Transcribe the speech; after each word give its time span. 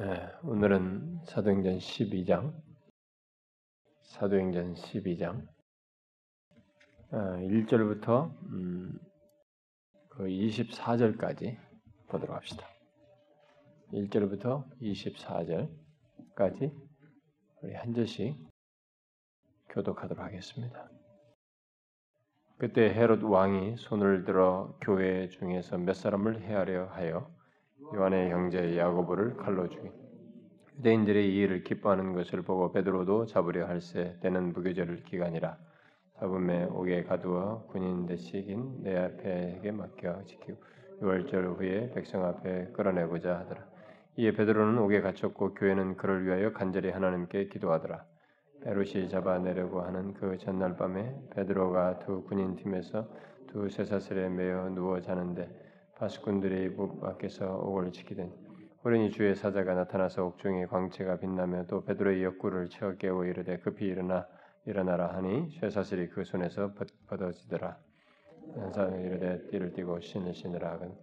예, 0.00 0.30
오늘은 0.44 1.24
사도행전 1.24 1.78
12장, 1.78 2.54
사도행전 4.04 4.74
12장, 4.74 5.48
1절부터 7.10 8.08
어, 8.08 8.38
음, 8.44 8.96
그 10.08 10.22
24절까지 10.26 11.58
보도록 12.06 12.36
합시다. 12.36 12.64
1절부터 13.92 14.70
24절까지 14.80 16.72
우리 17.62 17.74
한 17.74 17.92
절씩 17.92 18.36
교독하도록 19.70 20.24
하겠습니다. 20.24 20.88
그때 22.56 22.94
헤롯 22.94 23.24
왕이 23.24 23.78
손을 23.78 24.24
들어 24.24 24.78
교회 24.80 25.28
중에서 25.28 25.76
몇 25.76 25.94
사람을 25.94 26.42
해하려 26.42 26.86
하여 26.86 27.36
요한의 27.94 28.30
형제 28.30 28.76
야고보를 28.76 29.36
칼로 29.36 29.68
죽인 29.68 29.92
유대인들의 30.78 31.32
이 31.32 31.38
일을 31.38 31.64
기뻐하는 31.64 32.12
것을 32.12 32.42
보고 32.42 32.70
베드로도 32.72 33.26
잡으려 33.26 33.66
할세 33.66 34.18
때는 34.20 34.52
무교절 34.52 35.04
기간이라 35.04 35.56
잡음에 36.18 36.64
옥에 36.64 37.04
가두어 37.04 37.66
군인 37.68 38.06
대식인 38.06 38.82
내 38.82 38.96
앞에게 38.96 39.70
맡겨 39.70 40.24
지키고 40.24 40.58
유월절 41.00 41.46
후에 41.46 41.92
백성 41.92 42.24
앞에 42.24 42.72
끌어내고자 42.72 43.38
하더라. 43.38 43.64
이에 44.16 44.32
베드로는 44.32 44.78
옥에 44.78 45.00
갇혔고 45.00 45.54
교회는 45.54 45.96
그를 45.96 46.26
위하여 46.26 46.52
간절히 46.52 46.90
하나님께 46.90 47.46
기도하더라. 47.48 48.04
베롯이 48.62 49.08
잡아내려고 49.08 49.82
하는 49.82 50.12
그 50.14 50.36
전날 50.38 50.76
밤에 50.76 51.14
베드로가 51.30 52.00
두 52.00 52.24
군인 52.24 52.56
팀에서 52.56 53.08
두 53.46 53.68
쇠사슬에 53.68 54.28
매어 54.28 54.70
누워 54.70 55.00
자는데 55.00 55.48
바스꾼들이 55.98 56.68
문 56.70 57.00
밖에서 57.00 57.56
옥을 57.56 57.90
지키더니 57.90 58.32
호련히 58.84 59.10
주의 59.10 59.34
사자가 59.34 59.74
나타나서 59.74 60.26
옥중의 60.26 60.68
광채가 60.68 61.16
빛나며 61.16 61.66
또 61.66 61.82
베드로의 61.82 62.22
옆구를 62.22 62.68
채워 62.68 62.94
깨워 62.94 63.24
이르되 63.24 63.58
급히 63.58 63.86
일어나 63.86 64.26
일어나라 64.64 65.08
하니 65.14 65.50
쇠사슬이 65.58 66.08
그 66.10 66.22
손에서 66.22 66.72
벗어지더라. 67.08 67.76
천사는 68.54 69.04
이르되 69.04 69.48
띠를 69.48 69.72
띠고 69.72 70.00
신을 70.00 70.34
신으라 70.34 70.70
하건 70.72 70.94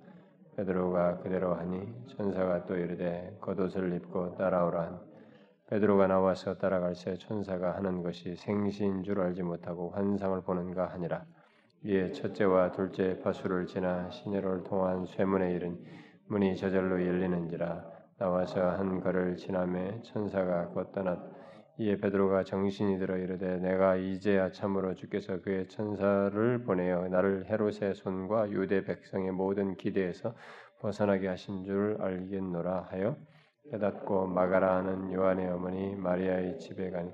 베드로가 0.55 1.17
그대로 1.17 1.53
하니 1.55 1.93
천사가 2.07 2.65
또 2.65 2.77
이르되 2.77 3.37
겉옷을 3.41 3.93
입고 3.95 4.37
따라오라 4.37 4.81
하니 4.81 4.97
베드로가 5.67 6.07
나와서 6.07 6.57
따라갈새 6.57 7.17
천사가 7.17 7.75
하는 7.75 8.01
것이 8.01 8.35
생시인 8.37 9.03
줄 9.03 9.19
알지 9.19 9.43
못하고 9.43 9.89
환상을 9.89 10.41
보는가 10.43 10.87
하니라. 10.87 11.25
이에 11.87 12.11
첫째와 12.13 12.71
둘째 12.71 13.19
파수를 13.19 13.67
지나 13.67 14.09
시내를 14.09 14.63
통한 14.63 15.05
쇠문에 15.05 15.53
이른 15.53 15.77
문이 16.27 16.57
저절로 16.57 16.99
열리는지라 16.99 17.85
나와서 18.17 18.71
한 18.71 18.99
걸을 19.01 19.35
지나매 19.37 20.01
천사가 20.01 20.69
곧 20.69 20.91
떠났 20.93 21.19
이에 21.77 21.97
베드로가 21.97 22.43
정신이 22.43 22.97
들어 22.97 23.17
이르되 23.17 23.57
내가 23.57 23.97
이제야 23.97 24.51
참으로 24.51 24.95
주께서 24.95 25.41
그의 25.41 25.67
천사를 25.67 26.63
보내어 26.63 27.07
나를 27.07 27.45
헤롯의 27.51 27.93
손과 27.93 28.49
유대 28.49 28.83
백성의 28.83 29.31
모든 29.31 29.75
기대에서 29.75 30.33
벗어나게 30.79 31.27
하신 31.27 31.65
줄 31.65 31.97
알겠노라 31.99 32.87
하여 32.89 33.15
깨닫고 33.69 34.25
마가라 34.25 34.77
하는 34.77 35.13
요한의 35.13 35.51
어머니 35.51 35.95
마리아의 35.95 36.57
집에 36.57 36.89
가니 36.89 37.11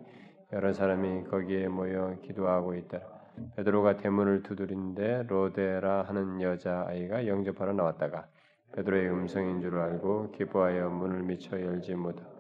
여러 0.54 0.72
사람이 0.72 1.26
거기에 1.26 1.68
모여 1.68 2.18
기도하고 2.22 2.76
있더라. 2.76 3.21
베드로가 3.56 3.98
대문을 3.98 4.44
두드린데 4.44 5.24
로데라 5.28 6.04
하는 6.04 6.42
여자 6.42 6.86
아이가 6.88 7.28
영접하러 7.28 7.74
나왔다가 7.74 8.28
베드로의 8.74 9.10
음성인 9.10 9.62
줄 9.62 9.78
알고 9.78 10.32
기뻐하여 10.32 10.90
문을 10.90 11.24
미쳐 11.24 11.60
열지 11.60 11.96
못하고 11.96 12.32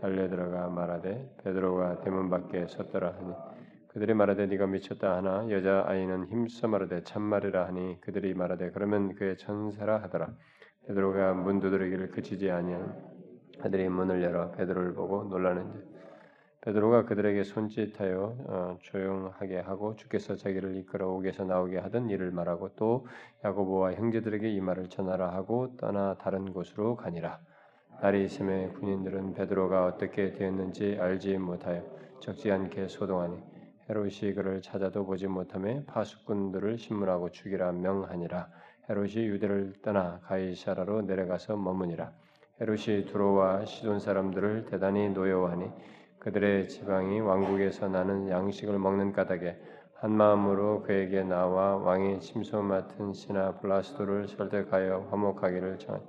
달려 0.00 0.28
들어가 0.28 0.68
말하되 0.68 1.36
베드로가 1.42 2.00
대문 2.00 2.30
밖에 2.30 2.66
섰더라 2.66 3.14
하니 3.14 3.34
그들이 3.88 4.14
말하되 4.14 4.46
네가 4.46 4.66
미쳤다 4.66 5.16
하나? 5.16 5.50
여자 5.50 5.84
아이는 5.86 6.26
힘써 6.26 6.68
말하되 6.68 7.02
참말이라 7.02 7.66
하니 7.66 8.00
그들이 8.00 8.34
말하되 8.34 8.70
그러면 8.70 9.14
그의 9.14 9.36
천사라 9.38 10.02
하더라. 10.02 10.28
베드로가 10.86 11.34
문 11.34 11.58
두드리기를 11.58 12.10
그치지 12.10 12.50
아니한 12.50 12.96
아들이 13.60 13.88
문을 13.88 14.22
열어 14.22 14.52
베드로를 14.52 14.94
보고 14.94 15.24
놀라는지 15.24 15.78
베드로가 16.60 17.04
그들에게 17.04 17.44
손짓하여 17.44 18.36
어, 18.46 18.78
조용하게 18.82 19.60
하고 19.60 19.94
주께서 19.94 20.34
자기를 20.34 20.76
이끌어 20.76 21.08
옥에서 21.08 21.44
나오게 21.44 21.78
하던 21.78 22.10
일을 22.10 22.32
말하고 22.32 22.70
또 22.74 23.06
야고보와 23.44 23.94
형제들에게 23.94 24.50
이 24.50 24.60
말을 24.60 24.88
전하라 24.88 25.32
하고 25.34 25.76
떠나 25.76 26.16
다른 26.18 26.52
곳으로 26.52 26.96
가니라. 26.96 27.38
날이 28.02 28.24
있음에 28.24 28.68
군인들은 28.70 29.34
베드로가 29.34 29.86
어떻게 29.86 30.32
되었는지 30.32 30.98
알지 31.00 31.38
못하여 31.38 31.82
적지 32.20 32.50
않게 32.50 32.88
소동하니 32.88 33.40
헤롯이 33.88 34.34
그를 34.34 34.60
찾아도 34.60 35.06
보지 35.06 35.28
못함에 35.28 35.84
파수꾼들을 35.86 36.76
신문하고 36.76 37.30
죽이라 37.30 37.72
명하니라. 37.72 38.48
헤롯이 38.90 39.26
유대를 39.26 39.74
떠나 39.82 40.20
가이사라로 40.24 41.02
내려가서 41.02 41.56
머무니라. 41.56 42.12
헤롯이 42.60 43.06
두로와 43.06 43.64
시돈 43.64 44.00
사람들을 44.00 44.66
대단히 44.66 45.08
노여워하니 45.10 45.70
그들의 46.18 46.68
지방이 46.68 47.20
왕국에서 47.20 47.88
나는 47.88 48.28
양식을 48.28 48.78
먹는 48.78 49.12
까닭에 49.12 49.56
한 49.94 50.12
마음으로 50.12 50.82
그에게 50.82 51.22
나와 51.22 51.76
왕의 51.76 52.20
침소 52.20 52.62
맡은 52.62 53.12
신하 53.12 53.56
블라스도를 53.58 54.28
설득하여 54.28 55.08
화목하기를 55.10 55.78
정한 55.78 56.02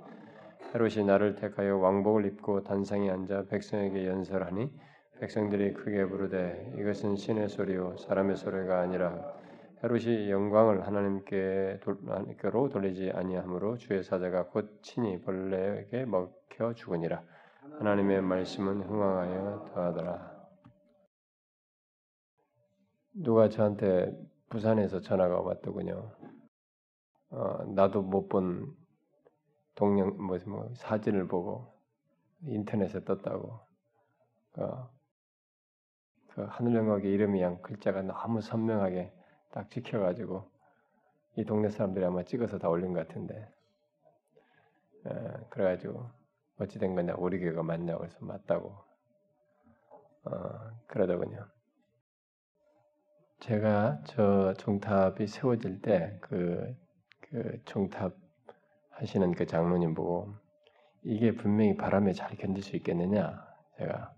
헤롯이 0.74 1.04
나를 1.04 1.34
택하여 1.34 1.76
왕복을 1.78 2.26
입고 2.26 2.62
단상에 2.62 3.10
앉아 3.10 3.46
백성에게 3.50 4.06
연설하니 4.06 4.70
백성들이 5.20 5.74
크게 5.74 6.06
부르되 6.06 6.72
이것은 6.78 7.16
신의 7.16 7.48
소리요 7.48 7.96
사람의 7.98 8.36
소리가 8.36 8.80
아니라 8.80 9.40
헤롯이 9.82 10.30
영광을 10.30 10.86
하나님께로 10.86 12.68
돌리지 12.70 13.12
아니하므로 13.14 13.78
주의 13.78 14.02
사자가 14.02 14.48
곧 14.48 14.78
친히 14.82 15.20
벌레에게 15.22 16.04
먹혀 16.04 16.74
죽으니라. 16.74 17.22
하나님의 17.78 18.22
말씀은 18.22 18.82
흥왕하여 18.82 19.70
더하더라. 19.72 20.40
누가 23.12 23.48
저한테 23.48 24.12
부산에서 24.48 25.00
전화가 25.00 25.40
왔더군요. 25.40 26.12
어, 27.30 27.64
나도 27.64 28.02
못 28.02 28.28
본 28.28 28.76
동영 29.74 30.18
뭐, 30.18 30.38
뭐 30.46 30.68
사진을 30.74 31.26
보고 31.26 31.72
인터넷에 32.42 33.04
떴다고. 33.04 33.60
어, 34.58 34.90
그 36.28 36.42
하늘 36.42 36.74
영역의 36.74 37.10
이름이 37.10 37.40
양 37.40 37.62
글자가 37.62 38.02
너무 38.02 38.40
선명하게 38.40 39.12
딱 39.50 39.70
찍혀가지고 39.70 40.50
이 41.36 41.44
동네 41.44 41.70
사람들이 41.70 42.04
아마 42.04 42.22
찍어서 42.24 42.58
다 42.58 42.68
올린 42.68 42.92
것 42.92 43.06
같은데. 43.08 43.48
어, 45.06 45.46
그래가지고 45.48 46.19
어찌된 46.60 46.94
거냐 46.94 47.14
우리 47.18 47.40
교회가 47.40 47.62
맞냐고 47.62 48.04
해서 48.04 48.16
맞다고 48.20 48.76
어, 50.24 50.32
그러더군요. 50.86 51.46
제가 53.40 54.02
저 54.06 54.52
종탑이 54.54 55.26
세워질 55.26 55.80
때그 55.82 56.76
그 57.22 57.62
종탑 57.64 58.14
하시는 58.90 59.32
그 59.32 59.46
장로님 59.46 59.94
보고 59.94 60.34
이게 61.02 61.34
분명히 61.34 61.76
바람에 61.76 62.12
잘 62.12 62.36
견딜 62.36 62.62
수 62.62 62.76
있겠느냐 62.76 63.42
제가 63.78 64.12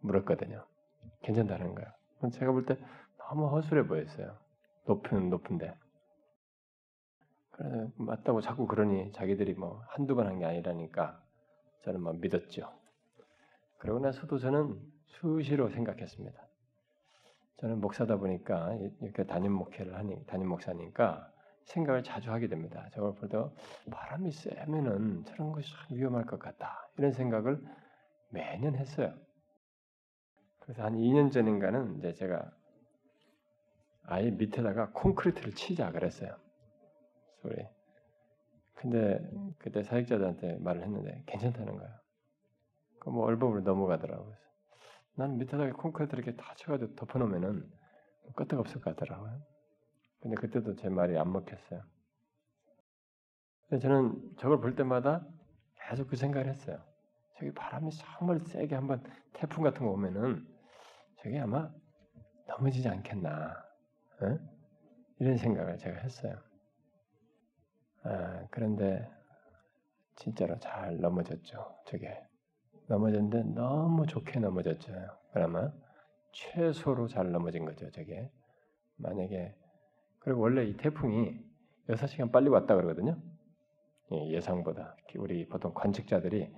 물었거든요. 0.00 0.66
괜찮다는 1.22 1.74
거예요. 1.74 1.90
제가 2.32 2.52
볼 2.52 2.64
때 2.66 2.76
너무 3.18 3.48
허술해 3.48 3.86
보였어요. 3.86 4.38
높은 4.86 5.28
높은데. 5.30 5.74
그래서 7.50 7.90
맞다고 7.96 8.40
자꾸 8.40 8.66
그러니 8.66 9.12
자기들이 9.12 9.54
뭐 9.54 9.82
한두 9.88 10.14
번 10.14 10.26
한 10.26 10.38
게 10.38 10.44
아니라니까 10.46 11.20
저는 11.86 12.00
막 12.00 12.18
믿었죠. 12.18 12.68
그러고 13.78 14.00
나서도 14.00 14.38
저는 14.38 14.76
수시로 15.04 15.68
생각했습니다. 15.68 16.48
저는 17.58 17.80
목사다 17.80 18.16
보니까 18.16 18.74
이렇게 19.00 19.24
담임 19.24 19.52
목회를 19.52 19.94
하니 19.94 20.26
담임 20.26 20.48
목사니까 20.48 21.32
생각을 21.62 22.02
자주 22.02 22.32
하게 22.32 22.48
됩니다. 22.48 22.88
저걸 22.92 23.14
볼때 23.14 23.38
바람이 23.90 24.32
세면은 24.32 25.24
저런 25.26 25.52
것이 25.52 25.72
참 25.72 25.96
위험할 25.96 26.26
것 26.26 26.40
같다 26.40 26.90
이런 26.98 27.12
생각을 27.12 27.62
매년 28.30 28.74
했어요. 28.74 29.14
그래서 30.58 30.82
한 30.82 30.94
2년 30.94 31.30
전인가는 31.30 31.98
이제 31.98 32.12
제가 32.14 32.50
아예 34.02 34.30
밑에다가 34.32 34.90
콘크리트를 34.90 35.54
치자 35.54 35.92
그랬어요. 35.92 36.36
소리. 37.42 37.75
근데 38.76 39.18
그때 39.58 39.82
사역자들한테 39.82 40.58
말을 40.58 40.82
했는데 40.82 41.22
괜찮다는 41.26 41.76
거야. 41.76 42.00
그뭐 43.00 43.24
얼버무려 43.24 43.62
넘어가더라고요. 43.62 44.34
난 45.14 45.38
밑에다가 45.38 45.72
콘크리트 45.72 46.14
이렇게 46.14 46.36
다 46.36 46.54
쳐가지고 46.56 46.94
덮어놓으면은 46.94 47.68
끄떡 48.36 48.60
없을 48.60 48.80
것 48.80 48.94
같더라고요. 48.94 49.40
근데 50.20 50.36
그때도 50.36 50.76
제 50.76 50.88
말이 50.88 51.16
안 51.18 51.32
먹혔어요. 51.32 51.82
저는 53.80 54.36
저걸 54.38 54.60
볼 54.60 54.76
때마다 54.76 55.26
계속 55.88 56.08
그 56.08 56.16
생각을 56.16 56.48
했어요. 56.48 56.78
저기 57.38 57.52
바람이 57.52 57.90
정말 57.92 58.40
세게 58.40 58.74
한번 58.74 59.02
태풍 59.32 59.64
같은 59.64 59.84
거 59.86 59.92
오면은 59.92 60.46
저게 61.22 61.38
아마 61.38 61.70
넘어지지 62.46 62.88
않겠나 62.88 63.56
어? 64.20 64.38
이런 65.18 65.36
생각을 65.36 65.78
제가 65.78 65.98
했어요. 66.00 66.38
아, 68.08 68.46
그런데 68.52 69.10
진짜로 70.14 70.58
잘 70.60 71.00
넘어졌죠. 71.00 71.76
저게 71.86 72.22
넘어졌는데 72.86 73.42
너무 73.54 74.06
좋게 74.06 74.38
넘어졌죠. 74.38 74.92
그나마 75.32 75.72
최소로 76.32 77.08
잘 77.08 77.32
넘어진 77.32 77.64
거죠. 77.64 77.90
저게 77.90 78.30
만약에 78.96 79.56
그리고 80.20 80.42
원래 80.42 80.64
이 80.64 80.76
태풍이 80.76 81.36
6시간 81.88 82.30
빨리 82.30 82.48
왔다 82.48 82.76
그러거든요. 82.76 83.20
예, 84.12 84.30
예상보다 84.30 84.96
우리 85.16 85.48
보통 85.48 85.74
관측자들이 85.74 86.54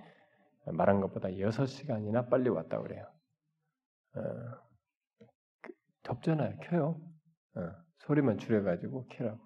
말한 0.65 1.01
것보다 1.01 1.29
6시간이나 1.29 2.29
빨리 2.29 2.49
왔다 2.49 2.79
그래요. 2.79 3.07
어, 4.15 4.21
그, 5.61 5.73
덥잖아요. 6.03 6.57
켜요. 6.59 7.01
어, 7.55 7.71
소리만 7.97 8.37
줄여가지고 8.37 9.07
켜라고. 9.07 9.39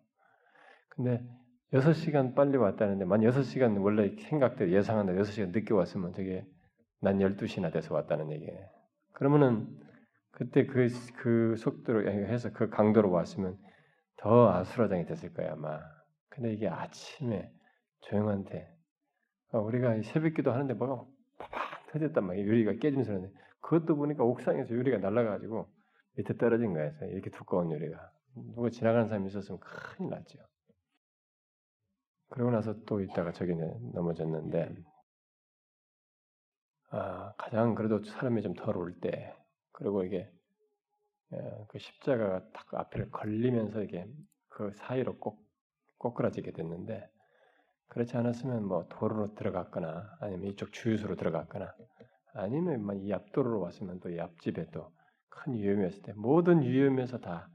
근데 0.89 1.25
6시간 1.73 2.35
빨리 2.35 2.55
왔다는데 2.57 3.05
만 3.05 3.21
6시간 3.21 3.83
원래 3.83 4.15
생각대로 4.15 4.71
예상한다 4.71 5.13
6시간 5.13 5.51
늦게 5.51 5.73
왔으면 5.73 6.13
저게 6.13 6.45
난 7.01 7.17
12시나 7.17 7.73
돼서 7.73 7.95
왔다는 7.95 8.31
얘기예요. 8.31 8.69
그러면은 9.13 9.67
그때 10.31 10.67
그, 10.67 10.87
그 11.17 11.55
속도로 11.57 12.07
해서 12.07 12.51
그 12.53 12.69
강도로 12.69 13.11
왔으면 13.11 13.57
더 14.17 14.51
아수라장이 14.53 15.05
됐을 15.05 15.33
거야 15.33 15.53
아마. 15.53 15.79
근데 16.29 16.53
이게 16.53 16.67
아침에 16.67 17.51
조용한데 18.01 18.71
어, 19.51 19.59
우리가 19.59 19.99
새벽기도 20.03 20.51
하는데 20.51 20.73
뭐가 20.75 21.05
팍팍 21.39 21.87
터졌단 21.91 22.23
말이야 22.23 22.45
유리가 22.45 22.73
깨지면서 22.73 23.11
그러는데 23.11 23.35
그것도 23.61 23.95
보니까 23.95 24.23
옥상에서 24.23 24.75
유리가 24.75 24.97
날아가지고 24.97 25.67
밑에 26.17 26.37
떨어진 26.37 26.73
거야 26.73 26.91
이렇게 27.09 27.31
두꺼운 27.31 27.71
유리가 27.71 28.11
누가 28.55 28.69
지나가는 28.69 29.07
사람이 29.07 29.27
있었으면 29.27 29.59
큰일 29.59 30.11
났죠. 30.11 30.39
그러고 32.33 32.51
나서 32.51 32.73
또 32.87 32.99
있다가 33.01 33.31
저기 33.31 33.53
넘어졌는데 33.93 34.75
아, 36.91 37.33
가장 37.37 37.75
그래도 37.75 38.03
사람이 38.03 38.41
좀 38.41 38.55
덜 38.55 38.77
올 38.77 38.99
때 38.99 39.35
그리고 39.71 40.03
이게 40.03 40.31
예, 41.33 41.65
그 41.69 41.79
십자가가 41.79 42.49
딱 42.53 42.73
앞에 42.73 43.09
걸리면서 43.09 43.83
이게 43.83 44.07
그 44.49 44.71
사이로 44.73 45.19
꼭 45.19 45.45
꼬꾸라지게 45.99 46.53
됐는데 46.53 47.07
그렇지 47.89 48.17
않았으면 48.17 48.65
뭐 48.67 48.87
도로로 48.89 49.35
들어갔거나 49.35 50.17
아니면 50.21 50.47
이쪽 50.51 50.73
주유소로 50.73 51.15
들어갔거나 51.17 51.73
아니면 52.33 52.97
이 53.01 53.13
앞도로로 53.13 53.61
왔으면 53.61 53.99
또 54.01 54.09
이 54.09 54.19
앞집에 54.19 54.71
또 54.71 54.91
큰 55.29 55.53
위험이었을 55.55 56.03
때 56.03 56.13
모든 56.15 56.61
위험에서 56.63 57.19
다 57.19 57.49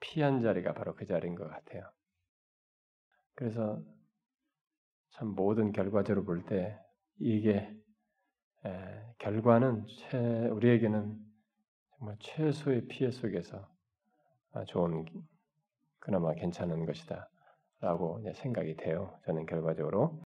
피한 0.00 0.40
자리가 0.42 0.74
바로 0.74 0.94
그 0.94 1.06
자리인 1.06 1.34
것 1.36 1.48
같아요. 1.48 1.90
그래서 3.34 3.82
참 5.10 5.28
모든 5.28 5.72
결과적으로 5.72 6.24
볼 6.24 6.44
때 6.46 6.78
이게 7.18 7.74
에, 8.64 9.02
결과는 9.18 9.86
최, 9.88 10.18
우리에게는 10.48 11.18
정말 11.98 12.16
최소의 12.20 12.88
피해 12.88 13.10
속에서 13.10 13.68
아, 14.52 14.64
좋은 14.64 15.04
그나마 15.98 16.34
괜찮은 16.34 16.86
것이다라고 16.86 18.22
생각이 18.34 18.76
돼요. 18.76 19.18
저는 19.26 19.46
결과적으로. 19.46 20.22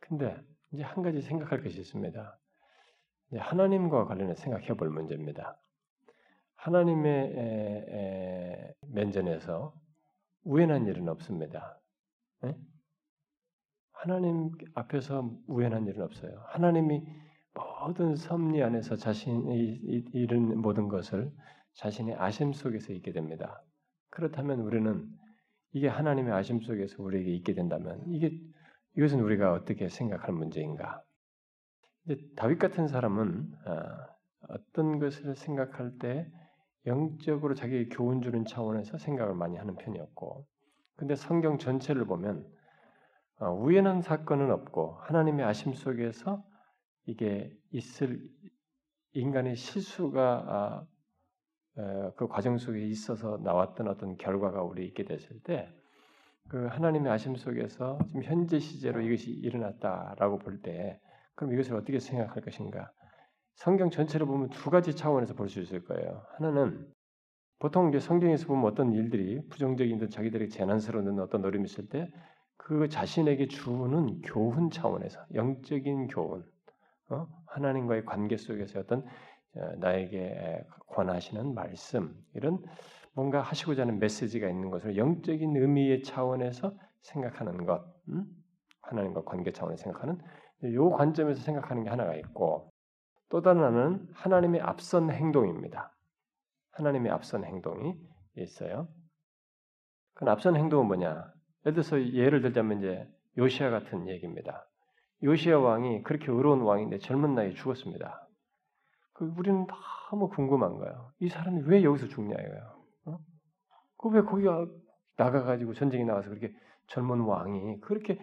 근데 0.00 0.36
이제 0.72 0.82
한 0.82 1.02
가지 1.02 1.20
생각할 1.22 1.62
것이 1.62 1.80
있습니다. 1.80 2.38
하나님과 3.36 4.04
관련해 4.06 4.34
생각해 4.34 4.74
볼 4.74 4.90
문제입니다. 4.90 5.58
하나님의 6.56 7.32
에, 7.36 7.86
에, 7.90 8.74
면전에서 8.88 9.74
우연한 10.44 10.86
일은 10.86 11.08
없습니다. 11.08 11.80
네? 12.42 12.54
하나님 14.04 14.50
앞에서 14.74 15.30
우연한 15.46 15.86
일은 15.86 16.02
없어요. 16.02 16.38
하나님이 16.48 17.02
모든 17.54 18.16
섭리 18.16 18.62
안에서 18.62 18.96
자신이 18.96 19.80
이룬 20.12 20.60
모든 20.60 20.88
것을 20.88 21.32
자신의 21.72 22.16
아심 22.16 22.52
속에서 22.52 22.92
있게 22.92 23.12
됩니다. 23.12 23.64
그렇다면 24.10 24.60
우리는 24.60 25.08
이게 25.72 25.88
하나님의 25.88 26.34
아심 26.34 26.60
속에서 26.60 27.02
우리에게 27.02 27.32
있게 27.32 27.54
된다면 27.54 28.04
이게 28.08 28.38
이것은 28.98 29.20
우리가 29.20 29.54
어떻게 29.54 29.88
생각할 29.88 30.34
문제인가? 30.34 31.02
다윗 32.36 32.58
같은 32.58 32.86
사람은 32.86 33.52
아, 33.64 34.06
어떤 34.48 34.98
것을 34.98 35.34
생각할 35.34 35.96
때 35.98 36.30
영적으로 36.84 37.54
자기에게 37.54 37.88
교훈 37.88 38.20
주는 38.20 38.44
차원에서 38.44 38.98
생각을 38.98 39.34
많이 39.34 39.56
하는 39.56 39.76
편이었고, 39.76 40.46
근데 40.96 41.16
성경 41.16 41.56
전체를 41.56 42.04
보면 42.04 42.44
어, 42.44 42.63
우연한 43.40 44.00
사건은 44.02 44.50
없고 44.50 44.98
하나님의 45.02 45.44
아심 45.44 45.74
속에서 45.74 46.44
이게 47.06 47.52
있을 47.70 48.20
인간의 49.12 49.56
실수가 49.56 50.86
아, 51.76 52.12
그 52.16 52.28
과정 52.28 52.58
속에 52.58 52.80
있어서 52.86 53.38
나왔던 53.42 53.88
어떤 53.88 54.16
결과가 54.16 54.62
우리 54.62 54.86
있게 54.86 55.04
됐을 55.04 55.40
때 55.42 55.68
그 56.48 56.66
하나님의 56.66 57.10
아심 57.10 57.36
속에서 57.36 57.98
지금 58.08 58.22
현재 58.22 58.58
시제로 58.58 59.00
이것이 59.00 59.30
일어났다라고 59.30 60.38
볼 60.38 60.60
때 60.62 61.00
그럼 61.34 61.52
이것을 61.52 61.74
어떻게 61.74 61.98
생각할 61.98 62.42
것인가? 62.42 62.90
성경 63.54 63.90
전체를 63.90 64.26
보면 64.26 64.50
두 64.50 64.70
가지 64.70 64.94
차원에서 64.94 65.34
볼 65.34 65.48
수 65.48 65.60
있을 65.60 65.84
거예요. 65.84 66.22
하나는 66.36 66.86
보통 67.58 67.88
이제 67.88 67.98
성경에서 67.98 68.46
보면 68.46 68.64
어떤 68.70 68.92
일들이 68.92 69.40
부정적인 69.48 69.98
듯 69.98 70.10
자기들에게 70.10 70.48
재난스러운 70.50 71.18
어떤 71.20 71.42
노림이 71.42 71.64
있을 71.64 71.88
때 71.88 72.10
그 72.56 72.88
자신에게 72.88 73.48
주는 73.48 74.20
교훈 74.22 74.70
차원에서 74.70 75.20
영적인 75.34 76.08
교훈, 76.08 76.44
어? 77.10 77.26
하나님과의 77.46 78.04
관계 78.04 78.36
속에서 78.36 78.80
어떤 78.80 79.04
어, 79.56 79.72
나에게 79.78 80.64
권하시는 80.88 81.54
말씀 81.54 82.14
이런 82.34 82.62
뭔가 83.12 83.40
하시고자 83.40 83.82
하는 83.82 83.98
메시지가 83.98 84.48
있는 84.48 84.70
것을 84.70 84.96
영적인 84.96 85.56
의미의 85.56 86.02
차원에서 86.02 86.74
생각하는 87.02 87.64
것, 87.64 87.84
음? 88.08 88.24
하나님과 88.82 89.24
관계 89.24 89.52
차원에서 89.52 89.82
생각하는 89.84 90.18
이 90.62 90.76
관점에서 90.96 91.42
생각하는 91.42 91.84
게 91.84 91.90
하나가 91.90 92.14
있고 92.16 92.72
또 93.28 93.42
다른 93.42 93.62
하나는 93.62 94.08
하나님의 94.12 94.60
앞선 94.60 95.10
행동입니다. 95.10 95.94
하나님의 96.72 97.12
앞선 97.12 97.44
행동이 97.44 97.94
있어요. 98.36 98.88
그 100.14 100.24
앞선 100.28 100.56
행동은 100.56 100.86
뭐냐? 100.86 101.33
예를 101.66 101.74
들어서 101.74 102.12
예를 102.12 102.42
들자면 102.42 102.78
이제 102.78 103.08
요시아 103.38 103.70
같은 103.70 104.08
얘기입니다. 104.08 104.66
요시아 105.22 105.58
왕이 105.58 106.02
그렇게 106.02 106.30
의로운 106.30 106.60
왕인데 106.60 106.98
젊은 106.98 107.34
나이에 107.34 107.54
죽었습니다. 107.54 108.28
그 109.14 109.32
우리는 109.36 109.66
너무 110.10 110.28
궁금한 110.28 110.76
거예요. 110.76 111.12
이 111.20 111.28
사람이 111.28 111.62
왜 111.66 111.82
여기서 111.82 112.08
죽냐 112.08 112.34
이거예요. 112.34 112.84
어? 113.06 113.18
그왜 113.98 114.22
거기가 114.22 114.66
나가가지고 115.16 115.74
전쟁에 115.74 116.04
나가서 116.04 116.28
그렇게 116.28 116.52
젊은 116.88 117.20
왕이 117.20 117.80
그렇게 117.80 118.18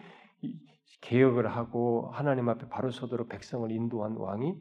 개혁을 1.00 1.48
하고 1.48 2.10
하나님 2.12 2.48
앞에 2.48 2.68
바로 2.68 2.90
서도록 2.90 3.28
백성을 3.28 3.70
인도한 3.70 4.16
왕이 4.16 4.54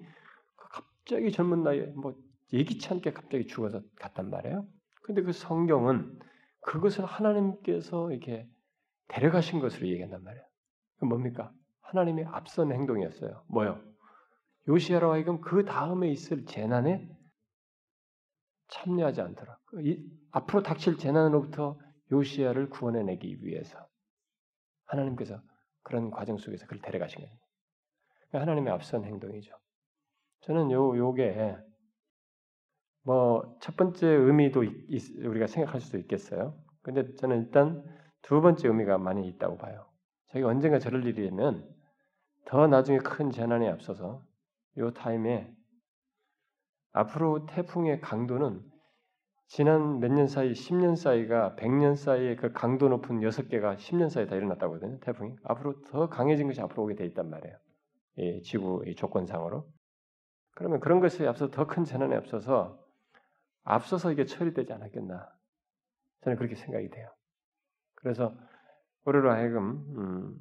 갑자기 0.56 1.32
젊은 1.32 1.64
나이에 1.64 1.88
뭐 1.96 2.16
예기치 2.54 2.90
않게 2.90 3.12
갑자기 3.12 3.46
죽어서 3.46 3.82
갔단 3.98 4.30
말이에요. 4.30 4.66
근데 5.04 5.22
그 5.22 5.32
성경은 5.32 6.20
그것을 6.62 7.06
하나님께서 7.06 8.12
이렇게 8.12 8.48
데려가신 9.12 9.60
것으로 9.60 9.88
얘기한단 9.88 10.24
말이에요. 10.24 10.46
그 11.00 11.06
뭡니까? 11.06 11.52
하나님의 11.82 12.26
앞선 12.26 12.72
행동이었어요. 12.72 13.44
뭐요? 13.48 13.82
요시아로 14.68 15.12
하여금 15.12 15.42
그 15.42 15.66
다음에 15.66 16.10
있을 16.10 16.46
재난에 16.46 17.10
참여하지 18.70 19.22
않도록 19.22 19.58
이, 19.84 20.02
앞으로 20.32 20.64
닥칠 20.64 20.98
재난으로부터 20.98 21.78
요시아를 22.12 22.70
구원해내기 22.70 23.44
위해서 23.44 23.78
하나님께서 24.86 25.42
그런 25.84 26.10
과정 26.12 26.38
속에서 26.38 26.66
그를 26.68 26.82
데려가신 26.82 27.20
거예요. 27.20 27.38
하나님의 28.34 28.72
앞선 28.72 29.04
행동이죠. 29.04 29.54
저는 30.42 30.72
요 30.72 30.98
요게 30.98 31.58
뭐 33.04 33.58
첫 33.62 33.78
번째 33.78 34.08
의미도 34.08 34.64
있, 34.64 35.18
우리가 35.24 35.48
생각할 35.48 35.82
수도 35.82 35.98
있겠어요. 36.00 36.58
근데 36.82 37.14
저는 37.16 37.44
일단 37.44 37.84
두 38.24 38.42
번째 38.42 38.68
의미가 38.68 38.98
많이 38.98 39.28
있다고 39.28 39.58
봐요. 39.58 39.86
자기가 40.28 40.48
언젠가 40.48 40.80
저럴 40.80 41.06
일이 41.06 41.28
되면 41.28 41.68
더 42.46 42.68
나중에 42.68 42.98
큰 43.00 43.32
재난에 43.32 43.70
앞서서 43.70 44.24
요 44.78 44.92
타임에 44.94 45.54
앞으로 46.94 47.46
태풍의 47.46 48.02
강도는 48.02 48.62
지난 49.48 50.00
몇 50.00 50.10
년 50.12 50.28
사이, 50.28 50.54
10년 50.54 50.96
사이가 50.96 51.56
100년 51.58 51.96
사이에 51.98 52.38
그 52.38 52.54
강도 52.54 52.88
높은 52.88 53.20
6개가 53.20 53.76
10년 53.76 54.10
사이에 54.10 54.26
다 54.26 54.36
일어났다고 54.36 54.76
하거든요. 54.76 54.98
태풍이. 55.02 55.36
앞으로 55.44 55.82
더 55.84 56.08
강해진 56.08 56.48
것이 56.48 56.62
앞으로 56.62 56.84
오게 56.84 56.96
돼 56.96 57.06
있단 57.08 57.30
말이에요. 57.30 57.58
이 58.18 58.42
지구 58.44 58.84
이 58.88 58.96
조건상으로. 58.96 59.70
그러면 60.56 60.80
그런 60.80 61.02
것에 61.02 61.28
앞서 61.28 61.50
더 61.50 61.66
큰 61.68 61.84
재난에 61.84 62.16
앞서서 62.16 62.80
앞서서 63.64 64.12
이게 64.12 64.24
처리되지 64.26 64.72
않았겠나? 64.72 65.28
저는 66.22 66.38
그렇게 66.38 66.56
생각이 66.56 66.90
돼요. 66.90 67.10
그래서 68.02 68.36
우리로 69.06 69.32
하여금 69.32 69.86
음, 69.98 70.40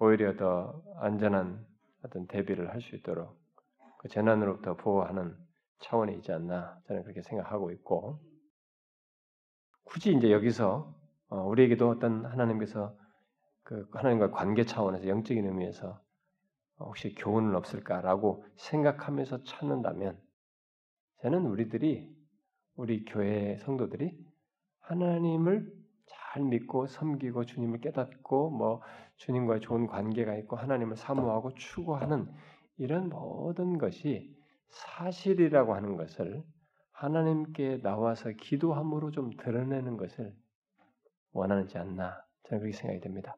오히려 0.00 0.36
더 0.36 0.82
안전한 0.98 1.64
어떤 2.04 2.26
대비를 2.26 2.70
할 2.70 2.80
수 2.80 2.96
있도록 2.96 3.36
그 3.98 4.08
재난으로부터 4.08 4.76
보호하는 4.76 5.36
차원이 5.80 6.14
있지 6.16 6.32
않나 6.32 6.78
저는 6.86 7.02
그렇게 7.04 7.22
생각하고 7.22 7.70
있고 7.72 8.20
굳이 9.84 10.12
이제 10.14 10.30
여기서 10.32 10.94
어, 11.28 11.40
우리에게도 11.46 11.88
어떤 11.88 12.26
하나님께서 12.26 12.96
그 13.62 13.88
하나님과 13.92 14.30
관계 14.30 14.64
차원에서 14.64 15.08
영적인 15.08 15.46
의미에서 15.46 16.00
혹시 16.80 17.14
교훈은 17.14 17.54
없을까라고 17.54 18.44
생각하면서 18.56 19.44
찾는다면 19.44 20.20
저는 21.22 21.46
우리들이 21.46 22.14
우리 22.76 23.04
교회 23.04 23.56
성도들이 23.58 24.18
하나님을 24.80 25.83
잘 26.34 26.42
믿고 26.42 26.88
섬기고 26.88 27.44
주님을 27.44 27.80
깨닫고 27.80 28.50
뭐 28.50 28.82
주님과의 29.18 29.60
좋은 29.60 29.86
관계가 29.86 30.34
있고 30.38 30.56
하나님을 30.56 30.96
사모하고 30.96 31.54
추구하는 31.54 32.28
이런 32.76 33.08
모든 33.08 33.78
것이 33.78 34.36
사실이라고 34.68 35.74
하는 35.74 35.96
것을 35.96 36.42
하나님께 36.90 37.82
나와서 37.82 38.30
기도함으로 38.30 39.12
좀 39.12 39.30
드러내는 39.36 39.96
것을 39.96 40.34
원하는지 41.32 41.78
않나 41.78 42.24
저는 42.48 42.62
그렇게 42.62 42.76
생각이 42.76 43.00
됩니다. 43.00 43.36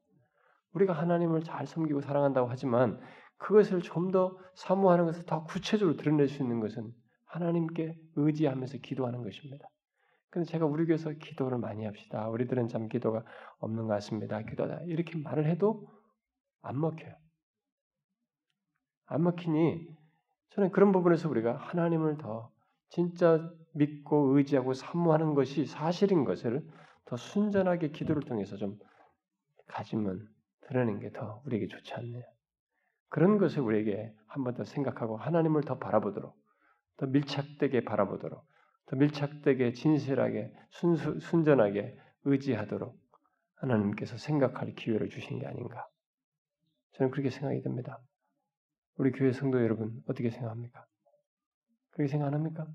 우리가 0.73 0.95
하나님을 0.95 1.43
잘 1.43 1.67
섬기고 1.67 2.00
사랑한다고 2.00 2.49
하지만 2.49 2.99
그것을 3.37 3.83
좀 3.83 4.11
더 4.11 4.38
사모하는 4.55 5.05
것을 5.05 5.26
더 5.26 5.45
구체적으로 5.45 5.99
드러낼 5.99 6.29
수 6.29 6.43
있는 6.43 6.61
것은 6.61 6.95
하나님께 7.26 7.99
의지하면서 8.15 8.79
기도하는 8.79 9.23
것입니다. 9.23 9.69
근데 10.37 10.50
제가 10.50 10.66
우리 10.66 10.85
교회에서 10.85 11.12
기도를 11.12 11.57
많이 11.57 11.87
합시다. 11.87 12.28
우리들은 12.28 12.69
참 12.69 12.88
기도가 12.90 13.25
없는 13.59 13.85
것 13.87 13.95
같습니다. 13.95 14.43
기도다. 14.43 14.83
이렇게 14.83 15.16
말을 15.16 15.47
해도 15.47 15.88
안 16.61 16.78
먹혀요. 16.78 17.14
안 19.07 19.23
먹히니 19.23 19.88
저는 20.50 20.73
그런 20.73 20.93
부분에서 20.93 21.31
우리가 21.31 21.57
하나님을 21.57 22.19
더 22.19 22.52
진짜 22.90 23.50
믿고 23.73 24.37
의지하고 24.37 24.75
사모하는 24.75 25.33
것이 25.33 25.64
사실인 25.64 26.26
것을 26.26 26.69
더 27.07 27.16
순전하게 27.16 27.93
기도를 27.93 28.23
통해서 28.25 28.59
좀 28.59 28.78
가지면 29.69 30.28
드러내는 30.69 31.00
게더 31.00 31.45
우리에게 31.47 31.66
좋지 31.69 31.95
않네요. 31.95 32.25
그런 33.09 33.38
것을 33.38 33.62
우리에게 33.62 34.12
한 34.26 34.45
번 34.45 34.55
더 34.55 34.64
생각하고 34.64 35.16
하나님을 35.16 35.62
더 35.62 35.78
바라보도록 35.78 36.37
더 36.99 37.07
밀착되게 37.07 37.87
바라보도록 37.87 38.45
더 38.87 38.97
밀착되게 38.97 39.73
진실하게 39.73 40.52
순수, 40.71 41.19
순전하게 41.21 41.99
의지하도록 42.25 42.97
하나님께서 43.57 44.16
생각할 44.16 44.75
기회를 44.75 45.09
주신 45.11 45.38
게 45.38 45.47
아닌가. 45.47 45.87
저는 46.93 47.11
그렇게 47.11 47.31
생각이 47.31 47.62
듭니다. 47.62 48.00
우리 48.97 49.12
교회 49.12 49.33
성도 49.33 49.62
여러분 49.62 50.02
어떻게 50.07 50.31
생각합니까? 50.31 50.87
그렇게 51.90 52.11
생각합니까? 52.11 52.66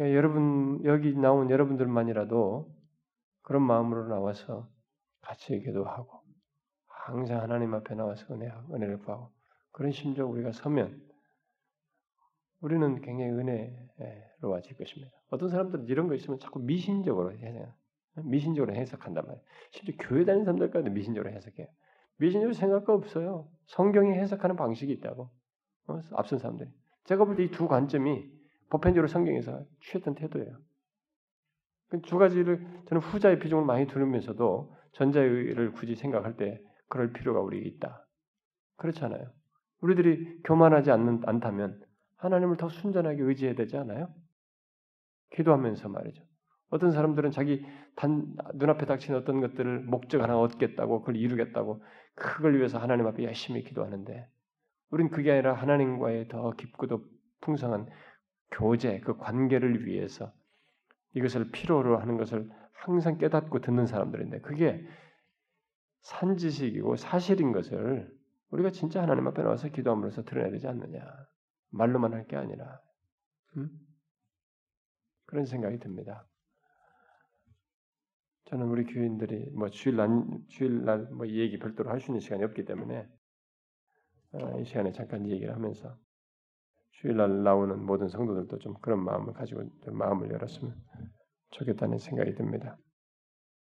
예, 0.00 0.14
여러분 0.14 0.84
여기 0.84 1.12
나온 1.14 1.50
여러분들만이라도 1.50 2.72
그런 3.42 3.62
마음으로 3.62 4.06
나와서 4.08 4.68
같이 5.22 5.58
기도하고 5.60 6.22
항상 6.86 7.40
하나님 7.40 7.74
앞에 7.74 7.94
나와서 7.94 8.32
은혜, 8.32 8.48
은혜를 8.70 8.98
구하고 8.98 9.32
그런 9.72 9.90
심정 9.90 10.30
우리가 10.30 10.52
서면 10.52 11.07
우리는 12.60 13.00
굉장히 13.02 13.30
은혜로워질 13.30 14.76
것입니다. 14.76 15.12
어떤 15.30 15.48
사람들은 15.48 15.86
이런 15.86 16.08
거 16.08 16.14
있으면 16.14 16.38
자꾸 16.40 16.58
미신적으로 16.60 17.32
해요. 17.32 17.72
미신적으로 18.24 18.74
해석한단 18.74 19.24
말이에요. 19.26 19.44
심지어 19.70 19.94
교회 20.00 20.24
다니는 20.24 20.44
사람들까지도 20.44 20.90
미신적으로 20.92 21.32
해석해요. 21.32 21.68
미신적으로 22.18 22.52
생각가 22.52 22.92
없어요. 22.94 23.48
성경이 23.66 24.12
해석하는 24.12 24.56
방식이 24.56 24.92
있다고. 24.94 25.30
어? 25.86 26.00
앞선 26.14 26.38
사람들이. 26.40 26.68
제가 27.04 27.24
볼 27.24 27.36
때 27.36 27.44
이 27.44 27.50
두 27.50 27.68
관점이 27.68 28.24
보편적으로 28.70 29.06
성경에서 29.06 29.64
취했던 29.80 30.16
태도예요. 30.16 30.58
그두 31.90 32.18
가지를 32.18 32.66
저는 32.88 33.00
후자의 33.02 33.38
비중을 33.38 33.64
많이 33.64 33.86
두면서도 33.86 34.74
전자를 34.92 35.72
굳이 35.72 35.94
생각할 35.94 36.36
때 36.36 36.60
그럴 36.88 37.12
필요가 37.12 37.40
우리에 37.40 37.62
있다. 37.62 38.04
그렇잖아요. 38.76 39.30
우리들이 39.80 40.42
교만하지 40.44 40.90
않는, 40.90 41.22
않다면 41.24 41.80
하나님을 42.18 42.56
더 42.56 42.68
순전하게 42.68 43.22
의지해야 43.22 43.54
되지 43.54 43.76
않아요? 43.78 44.08
기도하면서 45.30 45.88
말이죠. 45.88 46.22
어떤 46.70 46.90
사람들은 46.90 47.30
자기 47.30 47.64
단, 47.96 48.36
눈앞에 48.54 48.86
닥친 48.86 49.14
어떤 49.14 49.40
것들을 49.40 49.80
목적 49.80 50.22
하나 50.22 50.38
얻겠다고 50.38 51.00
그걸 51.00 51.16
이루겠다고 51.16 51.82
그걸 52.14 52.56
위해서 52.56 52.78
하나님 52.78 53.06
앞에 53.06 53.24
열심히 53.24 53.64
기도하는데 53.64 54.28
우린 54.90 55.08
그게 55.10 55.32
아니라 55.32 55.54
하나님과의 55.54 56.28
더 56.28 56.52
깊고도 56.52 57.04
풍성한 57.40 57.88
교제, 58.50 59.00
그 59.00 59.16
관계를 59.16 59.86
위해서 59.86 60.32
이것을 61.14 61.50
필요로 61.50 61.98
하는 61.98 62.16
것을 62.16 62.50
항상 62.72 63.18
깨닫고 63.18 63.60
듣는 63.60 63.86
사람들인데 63.86 64.40
그게 64.40 64.86
산지식이고 66.02 66.96
사실인 66.96 67.52
것을 67.52 68.10
우리가 68.50 68.70
진짜 68.70 69.02
하나님 69.02 69.26
앞에 69.26 69.42
나와서 69.42 69.68
기도함으로써 69.68 70.24
드러내야 70.24 70.50
되지 70.52 70.68
않느냐. 70.68 71.00
말로만 71.70 72.12
할 72.14 72.26
게 72.26 72.36
아니라. 72.36 72.80
음? 73.56 73.70
그런 75.26 75.44
생각이 75.46 75.78
듭니다. 75.78 76.26
저는 78.46 78.66
우리 78.68 78.84
교인들이 78.84 79.50
뭐 79.50 79.68
주일 79.68 79.96
날 79.96 80.08
주일 80.48 80.84
날 80.84 81.08
뭐 81.12 81.26
얘기 81.28 81.58
별도로 81.58 81.90
할 81.90 82.00
수 82.00 82.10
있는 82.10 82.20
시간이 82.20 82.44
없기 82.44 82.64
때문에 82.64 83.06
어, 84.32 84.60
이 84.60 84.64
시간에 84.64 84.92
잠깐 84.92 85.28
얘기를 85.28 85.54
하면서 85.54 85.96
주일날 86.92 87.42
나오는 87.44 87.78
모든 87.84 88.08
성도들도 88.08 88.58
좀 88.58 88.74
그런 88.80 89.04
마음을 89.04 89.32
가지고 89.34 89.64
마음을 89.86 90.30
열었으면 90.30 90.74
좋겠다는 91.50 91.98
생각이 91.98 92.34
듭니다. 92.34 92.76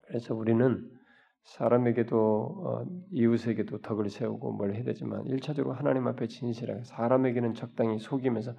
그래서 0.02 0.34
우리는 0.34 0.95
사람에게도 1.46 2.16
어, 2.18 2.84
이웃에게도 3.12 3.80
덕을 3.80 4.10
세우고 4.10 4.52
뭘 4.52 4.74
해야 4.74 4.82
되지만 4.82 5.24
일차적으로 5.26 5.74
하나님 5.74 6.06
앞에 6.08 6.26
진실하게 6.26 6.84
사람에게는 6.84 7.54
적당히 7.54 7.98
속이면서 7.98 8.54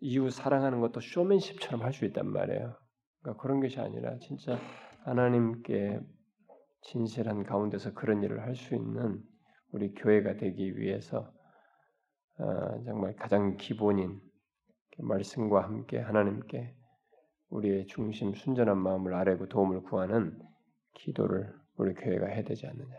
이웃 0.00 0.30
사랑하는 0.30 0.80
것도 0.80 1.00
쇼맨십처럼 1.00 1.82
할 1.82 1.92
수 1.92 2.04
있단 2.04 2.26
말이에요. 2.28 2.76
그러니까 3.20 3.42
그런 3.42 3.60
것이 3.60 3.80
아니라 3.80 4.16
진짜 4.18 4.58
하나님께 5.04 6.00
진실한 6.82 7.42
가운데서 7.44 7.94
그런 7.94 8.22
일을 8.22 8.42
할 8.42 8.54
수 8.54 8.74
있는 8.74 9.20
우리 9.72 9.92
교회가 9.94 10.36
되기 10.36 10.78
위해서 10.78 11.32
어, 12.38 12.84
정말 12.84 13.16
가장 13.16 13.56
기본인 13.56 14.20
말씀과 14.98 15.64
함께 15.64 15.98
하나님께 15.98 16.76
우리의 17.48 17.86
중심 17.86 18.34
순전한 18.34 18.78
마음을 18.78 19.14
아뢰고 19.14 19.48
도움을 19.48 19.82
구하는 19.82 20.38
기도를 20.94 21.52
우리 21.76 21.94
교회가 21.94 22.26
해야 22.26 22.42
되지 22.42 22.66
않느냐. 22.66 22.96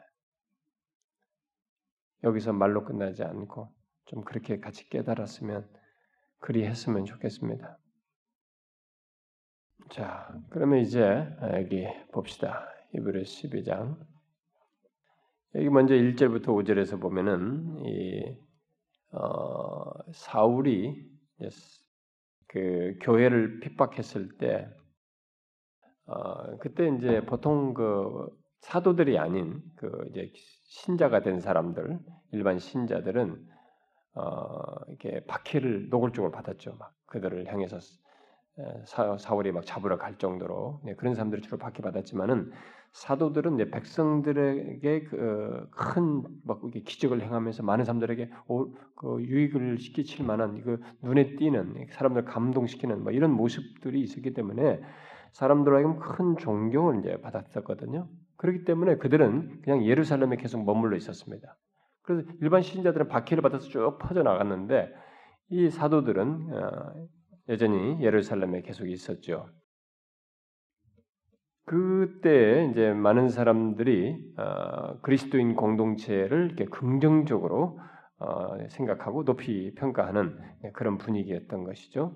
여기서 2.24 2.54
말로 2.54 2.84
끝나지 2.84 3.24
않고 3.24 3.74
좀 4.06 4.24
그렇게 4.24 4.60
같이 4.60 4.90
깨달았으면 4.90 5.68
그리 6.40 6.66
했으면 6.66 7.06
좋겠습니다. 7.06 7.78
자, 9.92 10.34
그러면 10.50 10.80
이제 10.80 11.28
여기 11.54 11.88
봅시다. 12.12 12.68
이브레 12.94 13.22
12장. 13.22 13.98
여기 15.56 15.70
먼저 15.70 15.94
1절부터 15.94 16.48
5절에서 16.48 17.00
보면은 17.00 17.86
이 17.86 18.38
어, 19.12 20.12
사울이 20.12 21.10
그 22.48 22.98
교회를 23.02 23.60
핍박했을 23.62 24.38
때 24.38 24.70
어, 26.06 26.58
그때 26.58 26.90
이제 26.90 27.26
보통 27.26 27.74
그 27.74 28.28
사도들이 28.66 29.20
아닌 29.20 29.62
그 29.76 30.08
이제 30.10 30.32
신자가 30.64 31.22
된 31.22 31.40
사람들, 31.40 32.00
일반 32.32 32.58
신자들은 32.58 33.48
어, 34.16 34.56
이렇게 34.88 35.24
박해를 35.28 35.90
노골적으로 35.90 36.32
받았죠. 36.32 36.76
막 36.80 36.92
그들을 37.06 37.46
향해서 37.46 37.78
사, 38.86 39.18
사울이 39.18 39.52
막 39.52 39.68
잡으러 39.68 40.00
갈 40.00 40.18
정도로 40.18 40.82
네, 40.84 40.96
그런 40.96 41.14
사람들이 41.14 41.44
주로 41.44 41.60
박해 41.60 41.84
받았지만은 41.84 42.52
사도들은 42.92 43.56
이제 43.56 43.70
백성들에게 43.70 45.04
그 45.04 45.70
큰막 45.70 46.62
이렇게 46.64 46.80
기적을 46.80 47.22
행하면서 47.22 47.62
많은 47.62 47.86
사람들에게 47.86 48.32
오, 48.48 48.74
그 48.96 49.22
유익을 49.22 49.78
시키칠 49.78 50.26
만한 50.26 50.62
그 50.64 50.82
눈에 51.04 51.36
띄는 51.36 51.86
사람들 51.92 52.26
감동시키는 52.26 53.04
뭐 53.04 53.12
이런 53.12 53.30
모습들이 53.32 54.02
있었기 54.02 54.34
때문에 54.34 54.82
사람들에게 55.34 56.00
큰 56.00 56.38
존경을 56.38 57.02
이제 57.02 57.22
받았었거든요. 57.22 58.08
그렇기 58.46 58.64
때문에 58.64 58.98
그들은 58.98 59.62
그냥 59.64 59.84
예루살렘에 59.86 60.36
계속 60.36 60.64
머물러 60.64 60.96
있었습니다. 60.98 61.58
그래서 62.04 62.30
일반 62.42 62.62
신자들은 62.62 63.08
박해를 63.08 63.42
받아서 63.42 63.68
쭉 63.68 63.98
퍼져 64.00 64.22
나갔는데 64.22 64.94
이 65.50 65.72
사도들은 65.72 66.54
어, 66.54 67.08
여전히 67.50 68.00
예루살렘에 68.04 68.62
계속 68.62 68.88
있었죠. 68.88 69.50
그때 71.66 72.70
이제 72.70 72.94
많은 72.94 73.30
사람들이 73.30 74.16
어, 74.38 75.00
그리스도인 75.02 75.56
공동체를 75.56 76.46
이렇게 76.46 76.66
긍정적으로 76.66 77.80
어, 78.20 78.58
생각하고 78.70 79.26
높이 79.26 79.74
평가하는 79.74 80.38
그런 80.74 81.00
분위기였던 81.00 81.64
것이죠. 81.64 82.16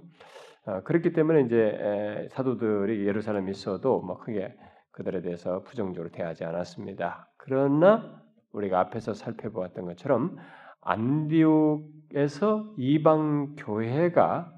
어, 0.66 0.84
그렇기 0.84 1.14
때문에 1.14 1.42
이제 1.42 2.28
사도들이 2.34 3.08
예루살렘에 3.08 3.50
있어도 3.50 4.02
뭐 4.02 4.20
크게 4.20 4.56
그들에 5.00 5.22
대해서 5.22 5.64
부정적으로 5.64 6.12
대하지 6.12 6.44
않았습니다. 6.44 7.32
그러나 7.38 8.22
우리가 8.52 8.82
앞에서 8.82 9.14
살펴보았던 9.14 9.86
것처럼 9.86 10.38
안디옥에서 10.82 12.74
이방 12.78 13.56
교회가 13.56 14.54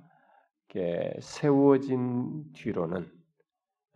세워진 1.20 2.46
뒤로는 2.54 3.08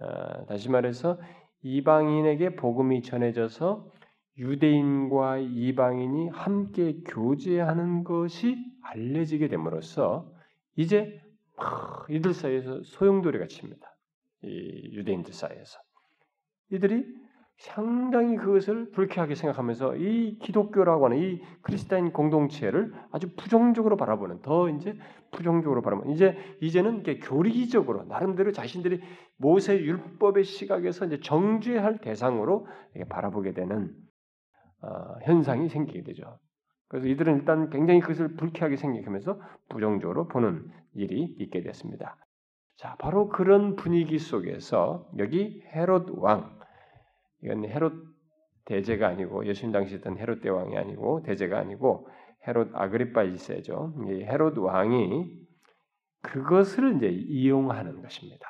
어, 0.01 0.45
다시 0.45 0.69
말해서 0.69 1.19
이방인에게 1.63 2.55
복음이 2.57 3.01
전해져서 3.01 3.91
유대인과 4.37 5.37
이방인이 5.37 6.29
함께 6.29 7.01
교제하는 7.07 8.03
것이 8.03 8.57
알려지게 8.83 9.47
됨으로써 9.47 10.31
이제 10.75 11.19
이들 12.09 12.33
사이에서 12.35 12.83
소용돌이가 12.83 13.47
칩니다. 13.47 13.95
이 14.43 14.91
유대인들 14.93 15.33
사이에서 15.33 15.79
이들이 16.71 17.05
상당히 17.57 18.35
그것을 18.35 18.91
불쾌하게 18.91 19.35
생각하면서 19.35 19.95
이 19.95 20.39
기독교라고 20.39 21.05
하는 21.05 21.17
이 21.17 21.41
크리스타인 21.61 22.11
공동체를 22.11 22.93
아주 23.11 23.33
부정적으로 23.35 23.95
바라보는 23.95 24.41
더 24.41 24.69
이제 24.69 24.97
부정적으로 25.31 25.81
바라보는 25.81 26.13
이제 26.13 26.37
이제는 26.61 26.99
이게 26.99 27.19
교리적으로 27.19 28.03
나름대로 28.05 28.51
자신들이 28.51 29.01
모세 29.37 29.77
율법의 29.77 30.43
시각에서 30.43 31.05
이제 31.05 31.19
정죄할 31.21 31.99
대상으로 31.99 32.67
바라보게 33.07 33.53
되는 33.53 33.95
어, 34.81 35.15
현상이 35.23 35.69
생기게 35.69 36.03
되죠. 36.03 36.37
그래서 36.87 37.07
이들은 37.07 37.37
일단 37.37 37.69
굉장히 37.69 38.01
그것을 38.01 38.35
불쾌하게 38.35 38.75
생각하면서 38.75 39.39
부정적으로 39.69 40.27
보는 40.27 40.69
일이 40.93 41.35
있게 41.39 41.61
됐습니다. 41.61 42.17
자, 42.77 42.95
바로 42.99 43.29
그런 43.29 43.75
분위기 43.75 44.19
속에서 44.19 45.09
여기 45.17 45.63
헤롯 45.73 46.09
왕, 46.17 46.59
이건 47.41 47.65
헤롯 47.65 47.93
대제가 48.65 49.07
아니고 49.07 49.45
예수님 49.45 49.71
당시 49.71 49.95
있던 49.95 50.17
헤롯 50.17 50.41
대왕이 50.41 50.77
아니고 50.77 51.23
대제가 51.23 51.59
아니고 51.59 52.07
헤롯 52.47 52.71
아그리파 52.73 53.23
1세죠. 53.23 54.09
이 54.09 54.23
헤롯 54.23 54.57
왕이 54.57 55.45
그것을 56.21 56.97
이제 56.97 57.07
이용하는 57.07 58.01
것입니다. 58.01 58.45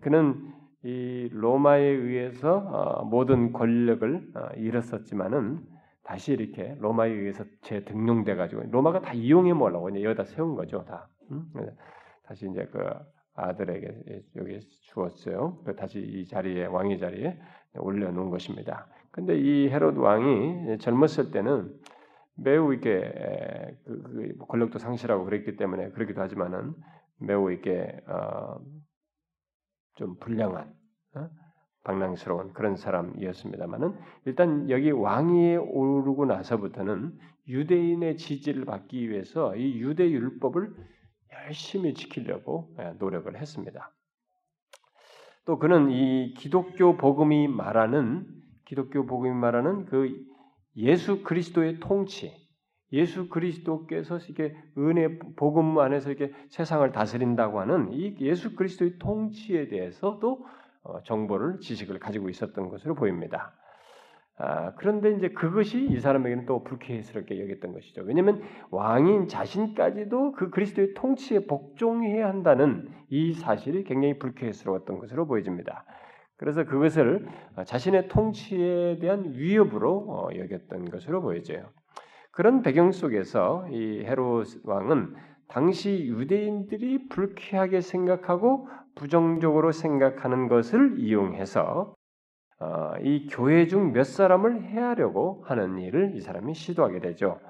그는 0.00 0.52
이 0.82 1.28
로마에 1.32 1.82
의해서 1.82 2.58
어, 2.58 3.04
모든 3.04 3.52
권력을 3.52 4.28
어, 4.36 4.48
잃었었지만은 4.56 5.60
다시 6.04 6.32
이렇게 6.32 6.76
로마에 6.78 7.10
의해서 7.10 7.44
재등용돼 7.62 8.36
가지고 8.36 8.62
로마가 8.70 9.00
다 9.00 9.12
이용해 9.12 9.52
먹으려고 9.54 9.88
여기다 10.00 10.24
세운 10.24 10.54
거죠 10.54 10.84
다. 10.84 11.08
다시 12.26 12.48
이제 12.50 12.66
그 12.72 12.78
아들에게 13.34 14.22
여기 14.36 14.60
주었어요. 14.82 15.62
다시 15.76 16.00
이 16.00 16.26
자리에 16.26 16.66
왕의 16.66 16.98
자리에 16.98 17.38
올려놓은 17.78 18.30
것입니다. 18.30 18.88
근데 19.10 19.38
이 19.38 19.68
헤롯 19.68 19.96
왕이 19.96 20.78
젊었을 20.78 21.30
때는 21.30 21.74
매우 22.36 22.72
이렇게 22.72 23.00
그, 23.84 24.02
그 24.02 24.46
권력도 24.46 24.78
상실하고 24.78 25.24
그랬기 25.24 25.56
때문에 25.56 25.90
그렇기도 25.90 26.20
하지만은 26.20 26.74
매우 27.18 27.50
이렇게 27.50 27.98
어, 28.06 28.58
좀 29.94 30.18
불량한 30.18 30.74
어? 31.14 31.28
방랑스러운 31.84 32.52
그런 32.52 32.76
사람이었습니다만은 32.76 33.94
일단 34.26 34.68
여기 34.68 34.90
왕위에 34.90 35.56
오르고 35.56 36.26
나서부터는 36.26 37.16
유대인의 37.48 38.16
지지를 38.16 38.64
받기 38.64 39.08
위해서 39.08 39.54
이 39.56 39.78
유대 39.78 40.10
율법을 40.10 40.74
열심히 41.46 41.94
지키려고 41.94 42.74
예, 42.80 42.92
노력을 42.98 43.34
했습니다. 43.34 43.92
또 45.44 45.58
그는 45.58 45.90
이 45.90 46.34
기독교 46.34 46.96
복음이 46.96 47.48
말하는 47.48 48.26
기독교 48.64 49.06
복음이 49.06 49.32
말하는 49.34 49.86
그 49.86 50.12
예수 50.76 51.22
그리스도의 51.22 51.78
통치, 51.78 52.32
예수 52.92 53.28
그리스도께서 53.28 54.18
이게 54.28 54.56
은혜 54.76 55.18
복음 55.36 55.78
안에서 55.78 56.10
이게 56.10 56.32
세상을 56.50 56.90
다스린다고 56.92 57.60
하는 57.60 57.92
이 57.92 58.16
예수 58.20 58.56
그리스도의 58.56 58.98
통치에 58.98 59.68
대해서도 59.68 60.44
어, 60.82 61.02
정보를 61.04 61.60
지식을 61.60 61.98
가지고 61.98 62.28
있었던 62.28 62.68
것으로 62.68 62.94
보입니다. 62.94 63.54
아, 64.38 64.74
그런데 64.76 65.12
이제 65.12 65.28
그것이 65.30 65.86
이 65.86 65.98
사람에게는 65.98 66.44
또 66.44 66.62
불쾌스럽게 66.62 67.40
여겼던 67.40 67.72
것이죠. 67.72 68.02
왜냐하면 68.02 68.42
왕인 68.70 69.28
자신까지도 69.28 70.32
그 70.32 70.50
그리스도의 70.50 70.92
통치에 70.94 71.46
복종해야 71.46 72.28
한다는 72.28 72.88
이 73.08 73.32
사실이 73.32 73.84
굉장히 73.84 74.18
불쾌스러웠던 74.18 74.98
것으로 74.98 75.26
보여집니다. 75.26 75.84
그래서 76.36 76.64
그것을 76.64 77.26
자신의 77.64 78.08
통치에 78.08 78.98
대한 78.98 79.32
위협으로 79.32 80.06
어, 80.08 80.28
여겼던 80.36 80.90
것으로 80.90 81.22
보여져요. 81.22 81.70
그런 82.30 82.60
배경 82.60 82.92
속에서 82.92 83.66
이 83.70 84.04
헤롯 84.04 84.46
왕은 84.64 85.14
당시 85.48 86.06
유대인들이 86.06 87.08
불쾌하게 87.08 87.80
생각하고 87.80 88.68
부정적으로 88.94 89.72
생각하는 89.72 90.48
것을 90.48 90.96
이용해서 90.98 91.62
어, 91.62 91.95
이 93.02 93.28
교회 93.30 93.66
중 93.66 93.92
몇 93.92 94.04
사람을 94.04 94.64
해하려고 94.64 95.42
하는 95.46 95.78
일을 95.78 96.14
이 96.14 96.20
사람이 96.20 96.54
시도하게 96.54 97.00
되죠. 97.00 97.40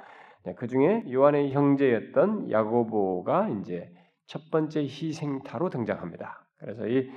네, 0.44 0.54
그 0.54 0.66
중에 0.66 1.04
요한의 1.10 1.52
형제였던 1.52 2.50
야고보가 2.50 3.48
이제 3.60 3.92
첫 4.26 4.50
번째 4.50 4.80
희생타로 4.82 5.70
등장합니다. 5.70 6.46
그래서 6.58 6.86
이 6.86 7.10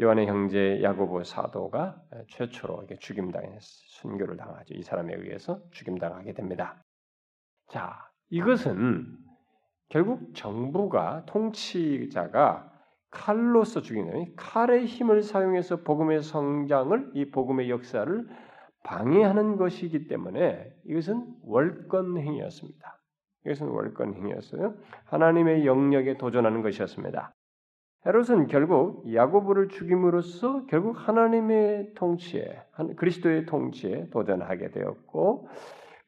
요한의 0.00 0.26
형제 0.26 0.82
야고보 0.82 1.22
사도가 1.22 2.02
최초로 2.28 2.86
죽임당해 2.98 3.58
순교를 3.60 4.36
당하죠. 4.36 4.74
이 4.74 4.82
사람에 4.82 5.14
의해서 5.14 5.60
죽임당하게 5.70 6.32
됩니다. 6.32 6.82
자, 7.68 8.10
이것은 8.30 9.06
결국 9.90 10.34
정부가 10.34 11.24
통치자가 11.26 12.71
칼로서 13.12 13.82
죽이는 13.82 14.34
칼의 14.36 14.86
힘을 14.86 15.22
사용해서 15.22 15.82
복음의 15.82 16.22
성장을 16.22 17.10
이 17.14 17.30
복음의 17.30 17.70
역사를 17.70 18.26
방해하는 18.82 19.58
것이기 19.58 20.08
때문에 20.08 20.72
이것은 20.84 21.26
월권 21.44 22.18
행위였습니다. 22.18 22.98
이것은 23.44 23.68
월권 23.68 24.14
행위였어요. 24.14 24.74
하나님의 25.04 25.66
영역에 25.66 26.16
도전하는 26.16 26.62
것이었습니다. 26.62 27.34
헤롯은 28.04 28.48
결국 28.48 29.04
야고보를 29.12 29.68
죽임으로써 29.68 30.66
결국 30.66 30.96
하나님의 30.96 31.92
통치에 31.94 32.62
그리스도의 32.96 33.46
통치에 33.46 34.08
도전하게 34.10 34.70
되었고 34.72 35.48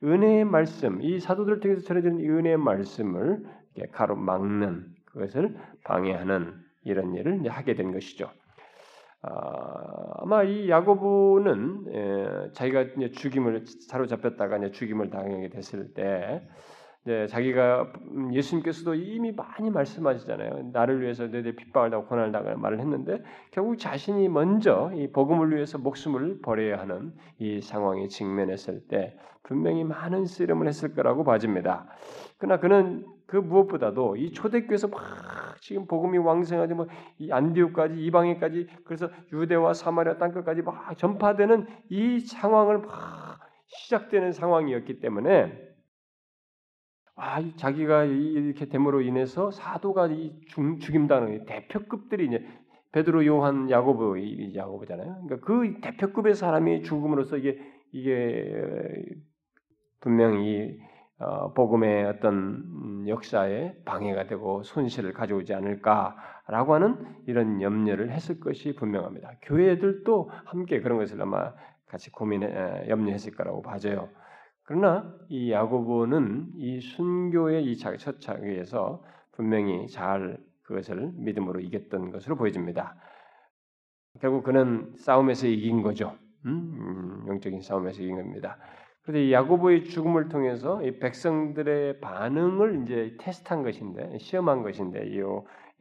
은혜의 0.03 0.45
말씀 0.45 1.01
이 1.03 1.21
사도들 1.21 1.61
통해서 1.61 1.83
전해지는 1.83 2.19
은혜의 2.19 2.57
말씀을 2.57 3.45
가로막는 3.93 4.87
그것을 5.05 5.57
방해하는 5.85 6.64
이런 6.85 7.14
일을 7.14 7.49
하게 7.49 7.75
된 7.75 7.92
것이죠. 7.92 8.29
아, 9.23 10.25
마 10.27 10.42
이 10.44 10.68
야고보는 10.68 12.51
자기가 12.53 12.87
죽임을 13.12 13.64
사로잡혔다가 13.88 14.70
죽임을 14.70 15.11
당하게 15.11 15.49
됐을 15.49 15.94
때 15.94 16.47
자기가 17.29 17.92
음, 18.12 18.33
예수님께서도 18.35 18.94
이미 18.94 19.33
많이 19.33 19.70
말씀하시잖아요. 19.70 20.70
나를 20.73 21.03
위해서 21.03 21.27
너희들 21.27 21.55
핍박을 21.57 21.90
당하고 21.90 22.09
고난을 22.09 22.33
당하는 22.33 22.61
말을 22.61 22.81
했는데 22.81 23.23
결국 23.51 23.79
자신이 23.79 24.29
먼저 24.29 24.90
이 24.94 25.12
복음을 25.12 25.55
위해서 25.55 25.77
목숨을 25.77 26.40
버려야 26.40 26.79
하는 26.79 27.12
이 27.38 27.61
상황에 27.61 28.09
직면했을 28.09 28.88
때 28.88 29.16
분명히 29.42 29.85
많은 29.85 30.25
쓰름을 30.25 30.66
했을 30.66 30.94
거라고 30.94 31.25
봐집니다. 31.25 31.87
그러나 32.38 32.59
그는 32.59 33.05
그 33.35 33.38
무엇보다도 33.38 34.14
이 34.14 34.31
초대교회에서 34.31 34.87
막 34.87 35.01
지금 35.61 35.87
복음이 35.87 36.18
왕성하지 36.18 36.75
뭐 36.75 36.87
이 37.18 37.33
안디옥까지 37.33 38.01
이방인까지 38.05 38.68
그래서 38.85 39.09
유대와 39.33 39.75
사마리아 39.75 40.18
땅끝까지 40.18 40.62
막 40.62 40.97
전파되는 40.97 41.66
이 41.90 42.20
상황을 42.20 42.79
막 42.79 43.40
시작되는 43.66 44.31
상황이었기 44.31 45.01
때문에 45.01 45.53
아 47.16 47.42
자기가 47.57 48.05
이렇게 48.05 48.66
됨으로 48.68 49.01
인해서 49.01 49.51
사도가 49.51 50.09
이 50.09 50.40
죽임당하는 50.81 51.44
대표급들이 51.47 52.27
이제 52.27 52.47
베드로, 52.92 53.27
요한, 53.27 53.68
야고보, 53.70 54.16
야고보잖아요. 54.55 55.23
그러니까 55.27 55.47
그 55.47 55.81
대표급의 55.81 56.37
사람이 56.37 56.83
죽음으로써 56.83 57.38
이게 57.38 57.59
이게 57.92 58.62
분명히 60.01 60.79
어, 61.18 61.53
복음의 61.53 62.07
어떤 62.07 62.35
음, 62.35 63.05
역사에 63.09 63.74
방해가 63.85 64.27
되고 64.27 64.62
손실을 64.62 65.12
가져오지 65.12 65.55
않을까라고 65.55 66.74
하는 66.74 67.07
이런 67.27 67.62
염려를 67.62 68.11
했을 68.11 68.40
것이 68.40 68.74
분명합니다. 68.74 69.33
교회들도 69.42 70.31
함께 70.44 70.81
그런 70.81 70.98
것을 70.98 71.20
아마 71.22 71.53
같이 71.87 72.11
고민해 72.11 72.88
염려했을 72.88 73.35
거라고 73.35 73.62
봐져요. 73.62 74.09
그러나 74.64 75.14
이 75.29 75.53
야고보는 75.53 76.55
이 76.57 76.81
순교의 76.81 77.64
이첫 77.66 78.20
차기에서 78.20 79.05
분명히 79.33 79.87
잘 79.88 80.38
그것을 80.62 81.12
믿음으로 81.14 81.61
이겼던 81.61 82.11
것으로 82.11 82.37
보여집니다. 82.37 82.96
결국 84.20 84.42
그는 84.42 84.92
싸움에서 84.96 85.46
이긴 85.46 85.83
거죠. 85.83 86.16
음? 86.46 86.50
음, 86.50 87.29
영적인 87.29 87.61
싸움에서 87.61 88.03
이긴 88.03 88.16
겁니다. 88.16 88.59
그런데 89.05 89.33
야고보의 89.33 89.85
죽음을 89.85 90.29
통해서 90.31 90.83
이 90.83 90.99
백성들의 90.99 92.01
반응을 92.01 92.83
이제 92.83 93.17
테스트한 93.21 93.62
것인데 93.62 94.19
시험한 94.19 94.62
것인데 94.62 95.07
이 95.07 95.21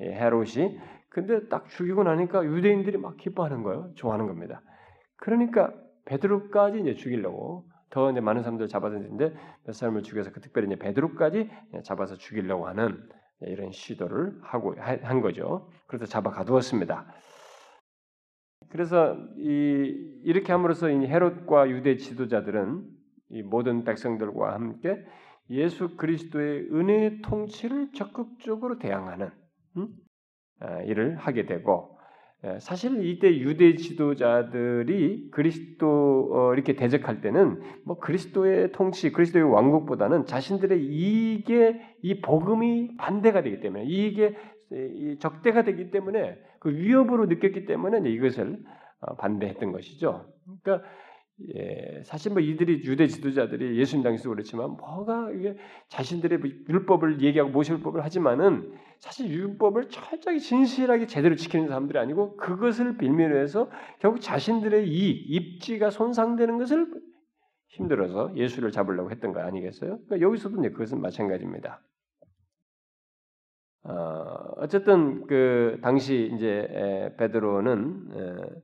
헤롯이 0.01 0.77
근데 1.09 1.47
딱 1.47 1.69
죽이고 1.69 2.03
나니까 2.03 2.43
유대인들이 2.43 2.97
막 2.97 3.17
기뻐하는 3.17 3.63
거예요. 3.63 3.91
좋아하는 3.95 4.27
겁니다. 4.27 4.61
그러니까 5.15 5.71
베드로까지 6.05 6.81
이제 6.81 6.95
죽이려고 6.95 7.65
더 7.91 8.11
이제 8.11 8.19
많은 8.19 8.41
사람들 8.41 8.67
잡아서 8.67 8.97
있는데 8.97 9.33
몇 9.65 9.73
사람을 9.73 10.03
죽여서 10.03 10.31
그 10.31 10.41
특별히 10.41 10.67
이제 10.67 10.75
베드로까지 10.77 11.49
잡아서 11.83 12.17
죽이려고 12.17 12.67
하는 12.67 13.07
이런 13.41 13.71
시도를 13.71 14.37
하고 14.41 14.75
한 14.79 15.21
거죠. 15.21 15.69
그래서 15.87 16.05
잡아 16.05 16.31
가두었습니다. 16.31 17.05
그래서 18.69 19.15
이, 19.37 20.21
이렇게 20.23 20.51
함으로써 20.51 20.89
이 20.89 21.05
헤롯과 21.05 21.69
유대 21.69 21.95
지도자들은 21.95 23.02
이 23.29 23.41
모든 23.41 23.83
백성들과 23.83 24.53
함께 24.53 24.97
예수 25.49 25.95
그리스도의 25.97 26.69
은혜의 26.71 27.21
통치를 27.21 27.91
적극적으로 27.93 28.79
대항하는 28.79 29.29
음? 29.77 29.87
아, 30.59 30.81
일을 30.83 31.17
하게 31.17 31.45
되고 31.45 31.93
예, 32.45 32.59
사실 32.59 33.05
이때 33.05 33.37
유대 33.37 33.75
지도자들이 33.75 35.29
그리스도 35.31 36.29
어, 36.33 36.53
이렇게 36.53 36.75
대적할 36.75 37.21
때는 37.21 37.61
뭐 37.85 37.99
그리스도의 37.99 38.73
통치, 38.73 39.13
그리스도의 39.13 39.49
왕국보다는 39.49 40.25
자신들의 40.25 40.83
이익에 40.83 41.95
이 42.01 42.19
복음이 42.21 42.97
반대가 42.97 43.41
되기 43.43 43.61
때문에 43.61 43.85
이익에 43.85 44.35
적대가 45.19 45.63
되기 45.63 45.91
때문에 45.91 46.37
그 46.59 46.69
위협으로 46.69 47.27
느꼈기 47.27 47.65
때문에 47.65 48.09
이것을 48.09 48.59
어, 48.99 49.15
반대했던 49.15 49.71
것이죠. 49.71 50.25
그러니까 50.61 50.85
예, 51.55 52.03
사실 52.05 52.31
뭐 52.31 52.41
이들이 52.41 52.83
유대 52.85 53.07
지도자들이 53.07 53.77
예수님 53.77 54.03
당시도 54.03 54.29
그렇지만 54.29 54.77
뭐가 54.77 55.31
이게 55.31 55.57
자신들의 55.89 56.39
율법을 56.69 57.21
얘기하고 57.21 57.49
모세율법을 57.51 58.03
하지만은 58.03 58.71
사실 58.99 59.29
율법을 59.29 59.89
철저히 59.89 60.39
진실하게 60.39 61.07
제대로 61.07 61.35
지키는 61.35 61.67
사람들이 61.67 61.97
아니고 61.97 62.37
그것을 62.37 62.97
빌미로 62.97 63.37
해서 63.37 63.69
결국 63.99 64.21
자신들의 64.21 64.87
이 64.87 65.09
입지가 65.09 65.89
손상되는 65.89 66.57
것을 66.59 66.87
힘들어서 67.69 68.35
예수를 68.35 68.71
잡으려고 68.71 69.09
했던 69.09 69.33
거 69.33 69.41
아니겠어요? 69.41 69.97
그러니까 70.05 70.21
여기서도 70.21 70.59
이제 70.59 70.69
그것은 70.69 71.01
마찬가지입니다. 71.01 71.81
어, 73.85 74.67
쨌든그 74.67 75.79
당시 75.81 76.31
이제 76.35 77.11
베드로는 77.17 78.61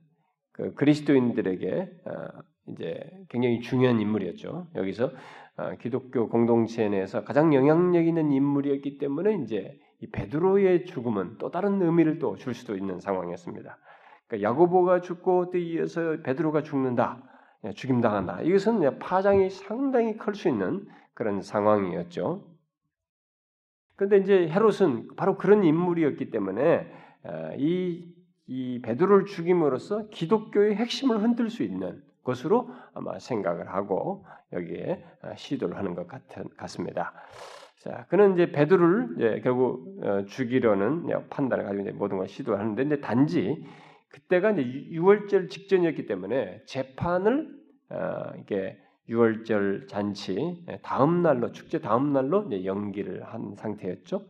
그 0.52 0.74
그리스도인들에게 0.74 1.90
어, 2.06 2.49
이제 2.72 3.00
굉장히 3.28 3.60
중요한 3.60 4.00
인물이었죠. 4.00 4.68
여기서 4.74 5.10
어, 5.56 5.76
기독교 5.80 6.28
공동체 6.28 6.88
내에서 6.88 7.24
가장 7.24 7.52
영향력 7.54 8.06
있는 8.06 8.30
인물이었기 8.32 8.98
때문에 8.98 9.42
이제 9.42 9.78
이 10.00 10.06
베드로의 10.10 10.86
죽음은 10.86 11.36
또 11.38 11.50
다른 11.50 11.80
의미를 11.82 12.18
또 12.18 12.36
줄 12.36 12.54
수도 12.54 12.76
있는 12.76 13.00
상황이었습니다. 13.00 13.76
그러니까 14.26 14.48
야고보가 14.48 15.00
죽고 15.00 15.50
또 15.50 15.58
이어서 15.58 16.16
베드로가 16.22 16.62
죽는다, 16.62 17.22
예, 17.64 17.72
죽임 17.72 18.00
당한다. 18.00 18.40
이것은 18.42 18.98
파장이 18.98 19.50
상당히 19.50 20.16
클 20.16 20.34
수 20.34 20.48
있는 20.48 20.86
그런 21.14 21.42
상황이었죠. 21.42 22.46
그런데 23.96 24.18
이제 24.18 24.48
헤롯은 24.48 25.16
바로 25.16 25.36
그런 25.36 25.62
인물이었기 25.64 26.30
때문에 26.30 26.90
어, 27.24 27.50
이, 27.58 28.14
이 28.46 28.80
베드로를 28.80 29.26
죽임으로써 29.26 30.08
기독교의 30.08 30.76
핵심을 30.76 31.22
흔들 31.22 31.50
수 31.50 31.62
있는 31.62 32.02
것으로 32.24 32.70
아마 32.94 33.18
생각을 33.18 33.68
하고 33.68 34.24
여기에 34.52 35.04
어, 35.22 35.32
시도를 35.36 35.76
하는 35.76 35.94
것 35.94 36.06
같습니다. 36.56 37.12
자, 37.78 38.04
그는 38.08 38.34
이제 38.34 38.52
베드로를 38.52 39.14
이제 39.16 39.40
결국 39.42 39.98
어, 40.04 40.24
죽이려는 40.26 41.06
판단을 41.30 41.64
가지고 41.64 41.82
이제 41.82 41.92
모든 41.92 42.18
걸 42.18 42.28
시도하는데, 42.28 42.82
근데 42.82 43.00
단지 43.00 43.64
그때가 44.10 44.50
이제 44.50 44.62
6월절 44.92 45.48
직전이었기 45.48 46.06
때문에 46.06 46.62
재판을 46.66 47.48
어, 47.90 48.32
이게 48.40 48.76
6월절 49.08 49.88
잔치 49.88 50.62
예, 50.68 50.78
다음 50.82 51.22
날로 51.22 51.52
축제 51.52 51.80
다음 51.80 52.12
날로 52.12 52.44
이제 52.46 52.64
연기를 52.64 53.24
한 53.24 53.54
상태였죠. 53.56 54.26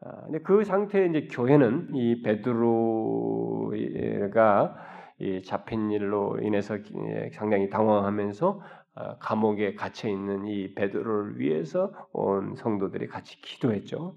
아, 0.00 0.26
그 0.44 0.64
상태에 0.64 1.06
이제 1.06 1.28
교회는 1.30 1.94
이 1.94 2.22
베드로가 2.22 3.76
이 3.76 4.97
잡힌 5.44 5.90
일로 5.90 6.38
인해서 6.40 6.76
예, 6.78 7.30
상당히 7.32 7.68
당황하면서 7.68 8.60
아, 8.94 9.16
감옥에 9.18 9.74
갇혀 9.74 10.08
있는 10.08 10.46
이 10.46 10.74
베드로를 10.74 11.38
위해서 11.38 11.92
온 12.12 12.56
성도들이 12.56 13.06
같이 13.08 13.40
기도했죠. 13.40 14.16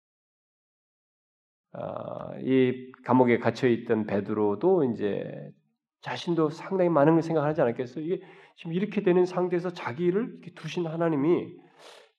아, 1.74 2.32
이 2.40 2.92
감옥에 3.06 3.38
갇혀 3.40 3.68
있던 3.68 4.06
베드로도 4.06 4.86
이제 4.86 5.52
자신도 6.02 6.50
상당히 6.50 6.90
많은 6.90 7.14
걸 7.14 7.22
생각하지 7.22 7.62
않았겠어요. 7.62 8.04
이게 8.04 8.22
지금 8.56 8.74
이렇게 8.74 9.04
되는 9.04 9.26
상태에서 9.26 9.72
자기를 9.72 10.42
두신 10.56 10.88
하나님이 10.88 11.56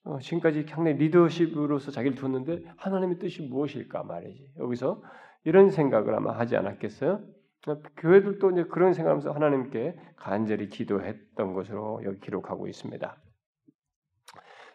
어, 0.04 0.18
지금까지 0.18 0.64
상당히 0.68 0.96
리더십으로서 0.98 1.90
자기를 1.90 2.16
뒀는데 2.16 2.64
하나님의 2.76 3.18
뜻이 3.18 3.42
무엇일까 3.42 4.04
말이지. 4.04 4.52
여기서 4.58 5.02
이런 5.44 5.70
생각을 5.70 6.14
아마 6.14 6.32
하지 6.32 6.56
않았겠어요? 6.56 7.20
교회들도 7.96 8.50
이제 8.52 8.64
그런 8.64 8.92
생각하면서 8.92 9.32
하나님께 9.32 9.96
간절히 10.16 10.68
기도했던 10.68 11.54
것으로 11.54 12.02
여기 12.04 12.18
기록하고 12.20 12.66
있습니다. 12.66 13.16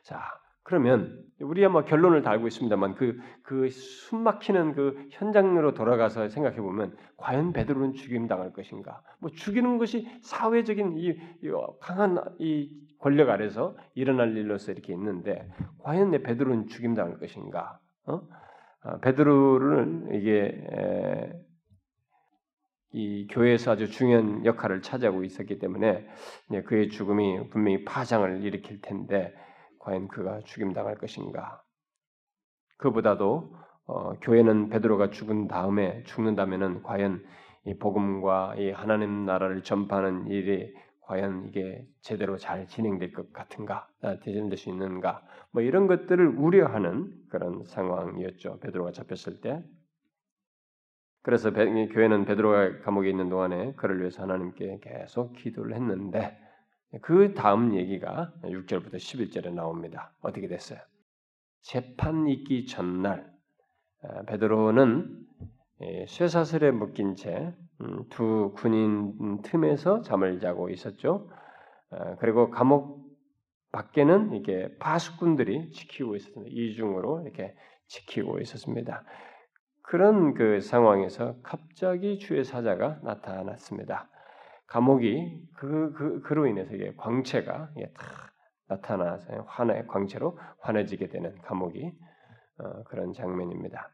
자, 0.04 0.22
그러면 0.64 1.24
우리 1.42 1.66
아마 1.66 1.84
결론을 1.84 2.22
다 2.22 2.32
알고 2.32 2.48
있습니다만 2.48 2.96
그 2.96 3.18
그 3.48 3.70
숨막히는 3.70 4.74
그 4.74 5.08
현장으로 5.12 5.74
돌아가서 5.74 6.28
생각해 6.28 6.58
보면 6.58 6.98
과연 7.16 7.54
베드로는 7.54 7.94
죽임 7.94 8.28
당할 8.28 8.52
것인가? 8.52 9.02
뭐 9.20 9.32
죽이는 9.32 9.78
것이 9.78 10.06
사회적인 10.22 10.98
이, 10.98 11.12
이 11.12 11.52
강한 11.80 12.22
이 12.40 12.70
권력 13.00 13.30
아래서 13.30 13.78
일어날 13.96 14.36
일로서 14.36 14.74
이렇게 14.74 14.92
있는데 14.92 15.50
과연 15.80 16.12
내 16.12 16.22
베드로는 16.22 16.68
죽임 16.68 16.94
당할 16.94 17.20
것인가? 17.20 17.80
어? 18.06 18.20
아, 18.82 18.98
베드로는 19.00 20.14
이게 20.16 20.66
에, 20.70 21.34
이 22.98 23.28
교회에서 23.28 23.74
아주 23.74 23.92
중요한 23.92 24.44
역할을 24.44 24.82
차지하고 24.82 25.24
있었기 25.24 25.60
때문에 25.60 26.08
그의 26.66 26.90
죽음이 26.90 27.48
분명히 27.52 27.86
파장을 27.86 28.44
일으킬 28.44 28.82
텐데 28.82 29.36
과연 29.78 30.08
그가 30.08 30.40
죽임 30.46 30.74
당할 30.74 30.98
것인가? 30.98 31.62
그보다도 32.78 33.54
어, 33.86 34.14
교회는 34.20 34.70
베드로가 34.70 35.12
죽은 35.12 35.48
다음에 35.48 36.02
죽는다면은 36.06 36.82
과연 36.82 37.24
이 37.66 37.78
복음과 37.78 38.56
이 38.58 38.72
하나님 38.72 39.26
나라를 39.26 39.62
전파하는 39.62 40.28
일이 40.28 40.74
과연 41.02 41.46
이게 41.48 41.86
제대로 42.02 42.38
잘 42.38 42.68
진행될 42.68 43.14
것 43.14 43.32
같은가, 43.32 43.88
아, 44.02 44.18
진행될 44.20 44.58
수 44.58 44.70
있는가, 44.70 45.22
뭐 45.52 45.62
이런 45.62 45.86
것들을 45.86 46.28
우려하는 46.28 47.14
그런 47.30 47.64
상황이었죠. 47.64 48.60
베드로가 48.60 48.92
잡혔을 48.92 49.40
때. 49.40 49.64
그래서 51.28 51.52
교회는 51.52 52.24
베드로가 52.24 52.80
감옥에 52.84 53.10
있는 53.10 53.28
동안에 53.28 53.74
그를 53.74 54.00
위해서 54.00 54.24
하나님께 54.24 54.80
계속 54.82 55.34
기도를 55.34 55.76
했는데 55.76 56.40
그 57.02 57.34
다음 57.34 57.76
얘기가 57.76 58.32
6절부터 58.44 58.94
11절에 58.94 59.52
나옵니다. 59.52 60.14
어떻게 60.22 60.48
됐어요? 60.48 60.80
재판 61.64 62.30
있기 62.30 62.66
전날 62.66 63.30
아, 64.04 64.22
베드로는 64.24 65.26
예, 65.82 66.06
쇠사슬에 66.08 66.72
묶인 66.72 67.18
채두 67.18 67.54
음, 67.82 68.54
군인 68.54 69.42
틈에서 69.42 70.04
잠을 70.04 70.40
자고 70.40 70.70
있었죠. 70.70 71.30
아, 71.90 72.16
그리고 72.22 72.52
감옥 72.52 73.06
밖에는 73.74 74.34
이게 74.34 74.74
파수꾼들이 74.80 75.72
지키고 75.72 76.16
있었습니다. 76.16 76.50
이중으로 76.56 77.24
이렇게 77.24 77.54
지키고 77.88 78.40
있었습니다. 78.40 79.04
그런 79.88 80.34
그 80.34 80.60
상황에서 80.60 81.36
갑자기 81.44 82.20
주의 82.20 82.44
사자가 82.44 83.00
나타났습니다. 83.04 84.10
감옥이 84.68 85.42
그, 85.56 85.94
그 85.94 86.20
그로 86.22 86.46
인해서 86.46 86.74
이게 86.76 86.94
광채가 86.98 87.70
이게 87.78 87.90
탁 87.94 88.06
나타나서 88.68 89.46
환해 89.48 89.86
광채로 89.88 90.38
환해지게 90.60 91.08
되는 91.08 91.38
감옥이 91.44 91.94
어, 92.58 92.84
그런 92.84 93.14
장면입니다. 93.14 93.90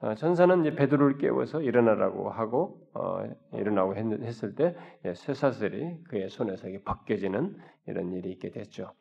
어, 0.00 0.14
천사는 0.14 0.60
이제 0.60 0.74
베드로를 0.74 1.16
깨워서 1.16 1.62
일어나라고 1.62 2.28
하고 2.28 2.78
어, 2.92 3.24
일어나고 3.54 3.96
했, 3.96 4.44
을때 4.44 4.76
쇠사슬이 5.14 6.04
그의 6.04 6.28
손에서 6.28 6.68
벗겨지는 6.84 7.56
이런 7.86 8.12
일이 8.12 8.30
있게 8.32 8.50
됐죠. 8.50 8.92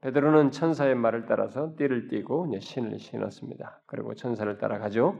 베드로는 0.00 0.50
천사의 0.50 0.94
말을 0.94 1.26
따라서 1.26 1.74
띠를 1.76 2.08
띠고 2.08 2.58
신을 2.58 2.98
신었습니다. 2.98 3.82
그리고 3.86 4.14
천사를 4.14 4.56
따라가죠. 4.56 5.18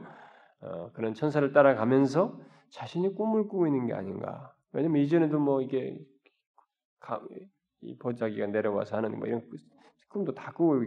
어, 0.65 0.91
그런 0.93 1.13
천사를 1.13 1.51
따라가면서 1.53 2.39
자신이 2.69 3.13
꿈을 3.15 3.47
꾸고 3.47 3.67
있는 3.67 3.85
게 3.85 3.93
아닌가. 3.93 4.53
왜냐면 4.71 5.01
이전에도 5.01 5.39
뭐 5.39 5.61
이게 5.61 5.97
이 7.81 7.97
보자기가 7.97 8.47
내려와서 8.47 8.97
하는 8.97 9.17
뭐 9.17 9.27
이런 9.27 9.47
꿈도 10.09 10.33
다 10.33 10.51
꾸고 10.51 10.83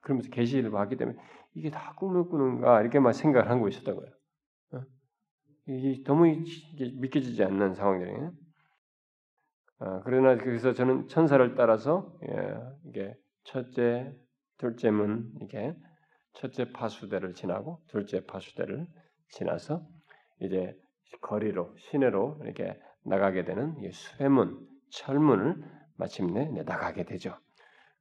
그러면서 0.00 0.30
계시를 0.30 0.70
봤기 0.70 0.96
때문에 0.96 1.18
이게 1.54 1.70
다 1.70 1.94
꿈을 1.94 2.28
꾸는가 2.28 2.80
이렇게 2.80 2.98
만 2.98 3.12
생각을 3.12 3.50
하고 3.50 3.68
있었던 3.68 3.96
거예요. 3.96 4.12
어? 4.72 4.82
이게 5.68 6.02
너무 6.02 6.24
믿겨지지 6.24 7.44
않는 7.44 7.74
상황들이에요. 7.74 8.32
어, 9.78 10.02
그러나 10.04 10.36
그래서 10.36 10.74
저는 10.74 11.08
천사를 11.08 11.54
따라서 11.54 12.14
예, 12.28 12.58
이게 12.84 13.14
첫째, 13.44 14.14
둘째 14.58 14.90
문 14.90 15.32
이게 15.40 15.74
첫째 16.34 16.70
파수대를 16.72 17.34
지나고 17.34 17.80
둘째 17.86 18.24
파수대를 18.26 18.86
지나서 19.30 19.82
이제 20.40 20.76
거리로 21.20 21.74
시내로 21.78 22.40
이렇게 22.44 22.78
나가게 23.04 23.44
되는 23.44 23.76
이 23.82 23.90
수해문, 23.92 24.66
철문을 24.90 25.62
마침내 25.96 26.46
나가게 26.64 27.04
되죠. 27.04 27.36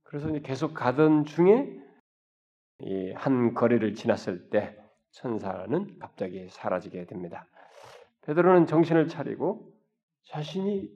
그래서 0.03 0.31
계속 0.39 0.73
가던 0.73 1.25
중에 1.25 1.77
이 2.81 3.11
한 3.15 3.53
거리를 3.53 3.93
지났을 3.93 4.49
때 4.49 4.77
천사는 5.11 5.99
갑자기 5.99 6.47
사라지게 6.49 7.05
됩니다. 7.05 7.45
베드로는 8.21 8.67
정신을 8.67 9.07
차리고 9.07 9.73
자신이 10.23 10.89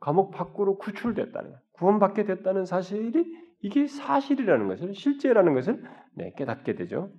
감옥 0.00 0.32
밖으로 0.32 0.78
구출됐다는 0.78 1.54
구원받게 1.72 2.24
됐다는 2.24 2.64
사실이 2.64 3.24
이게 3.60 3.86
사실이라는 3.86 4.66
것을 4.66 4.94
실제라는 4.94 5.54
것을 5.54 5.84
네, 6.14 6.32
깨닫게 6.36 6.74
되죠. 6.74 7.12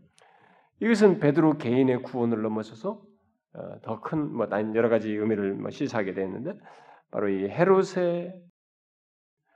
이것은 0.80 1.20
베드로 1.20 1.58
개인의 1.58 2.04
구원을 2.04 2.42
넘어서서 2.42 3.02
어, 3.56 3.80
더큰 3.82 4.34
뭐 4.34 4.48
여러 4.74 4.90
가지 4.90 5.12
의미를 5.12 5.54
뭐 5.54 5.70
시사하게 5.70 6.14
되었는데 6.14 6.60
바로 7.12 7.30
이 7.30 7.48
헤롯의 7.48 8.34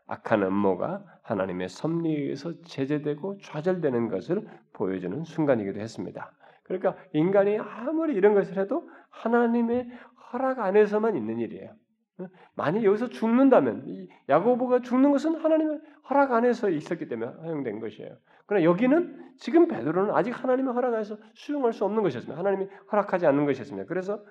악한 0.07 0.43
음모가 0.43 1.03
하나님의 1.23 1.67
섭리에서 1.69 2.61
제재되고 2.61 3.39
좌절되는 3.41 4.09
것을 4.09 4.47
보여주는 4.73 5.23
순간이기도 5.23 5.79
했습니다. 5.79 6.31
그러니까 6.63 6.95
인간이 7.13 7.57
아무리 7.57 8.13
이런 8.13 8.33
것을 8.33 8.57
해도 8.57 8.89
하나님의 9.09 9.89
허락 10.31 10.59
안에서만 10.59 11.15
있는 11.15 11.39
일이에요. 11.39 11.73
만약 12.55 12.83
여기서 12.83 13.09
죽는다면 13.09 14.07
야고보가 14.29 14.81
죽는 14.81 15.11
것은 15.11 15.35
하나님의 15.35 15.79
허락 16.09 16.31
안에서 16.33 16.69
있었기 16.69 17.07
때문에 17.07 17.31
허용된 17.31 17.79
것이에요. 17.79 18.17
그러나 18.45 18.63
여기는 18.63 19.33
지금 19.37 19.67
베드로는 19.67 20.13
아직 20.13 20.31
하나님의 20.31 20.73
허락 20.73 20.93
안에서 20.93 21.17
수용할 21.33 21.73
수 21.73 21.85
없는 21.85 22.01
것이었습니다. 22.03 22.37
하나님이 22.37 22.67
허락하지 22.91 23.27
않는 23.27 23.45
것이었습니다. 23.45 23.87
그래서 23.87 24.23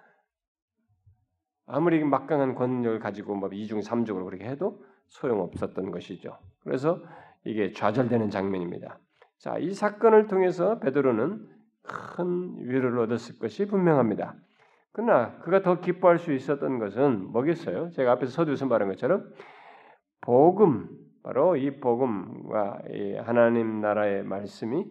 아무리 1.66 2.02
막강한 2.02 2.54
권력을 2.54 2.98
가지고 2.98 3.34
뭐 3.34 3.50
이중 3.52 3.82
삼중으로 3.82 4.24
그렇게 4.24 4.46
해도 4.46 4.82
소용없었던 5.08 5.90
것이죠. 5.90 6.38
그래서 6.60 7.02
이게 7.44 7.72
좌절되는 7.72 8.30
장면입니다. 8.30 8.98
자, 9.38 9.58
이 9.58 9.72
사건을 9.72 10.26
통해서 10.26 10.78
베드로는 10.78 11.46
큰 11.82 12.56
위로를 12.58 13.00
얻었을 13.00 13.38
것이 13.38 13.66
분명합니다. 13.66 14.34
그러나 14.96 15.36
그가 15.40 15.60
더 15.60 15.78
기뻐할 15.78 16.18
수 16.18 16.32
있었던 16.32 16.78
것은 16.78 17.30
뭐겠어요? 17.30 17.90
제가 17.90 18.12
앞에서 18.12 18.32
서두에서 18.32 18.64
말한 18.64 18.88
것처럼 18.88 19.30
복음, 20.22 20.88
바로 21.22 21.54
이 21.56 21.78
복음과 21.80 22.78
이 22.90 23.14
하나님 23.16 23.82
나라의 23.82 24.22
말씀이 24.22 24.86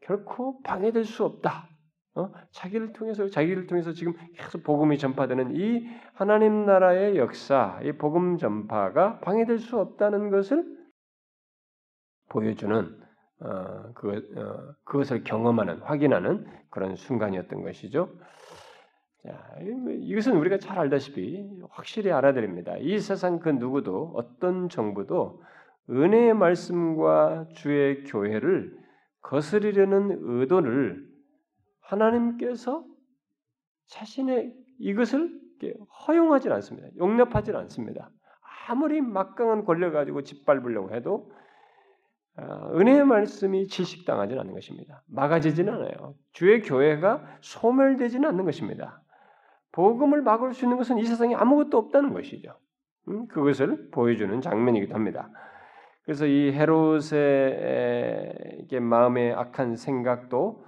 결코 0.00 0.60
방해될 0.62 1.04
수 1.04 1.24
없다. 1.24 1.68
어? 2.16 2.32
자기를 2.50 2.94
통해서 2.94 3.28
자기를 3.28 3.68
통해서 3.68 3.92
지금 3.92 4.14
계속 4.36 4.64
복음이 4.64 4.98
전파되는 4.98 5.54
이 5.54 5.86
하나님 6.14 6.66
나라의 6.66 7.16
역사, 7.16 7.78
이 7.84 7.92
복음 7.92 8.38
전파가 8.38 9.20
방해될 9.20 9.60
수 9.60 9.78
없다는 9.78 10.30
것을 10.30 10.64
보여주는 12.28 13.04
어, 13.40 13.92
그, 13.94 14.16
어, 14.36 14.74
그것을 14.84 15.22
경험하는 15.22 15.78
확인하는 15.82 16.44
그런 16.70 16.96
순간이었던 16.96 17.62
것이죠. 17.62 18.10
자, 19.26 19.56
이것은 19.58 20.36
우리가 20.36 20.58
잘 20.58 20.78
알다시피 20.78 21.48
확실히 21.70 22.12
알아야 22.12 22.34
됩니다. 22.34 22.76
이 22.78 22.98
세상 22.98 23.38
그 23.38 23.48
누구도 23.48 24.12
어떤 24.14 24.68
정부도 24.68 25.42
은혜의 25.88 26.34
말씀과 26.34 27.48
주의 27.54 28.04
교회를 28.04 28.76
거스리려는 29.22 30.18
의도를 30.20 31.08
하나님께서 31.80 32.84
자신의 33.86 34.54
이것을 34.78 35.40
허용하지 36.06 36.50
않습니다. 36.50 36.88
용납하지 36.98 37.52
않습니다. 37.52 38.10
아무리 38.68 39.00
막강한 39.00 39.64
권력 39.64 39.92
가지고 39.92 40.22
짓밟으려고 40.22 40.94
해도 40.94 41.30
아, 42.36 42.70
은혜의 42.74 43.06
말씀이 43.06 43.68
질식당하지는 43.68 44.40
않는 44.40 44.52
것입니다. 44.52 45.02
막아지지는 45.06 45.72
않아요. 45.72 46.14
주의 46.32 46.60
교회가 46.60 47.38
소멸되지는 47.40 48.28
않는 48.28 48.44
것입니다. 48.44 49.03
복음을 49.74 50.22
막을 50.22 50.54
수 50.54 50.64
있는 50.64 50.76
것은 50.76 50.98
이 50.98 51.04
세상에 51.04 51.34
아무것도 51.34 51.76
없다는 51.76 52.12
것이죠. 52.12 52.56
음, 53.08 53.26
그것을 53.26 53.90
보여주는 53.90 54.40
장면이기도 54.40 54.94
합니다. 54.94 55.28
그래서 56.04 56.26
이 56.26 56.52
헤롯의 56.52 57.10
마음의 58.80 59.34
악한 59.34 59.74
생각도 59.76 60.64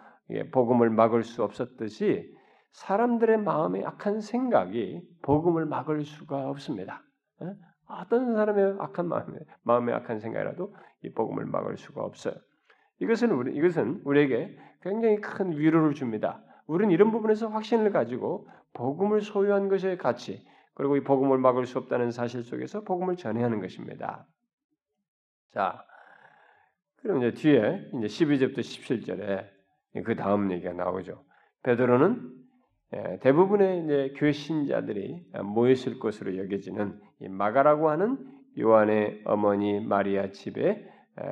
복음을 0.52 0.90
막을 0.90 1.22
수 1.22 1.44
없었듯이 1.44 2.34
사람들의 2.72 3.38
마음의 3.38 3.86
악한 3.86 4.20
생각이 4.20 5.00
복음을 5.22 5.66
막을 5.66 6.02
수가 6.04 6.48
없습니다. 6.50 7.02
어? 7.40 7.54
어떤 7.88 8.34
사람의 8.34 8.76
악한 8.80 9.06
마음에, 9.06 9.38
마음의 9.62 9.94
악한 9.94 10.18
생각이라도 10.18 10.74
이 11.04 11.12
복음을 11.12 11.46
막을 11.46 11.76
수가 11.76 12.02
없어요. 12.02 12.34
이것은 12.98 13.30
우리 13.30 13.54
이것은 13.56 14.00
우리에게 14.04 14.58
굉장히 14.82 15.20
큰 15.20 15.56
위로를 15.56 15.94
줍니다. 15.94 16.42
우리는 16.66 16.92
이런 16.92 17.10
부분에서 17.10 17.48
확신을 17.48 17.90
가지고 17.92 18.48
복음을 18.72 19.20
소유한 19.20 19.68
것의 19.68 19.98
가치 19.98 20.46
그리고 20.74 20.96
이 20.96 21.02
복음을 21.02 21.38
막을 21.38 21.66
수 21.66 21.78
없다는 21.78 22.10
사실 22.10 22.42
속에서 22.42 22.82
복음을 22.82 23.16
전해야 23.16 23.46
하는 23.46 23.60
것입니다. 23.60 24.26
자, 25.52 25.84
그럼 26.96 27.18
이제 27.18 27.32
뒤에 27.32 27.90
이제 27.94 28.06
12절부터 28.06 28.58
17절에 28.58 30.04
그 30.04 30.16
다음 30.16 30.50
얘기가 30.52 30.72
나오죠. 30.72 31.24
베드로는 31.62 32.32
예, 32.94 33.18
대부분의 33.20 33.84
이제 33.84 34.14
교회 34.16 34.32
신자들이 34.32 35.26
모였을 35.42 35.98
것으로 35.98 36.36
여겨지는 36.36 37.00
마가라고 37.30 37.90
하는 37.90 38.18
요한의 38.58 39.22
어머니 39.24 39.80
마리아 39.80 40.30
집에 40.30 40.88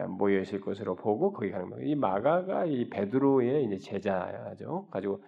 모여 0.09 0.41
있을 0.41 0.61
것으로 0.61 0.97
보고 0.97 1.33
거기 1.33 1.51
가는 1.51 1.69
거예요. 1.69 1.87
이 1.87 1.95
마가가 1.95 2.65
이 2.65 2.89
베드로의 2.89 3.65
이제 3.65 3.79
제자죠. 3.79 4.89
가지고 4.91 5.23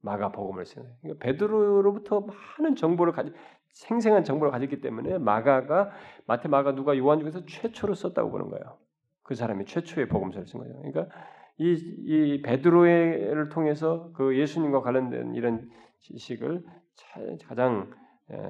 마가 0.00 0.30
복음을 0.30 0.64
쓰는. 0.64 0.88
그러니까 1.02 1.24
베드로로부터 1.24 2.20
많은 2.20 2.76
정보를 2.76 3.12
가지 3.12 3.32
생생한 3.70 4.24
정보를 4.24 4.52
가졌기 4.52 4.80
때문에 4.80 5.18
마가가 5.18 5.90
마태 6.26 6.48
마가 6.48 6.74
누가 6.74 6.96
요한 6.96 7.18
중에서 7.18 7.44
최초로 7.44 7.94
썼다고 7.94 8.30
보는 8.30 8.48
거예요. 8.48 8.78
그 9.22 9.34
사람이 9.34 9.64
최초의 9.66 10.08
복음서를 10.08 10.46
쓴 10.46 10.60
거예요. 10.60 10.76
그러니까 10.82 11.08
이, 11.58 11.72
이 11.72 12.42
베드로를 12.42 13.48
통해서 13.48 14.12
그 14.12 14.38
예수님과 14.38 14.82
관련된 14.82 15.34
이런 15.34 15.68
지식을 16.00 16.64
가장 17.46 17.90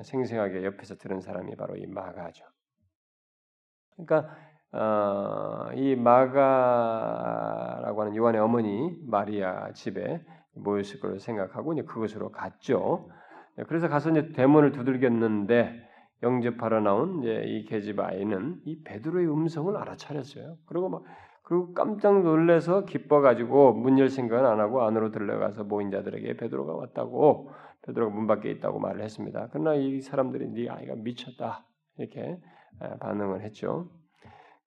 생생하게 0.04 0.64
옆에서 0.64 0.96
들은 0.96 1.20
사람이 1.20 1.56
바로 1.56 1.76
이 1.76 1.86
마가죠. 1.86 2.44
그러니까 3.96 4.36
어, 4.72 5.68
이 5.74 5.96
마가라고 5.96 8.02
하는 8.02 8.16
요한의 8.16 8.40
어머니 8.40 8.96
마리아 9.06 9.72
집에 9.72 10.22
모였을 10.54 11.00
걸 11.00 11.18
생각하고 11.20 11.72
이제 11.72 11.82
그것으로 11.82 12.30
갔죠. 12.30 13.08
그래서 13.68 13.88
가서 13.88 14.10
이제 14.10 14.32
대문을 14.32 14.72
두들겼는데 14.72 15.82
영접하러 16.22 16.80
나온 16.80 17.22
이제 17.22 17.42
이 17.46 17.64
계집 17.64 18.00
아이는 18.00 18.60
이 18.64 18.82
베드로의 18.82 19.30
음성을 19.30 19.74
알아차렸어요. 19.76 20.56
그리고 20.66 20.88
막 20.88 21.04
그리고 21.42 21.72
깜짝 21.74 22.22
놀래서 22.22 22.84
기뻐가지고 22.84 23.74
문 23.74 23.98
열 23.98 24.08
생각은 24.10 24.44
안 24.44 24.58
하고 24.60 24.82
안으로 24.82 25.10
들어가서 25.12 25.64
모인 25.64 25.90
자들에게 25.90 26.36
베드로가 26.36 26.74
왔다고 26.74 27.50
베드로가 27.82 28.14
문 28.14 28.26
밖에 28.26 28.50
있다고 28.50 28.78
말을 28.80 29.02
했습니다. 29.02 29.48
그러나 29.52 29.74
이 29.74 30.00
사람들이 30.00 30.48
네 30.48 30.68
아이가 30.68 30.94
미쳤다 30.96 31.64
이렇게 31.98 32.38
반응을 33.00 33.42
했죠. 33.42 33.88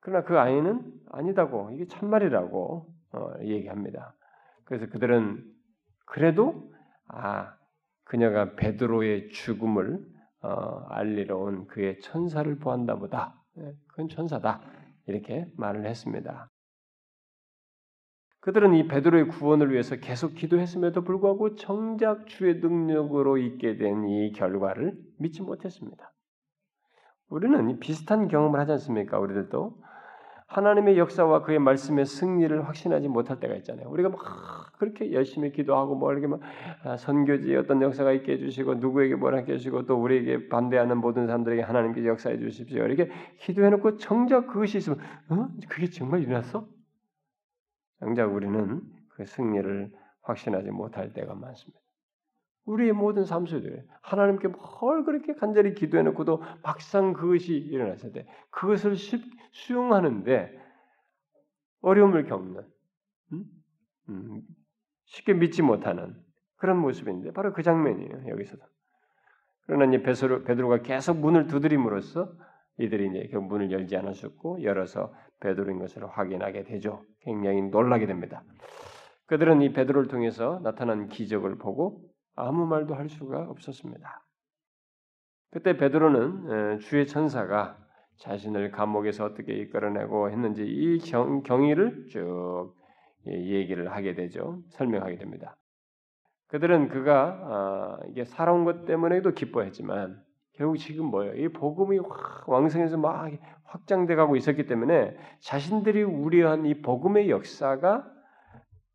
그러나 0.10 0.26
그 0.26 0.40
아이는 0.40 0.92
아니다고 1.12 1.70
이게 1.72 1.86
참말이라고 1.86 2.88
어, 3.14 3.34
얘기합니다. 3.44 4.16
그래서 4.66 4.88
그들은 4.88 5.44
그래도 6.06 6.72
아 7.08 7.54
그녀가 8.06 8.56
베드로의 8.56 9.30
죽음을 9.30 10.04
어, 10.42 10.50
알리러 10.90 11.38
온 11.38 11.68
그의 11.68 12.00
천사를 12.00 12.58
보았나 12.58 12.96
보다. 12.96 13.40
예, 13.60 13.72
그건 13.88 14.10
천사다. 14.10 14.62
이렇게 15.06 15.46
말을 15.58 15.86
했습니다. 15.86 16.50
그들은 18.40 18.74
이 18.74 18.88
베드로의 18.88 19.28
구원을 19.28 19.72
위해서 19.72 19.96
계속 19.98 20.34
기도했음에도 20.34 21.04
불구하고 21.04 21.56
정작 21.56 22.26
주의 22.26 22.56
능력으로 22.56 23.38
있게 23.38 23.78
된 23.78 24.06
이 24.08 24.32
결과를 24.32 24.98
믿지 25.20 25.44
못했습니다. 25.44 26.12
우리는 27.30 27.80
비슷한 27.80 28.28
경험을 28.28 28.60
하지 28.60 28.72
않습니까? 28.72 29.20
우리들도 29.20 29.89
하나님의 30.50 30.98
역사와 30.98 31.44
그의 31.44 31.60
말씀의 31.60 32.06
승리를 32.06 32.68
확신하지 32.68 33.08
못할 33.08 33.40
때가 33.40 33.54
있잖아요. 33.58 33.88
우리가 33.90 34.10
막 34.10 34.20
그렇게 34.80 35.14
열심히 35.14 35.52
기도하고 35.52 35.96
뭐 35.96 36.12
이렇게 36.12 36.26
막 36.26 36.40
아, 36.84 36.98
선교지 36.98 37.56
어떤 37.56 37.82
역사가 37.84 38.12
있게 38.14 38.34
해주시고 38.34 38.76
누구에게 38.76 39.16
뭐라 39.16 39.38
해주시고 39.38 39.86
또 39.86 40.02
우리에게 40.02 40.50
반대하는 40.50 40.98
모든 40.98 41.28
사람들에게 41.28 41.62
하나님께 41.62 42.04
역사해 42.06 42.40
주십시오. 42.40 42.84
이렇게 42.84 43.12
기도해놓고 43.42 43.98
정작 43.98 44.48
그것이 44.48 44.80
있으면 44.80 45.00
어? 45.30 45.50
그게 45.70 45.88
정말 45.88 46.22
일어났어? 46.22 46.68
정작 48.00 48.34
우리는 48.34 48.82
그 49.10 49.26
승리를 49.26 49.92
확신하지 50.24 50.72
못할 50.72 51.14
때가 51.14 51.36
많습니다. 51.36 51.80
우리의 52.70 52.94
모든 52.94 53.26
삶 53.26 53.48
속에 53.48 53.84
하나님께 54.02 54.50
뭘 54.50 55.04
그렇게 55.04 55.34
간절히 55.34 55.74
기도해놓고도 55.74 56.44
막상 56.62 57.14
그것이 57.14 57.56
일어났을 57.56 58.12
때 58.12 58.28
그것을 58.52 58.96
수용하는데 59.52 60.58
어려움을 61.82 62.26
겪는 62.26 62.62
음? 63.34 63.44
음, 64.10 64.42
쉽게 65.06 65.34
믿지 65.34 65.64
못하는 65.64 66.16
그런 66.58 66.78
모습인데 66.78 67.32
바로 67.32 67.54
그 67.54 67.64
장면이에요 67.64 68.28
여기서도. 68.28 68.62
그러나 69.66 69.86
이제 69.86 70.04
베드로, 70.04 70.44
베드로가 70.44 70.82
계속 70.82 71.18
문을 71.20 71.48
두드림으로써 71.48 72.32
이들이 72.78 73.10
이제 73.10 73.30
그 73.32 73.38
문을 73.38 73.72
열지 73.72 73.96
않았었고 73.98 74.64
열어서 74.64 75.14
베드로인 75.40 75.80
것을 75.80 76.08
확인하게 76.08 76.64
되죠. 76.64 77.04
굉장히 77.22 77.62
놀라게 77.62 78.06
됩니다. 78.06 78.44
그들은 79.28 79.62
이 79.62 79.74
베드로를 79.74 80.08
통해서 80.08 80.60
나타난 80.64 81.08
기적을 81.08 81.58
보고 81.58 82.10
아무 82.40 82.66
말도 82.66 82.96
할 82.96 83.10
수가 83.10 83.48
없었습니다. 83.50 84.26
그때 85.52 85.78
베드로는 85.78 86.80
주의 86.80 87.08
천사가 87.08 87.78
자신을 88.18 88.72
감옥에서 88.72 89.26
어떻게 89.26 89.54
이끌어내고 89.54 90.30
했는지 90.30 90.66
이 90.66 91.00
경, 91.00 91.42
경위를 91.42 92.08
쭉 92.10 92.76
얘기를 93.26 93.92
하게 93.92 94.14
되죠. 94.14 94.62
설명하게 94.70 95.18
됩니다. 95.18 95.56
그들은 96.48 96.90
그가 96.90 97.40
아, 97.44 98.00
이게 98.10 98.26
살아온 98.26 98.66
것 98.66 98.86
때문에도 98.86 99.32
기뻐했지만 99.32 100.22
결국 100.54 100.78
지금 100.78 101.06
뭐예요? 101.06 101.36
이 101.36 101.48
복음이 101.50 102.00
왕성해서 102.48 102.98
막 102.98 103.32
확장돼 103.64 104.16
가고 104.16 104.36
있었기 104.36 104.66
때문에 104.66 105.16
자신들이 105.40 106.04
우려한 106.04 106.66
이 106.66 106.82
복음의 106.82 107.30
역사가 107.30 108.12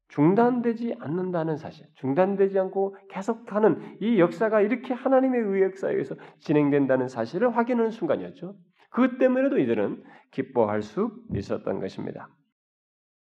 중단되지 0.09 0.97
않는다는 1.01 1.57
사실, 1.57 1.87
중단되지 1.95 2.59
않고 2.59 2.97
계속하는 3.11 3.99
이 4.01 4.21
역사가 4.21 4.61
이렇게 4.61 4.95
하나님의 4.95 5.41
의 5.41 5.63
역사에 5.63 5.93
의해서 5.93 6.15
진행된다는 6.41 7.09
사실을 7.09 7.57
확인하는 7.57 7.91
순간이었죠. 7.91 8.55
그것 8.91 9.19
때문에도 9.19 9.59
이들은 9.59 10.05
기뻐할 10.31 10.83
수 10.83 11.11
있었던 11.35 11.81
것입니다. 11.81 12.29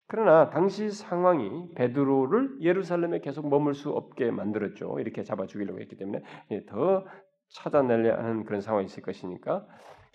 그러나 0.07 0.49
당시 0.49 0.89
상황이 0.89 1.73
베드로를 1.75 2.57
예루살렘에 2.61 3.19
계속 3.21 3.49
머물 3.49 3.73
수 3.73 3.89
없게 3.89 4.29
만들었죠. 4.29 4.99
이렇게 4.99 5.23
잡아 5.23 5.47
죽이려고 5.47 5.79
했기 5.79 5.97
때문에 5.97 6.21
더 6.67 7.05
찾아내려 7.49 8.17
하는 8.17 8.43
그런 8.43 8.61
상황이 8.61 8.85
있을 8.85 9.01
것이니까. 9.01 9.65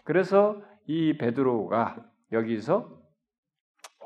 그래서 0.05 0.63
이 0.87 1.19
베드로가 1.19 2.05
여기서 2.33 2.99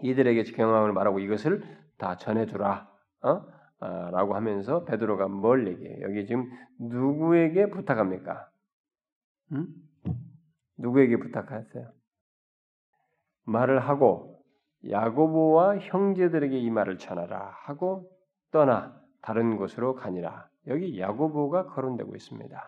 이들에게 0.02 0.44
경험을 0.44 0.92
말하고 0.92 1.18
이것을 1.18 1.62
다 2.02 2.16
전해주라. 2.16 2.90
어? 3.22 3.46
아, 3.78 4.10
라고 4.10 4.34
하면서 4.34 4.84
베드로가 4.84 5.28
뭘 5.28 5.68
얘기해요? 5.68 6.02
여기 6.02 6.26
지금 6.26 6.50
누구에게 6.80 7.70
부탁합니까? 7.70 8.48
음? 9.52 9.68
누구에게 10.78 11.18
부탁하세요? 11.18 11.92
말을 13.44 13.78
하고 13.78 14.42
야고보와 14.90 15.78
형제들에게 15.78 16.58
이 16.58 16.70
말을 16.70 16.98
전하라 16.98 17.54
하고 17.66 18.10
떠나 18.50 19.00
다른 19.20 19.56
곳으로 19.56 19.94
가니라. 19.94 20.48
여기 20.66 20.98
야고보가 20.98 21.66
거론되고 21.66 22.16
있습니다. 22.16 22.66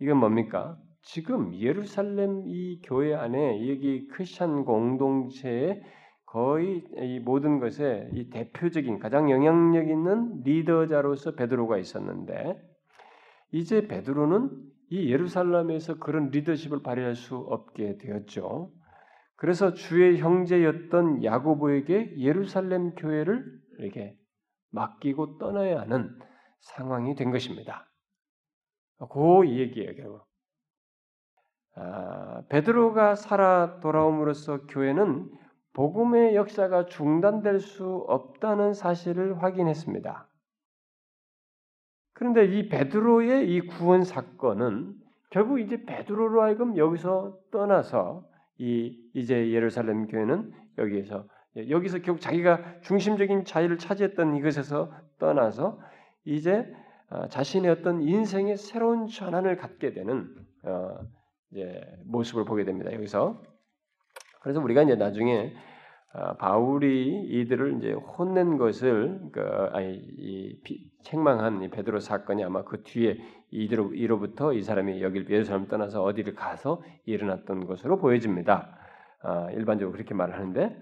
이건 0.00 0.18
뭡니까? 0.18 0.78
지금 1.02 1.52
예루살렘 1.54 2.42
이 2.46 2.80
교회 2.82 3.14
안에 3.14 3.68
여기 3.68 4.06
크리스천 4.08 4.64
공동체에 4.64 5.82
거의 6.36 6.84
이 6.98 7.18
모든 7.18 7.60
것에 7.60 8.10
이 8.12 8.28
대표적인 8.28 8.98
가장 8.98 9.30
영향력 9.30 9.88
있는 9.88 10.42
리더자로서 10.42 11.34
베드로가 11.34 11.78
있었는데 11.78 12.60
이제 13.52 13.88
베드로는 13.88 14.50
이 14.90 15.10
예루살렘에서 15.10 15.98
그런 15.98 16.28
리더십을 16.28 16.82
발휘할 16.82 17.14
수 17.14 17.36
없게 17.36 17.96
되었죠. 17.96 18.70
그래서 19.36 19.72
주의 19.72 20.18
형제였던 20.18 21.24
야고보에게 21.24 22.18
예루살렘 22.18 22.94
교회를 22.96 23.42
이렇게 23.78 24.14
맡기고 24.72 25.38
떠나야 25.38 25.80
하는 25.80 26.18
상황이 26.60 27.14
된 27.14 27.30
것입니다. 27.30 27.90
그 28.98 29.48
얘기예요, 29.48 29.94
결국. 29.94 30.26
아, 31.76 32.42
베드로가 32.50 33.14
살아 33.14 33.80
돌아옴으로써 33.80 34.66
교회는 34.66 35.30
복음의 35.76 36.34
역사가 36.34 36.86
중단될 36.86 37.60
수 37.60 38.06
없다는 38.08 38.72
사실을 38.72 39.42
확인했습니다. 39.42 40.26
그런데 42.14 42.46
이 42.46 42.70
베드로의 42.70 43.52
이 43.52 43.60
구원 43.60 44.02
사건은 44.02 44.94
결국 45.28 45.60
이제 45.60 45.84
베드로로 45.84 46.40
하여금 46.40 46.78
여기서 46.78 47.36
떠나서 47.50 48.26
이 48.56 48.98
이제 49.12 49.50
예루살렘 49.50 50.06
교회는 50.06 50.50
여기에서 50.78 51.26
여기서 51.68 51.98
결국 51.98 52.22
자기가 52.22 52.80
중심적인 52.80 53.44
자리를 53.44 53.76
차지했던 53.76 54.34
이것에서 54.36 54.90
떠나서 55.18 55.78
이제 56.24 56.66
어, 57.10 57.28
자신의 57.28 57.70
어떤 57.70 58.00
인생의 58.00 58.56
새로운 58.56 59.08
전환을 59.08 59.58
갖게 59.58 59.92
되는 59.92 60.34
어, 60.62 61.00
모습을 62.06 62.46
보게 62.46 62.64
됩니다. 62.64 62.94
여기서 62.94 63.42
그래서 64.46 64.60
우리가 64.60 64.84
이제 64.84 64.94
나중에 64.94 65.52
어, 66.14 66.36
바울이 66.36 67.24
이들을 67.30 67.78
이제 67.78 67.92
혼낸 67.94 68.58
것을 68.58 69.20
그 69.32 69.40
아니 69.72 69.96
이 69.96 70.60
비, 70.62 70.88
책망한 71.02 71.64
이 71.64 71.68
베드로 71.68 71.98
사건이 71.98 72.44
아마 72.44 72.62
그 72.62 72.84
뒤에 72.84 73.18
이들 73.50 73.96
이로부터 73.96 74.52
이 74.52 74.62
사람이 74.62 75.02
여기를 75.02 75.28
예루살렘 75.30 75.66
떠나서 75.66 76.04
어디를 76.04 76.36
가서 76.36 76.80
일어났던 77.06 77.66
것으로 77.66 77.98
보여집니다. 77.98 78.78
아, 79.24 79.50
일반적으로 79.50 79.92
그렇게 79.92 80.14
말을 80.14 80.34
하는데 80.34 80.80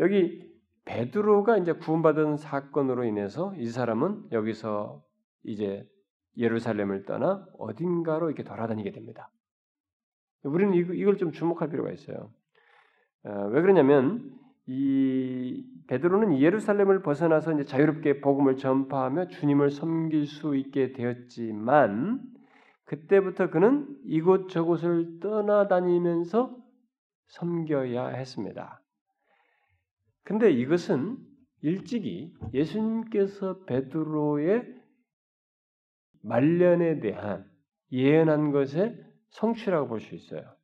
여기 0.00 0.46
베드로가 0.84 1.56
이제 1.56 1.72
구원받은 1.72 2.36
사건으로 2.36 3.04
인해서 3.04 3.54
이 3.56 3.68
사람은 3.68 4.32
여기서 4.32 5.02
이제 5.44 5.88
예루살렘을 6.36 7.06
떠나 7.06 7.46
어딘가로 7.58 8.26
이렇게 8.26 8.44
돌아다니게 8.44 8.92
됩니다. 8.92 9.30
우리는 10.42 10.74
이걸 10.74 11.16
좀 11.16 11.32
주목할 11.32 11.70
필요가 11.70 11.90
있어요. 11.90 12.30
어, 13.24 13.48
왜 13.50 13.60
그러냐면 13.62 14.38
이 14.66 15.64
베드로는 15.88 16.40
예루살렘을 16.40 17.02
벗어나서 17.02 17.54
이제 17.54 17.64
자유롭게 17.64 18.20
복음을 18.20 18.56
전파하며 18.56 19.28
주님을 19.28 19.70
섬길 19.70 20.26
수 20.26 20.56
있게 20.56 20.92
되었지만 20.92 22.20
그때부터 22.84 23.50
그는 23.50 23.88
이곳 24.04 24.48
저곳을 24.50 25.20
떠나다니면서 25.20 26.56
섬겨야 27.28 28.08
했습니다. 28.08 28.82
근데 30.24 30.50
이것은 30.50 31.16
일찍이 31.62 32.34
예수님께서 32.52 33.64
베드로의 33.64 34.78
말년에 36.22 37.00
대한 37.00 37.50
예언한 37.92 38.52
것의 38.52 38.96
성취라고 39.30 39.88
볼 39.88 40.00
수 40.00 40.14
있어요. 40.14 40.57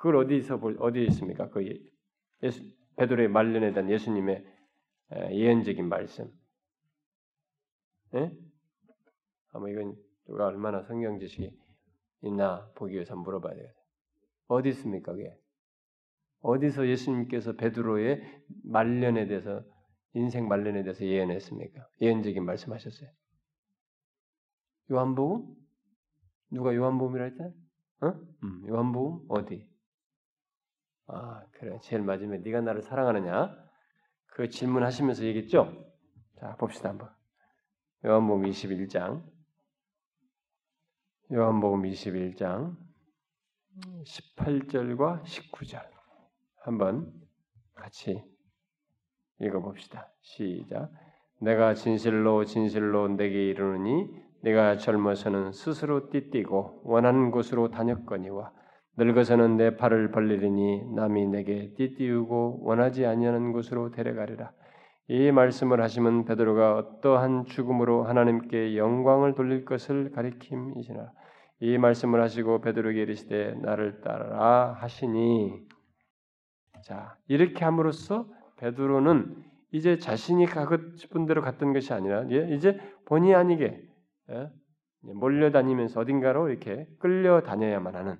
그걸 0.00 0.16
어디서 0.16 0.60
볼 0.60 0.76
어디에 0.80 1.04
있습니까? 1.08 1.50
그 1.50 1.62
예수 2.42 2.62
베드로의 2.96 3.28
말년에 3.28 3.74
대한 3.74 3.90
예수님의 3.90 4.42
예언적인 5.32 5.86
말씀. 5.86 6.32
예? 8.14 8.32
아마 9.52 9.68
이건 9.68 9.94
누가 10.26 10.46
얼마나 10.46 10.82
성경 10.84 11.18
지식이 11.18 11.54
있나 12.22 12.66
보기 12.76 12.94
위해서 12.94 13.14
물어봐야 13.14 13.54
돼요. 13.54 13.68
어디 14.46 14.70
있습니까, 14.70 15.12
그게? 15.12 15.36
어디서 16.40 16.88
예수님께서 16.88 17.56
베드로의 17.56 18.22
말년에 18.64 19.26
대해서 19.26 19.62
인생 20.14 20.48
말년에 20.48 20.82
대해서 20.82 21.04
예언했습니까? 21.04 21.86
예언적인 22.00 22.42
말씀하셨어요. 22.42 23.10
요한복음? 24.92 25.54
누가 26.52 26.74
요한복음이라 26.74 27.24
했잖아? 27.26 27.50
어? 28.00 28.14
음, 28.44 28.66
요한복음 28.66 29.26
어디? 29.28 29.69
아 31.12 31.44
그래 31.52 31.78
제일 31.82 32.02
마지막에 32.02 32.42
네가 32.42 32.60
나를 32.60 32.82
사랑하느냐? 32.82 33.56
그 34.26 34.48
질문하시면서 34.48 35.24
얘기했죠? 35.24 35.72
자 36.38 36.56
봅시다 36.56 36.90
한번. 36.90 37.10
요한복음 38.04 38.48
21장 38.48 39.22
요한복음 41.32 41.82
21장 41.82 42.76
18절과 44.04 45.22
19절 45.22 45.82
한번 46.62 47.12
같이 47.74 48.24
읽어봅시다. 49.40 50.12
시작. 50.20 50.90
내가 51.40 51.74
진실로 51.74 52.44
진실로 52.44 53.08
내게 53.08 53.48
이르노니 53.48 54.08
내가 54.42 54.76
젊어서는 54.76 55.52
스스로 55.52 56.10
띠띠고 56.10 56.82
원하는 56.84 57.30
곳으로 57.30 57.70
다녔거니와 57.70 58.52
늙어서는 58.96 59.56
내 59.56 59.76
팔을 59.76 60.10
벌리리니 60.10 60.94
남이 60.94 61.26
내게 61.28 61.72
띠띠우고 61.76 62.60
원하지 62.62 63.06
아니하는 63.06 63.52
곳으로 63.52 63.90
데려가리라. 63.90 64.52
이 65.08 65.32
말씀을 65.32 65.80
하시면 65.82 66.24
베드로가 66.24 66.76
어떠한 66.76 67.46
죽음으로 67.46 68.04
하나님께 68.04 68.76
영광을 68.76 69.34
돌릴 69.34 69.64
것을 69.64 70.12
가리킴이시나 70.12 71.12
이 71.60 71.78
말씀을 71.78 72.22
하시고 72.22 72.60
베드로에게 72.60 73.02
이르시되 73.02 73.54
나를 73.56 74.00
따르라 74.02 74.76
하시니 74.78 75.66
자 76.84 77.16
이렇게 77.26 77.64
함으로써 77.64 78.26
베드로는 78.58 79.42
이제 79.72 79.98
자신이 79.98 80.46
가고 80.46 80.76
싶은 80.94 81.26
대로 81.26 81.42
갔던 81.42 81.72
것이 81.72 81.92
아니라 81.92 82.22
이제 82.54 82.78
본의 83.06 83.34
아니게 83.34 83.82
예, 84.30 84.50
몰려다니면서 85.02 86.00
어딘가로 86.00 86.50
이렇게 86.50 86.86
끌려다녀야만 86.98 87.96
하는 87.96 88.16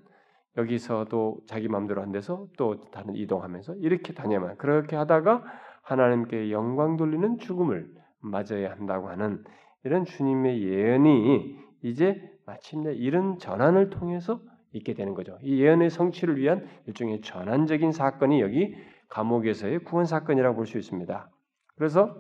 여기서도 0.57 1.43
자기 1.47 1.69
마음대로 1.69 2.03
한 2.03 2.13
데서 2.13 2.47
또 2.57 2.91
다른 2.91 3.15
이동하면서 3.15 3.77
이렇게 3.77 4.13
다녀야만 4.15 4.57
그렇게 4.57 4.97
하다가 4.97 5.45
하나님께 5.83 6.51
영광 6.51 6.97
돌리는 6.97 7.39
죽음을 7.39 7.89
맞아야 8.21 8.73
한다고 8.73 9.09
하는 9.09 9.45
이런 9.85 10.05
주님의 10.05 10.63
예언이 10.63 11.57
이제 11.83 12.21
마침내 12.47 12.93
이런 12.93 13.39
전환을 13.39 13.91
통해서 13.91 14.41
있게 14.73 14.95
되는 14.95 15.15
거죠. 15.15 15.39
이 15.43 15.61
예언의 15.63 15.91
성취를 15.91 16.37
위한 16.37 16.67
일종의 16.87 17.23
전환적인 17.23 17.93
사건이 17.93 18.41
여기 18.41 18.75
감옥에서의 19.09 19.81
구원 19.81 20.05
사건이라고 20.05 20.57
볼 20.57 20.67
수 20.67 20.79
있습니다. 20.79 21.29
그래서 21.77 22.15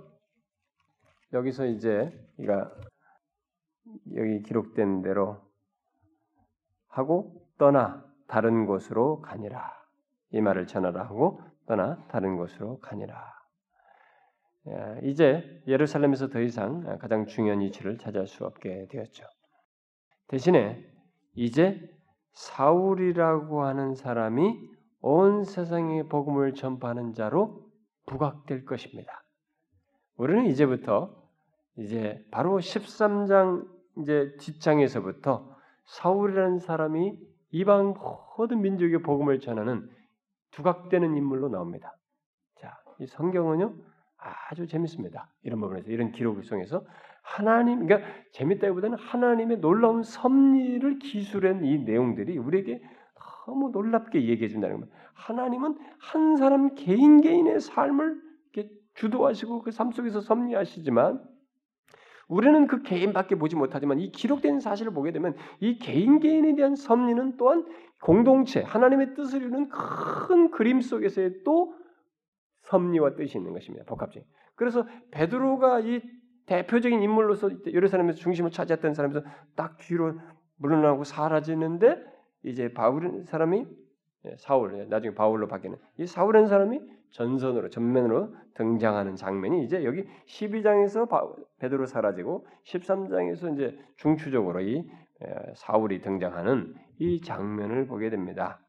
여기서 1.33 1.67
이제 1.67 2.11
이가 2.39 2.73
여기 4.17 4.43
기록된 4.43 5.03
대로 5.03 5.39
하고 6.89 7.47
떠나 7.59 8.10
다른 8.31 8.65
곳으로 8.65 9.21
가니라 9.23 9.73
이 10.31 10.41
말을 10.41 10.69
전하라 10.69 11.03
하고 11.03 11.41
떠나 11.67 12.07
다른 12.07 12.37
곳으로 12.37 12.79
가니라. 12.79 13.21
이제 15.03 15.63
예루살렘에서 15.67 16.29
더 16.29 16.41
이상 16.41 16.99
가장 16.99 17.27
중요한 17.27 17.61
위치를 17.61 17.99
차지할 17.99 18.29
수 18.29 18.45
없게 18.45 18.87
되었죠. 18.89 19.25
대신에 20.29 20.81
이제 21.35 21.81
사울이라고 22.33 23.65
하는 23.65 23.97
사람이 23.97 24.71
온 25.01 25.43
세상에 25.43 26.05
복음을 26.05 26.55
전파하는 26.55 27.15
자로 27.15 27.67
부각될 28.07 28.65
것입니다. 28.65 29.25
우리는 30.17 30.47
이제부터 30.47 31.21
이제 31.77 32.25
바로 32.31 32.59
13장 32.59 33.67
이제 33.99 34.37
뒷장에서부터 34.39 35.57
사울이라는 35.87 36.61
사람이 36.61 37.30
이방 37.53 37.95
모든 38.37 38.61
민족의 38.63 39.03
복음을 39.03 39.41
전하는 39.41 39.89
두각되는 40.53 41.17
인물로 41.17 41.49
나옵니다. 41.49 41.97
자, 42.57 42.77
이 42.99 43.07
성경은요 43.07 43.75
아주 44.51 44.67
재밌습니다. 44.67 45.31
이런 45.43 45.61
부분에서 45.61 45.91
이런 45.91 46.13
기록을 46.13 46.43
통해서 46.45 46.85
하나님, 47.23 47.87
그러니까 47.87 48.09
재밌다기보다는 48.33 48.99
하나님의 48.99 49.61
놀라운 49.61 50.03
섭리를 50.03 50.99
기술한 50.99 51.65
이 51.65 51.79
내용들이 51.79 52.39
우리에게 52.39 52.83
너무 53.47 53.71
놀랍게 53.71 54.27
얘기해 54.27 54.49
준다는 54.49 54.77
겁니다. 54.77 54.97
하나님은 55.15 55.79
한 55.99 56.37
사람 56.37 56.75
개인 56.75 57.21
개인의 57.21 57.61
삶을 57.61 58.31
주도하시고 58.95 59.63
그 59.63 59.71
삶 59.71 59.93
속에서 59.93 60.21
섭리하시지만 60.21 61.23
우리는 62.31 62.69
그 62.69 62.83
개인밖에 62.83 63.35
보지 63.35 63.57
못하지만 63.57 63.99
이 63.99 64.13
기록된 64.13 64.61
사실을 64.61 64.93
보게 64.93 65.11
되면 65.11 65.35
이 65.59 65.79
개인 65.79 66.21
개인에 66.21 66.55
대한 66.55 66.77
섭리는 66.77 67.37
또한 67.37 67.67
공동체 68.01 68.63
하나님의 68.63 69.15
뜻을 69.15 69.43
이루는 69.43 69.69
큰 69.69 70.53
그림 70.53 70.81
속에서의 70.81 71.43
또 71.45 71.75
섭리와 72.63 73.17
뜻이 73.17 73.37
있는 73.37 73.53
것입니다. 73.53 73.85
복합적. 73.85 74.23
그래서 74.55 74.87
베드로가 75.11 75.81
이 75.81 76.03
대표적인 76.47 77.03
인물로서 77.03 77.51
예루살렘에서 77.67 78.19
중심을 78.19 78.53
차지했던 78.53 78.95
사람에서 78.95 79.23
딱 79.57 79.77
뒤로 79.79 80.15
물러나고 80.57 81.03
사라지는데 81.03 81.97
이제 82.45 82.73
바울 82.73 83.25
사람이 83.25 83.67
예, 84.27 84.37
사울 84.39 84.79
예, 84.79 84.85
나중에 84.85 85.15
바울로 85.15 85.49
바뀌는 85.49 85.79
이 85.99 86.07
사울이라는 86.07 86.49
사람이 86.49 86.81
전선으로 87.11 87.71
전면으로 87.71 88.35
등장하는 88.55 89.17
장면이 89.17 89.65
이제 89.65 89.85
여기 89.85 90.05
12장에서 90.27 91.09
베드로 91.59 91.87
사라지고 91.87 92.47
13장에서 92.65 93.55
이제 93.55 93.79
중추적으로 93.97 94.61
이 94.61 94.89
예, 95.23 95.53
사울이 95.55 96.01
등장하는 96.01 96.75
이 96.99 97.21
장면을 97.21 97.87
보게 97.87 98.09
됩니다. 98.11 98.61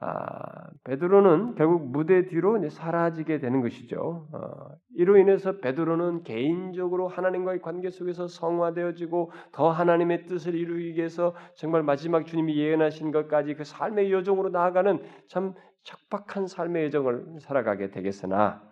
아, 0.00 0.68
베드로는 0.82 1.54
결국 1.54 1.88
무대 1.90 2.26
뒤로 2.26 2.68
사라지게 2.68 3.38
되는 3.38 3.62
것이죠. 3.62 4.28
어, 4.32 4.76
이로 4.96 5.16
인해서 5.16 5.60
베드로는 5.60 6.24
개인적으로 6.24 7.08
하나님과의 7.08 7.62
관계 7.62 7.90
속에서 7.90 8.26
성화되어지고 8.26 9.30
더 9.52 9.70
하나님의 9.70 10.26
뜻을 10.26 10.56
이루기 10.56 10.94
위해서 10.94 11.34
정말 11.54 11.82
마지막 11.84 12.26
주님이 12.26 12.56
예언하신 12.58 13.12
것까지 13.12 13.54
그 13.54 13.64
삶의 13.64 14.12
여정으로 14.12 14.50
나아가는 14.50 15.00
참 15.28 15.54
척박한 15.84 16.46
삶의 16.46 16.86
여정을 16.86 17.40
살아가게 17.40 17.90
되겠으나 17.90 18.62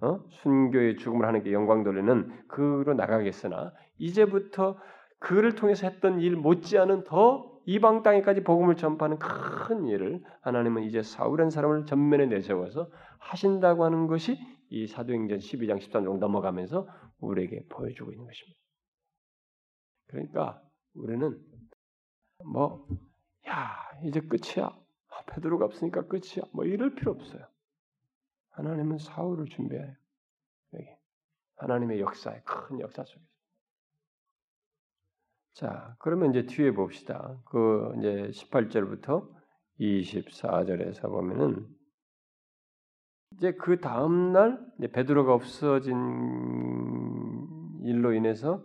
어? 0.00 0.20
순교의 0.30 0.96
죽음을 0.96 1.26
하는 1.26 1.42
게 1.42 1.52
영광 1.52 1.82
돌리는 1.82 2.46
그로 2.48 2.94
나가겠으나 2.94 3.72
이제부터 3.98 4.78
그를 5.18 5.54
통해서 5.54 5.88
했던 5.88 6.20
일 6.20 6.36
못지않은 6.36 7.04
더 7.04 7.58
이방 7.66 8.02
땅에까지 8.02 8.44
복음을 8.44 8.76
전파하는 8.76 9.18
큰 9.18 9.86
일을 9.86 10.22
하나님은 10.40 10.84
이제 10.84 11.02
사울한 11.02 11.50
사람을 11.50 11.86
전면에 11.86 12.26
내세워서 12.26 12.90
하신다고 13.18 13.84
하는 13.84 14.06
것이 14.06 14.38
이 14.70 14.86
사도행전 14.86 15.38
12장 15.38 15.78
13장 15.78 16.18
넘어가면서 16.18 16.86
우리에게 17.20 17.64
보여주고 17.68 18.12
있는 18.12 18.24
것입니다. 18.24 18.58
그러니까 20.06 20.62
우리는 20.94 21.38
뭐 22.44 22.86
야, 23.48 23.76
이제 24.04 24.20
끝이야. 24.20 24.70
아, 25.28 25.34
베드로가 25.34 25.64
없으니까 25.66 26.06
끝이야. 26.06 26.44
뭐 26.52 26.64
이럴 26.64 26.94
필요 26.94 27.12
없어요. 27.12 27.46
하나님은 28.50 28.98
사울을 28.98 29.46
준비해요. 29.46 29.94
여기 30.74 30.86
하나님의 31.56 32.00
역사의 32.00 32.42
큰 32.44 32.80
역사 32.80 33.04
속에서. 33.04 33.26
자, 35.54 35.96
그러면 35.98 36.30
이제 36.30 36.46
뒤에 36.46 36.72
봅시다. 36.72 37.40
그 37.46 37.92
이제 37.98 38.30
18절부터 38.32 39.28
24절에서 39.80 41.02
보면은 41.08 41.66
이제 43.32 43.52
그 43.54 43.80
다음 43.80 44.32
날 44.32 44.64
베드로가 44.92 45.34
없어진 45.34 45.96
일로 47.84 48.12
인해서 48.12 48.64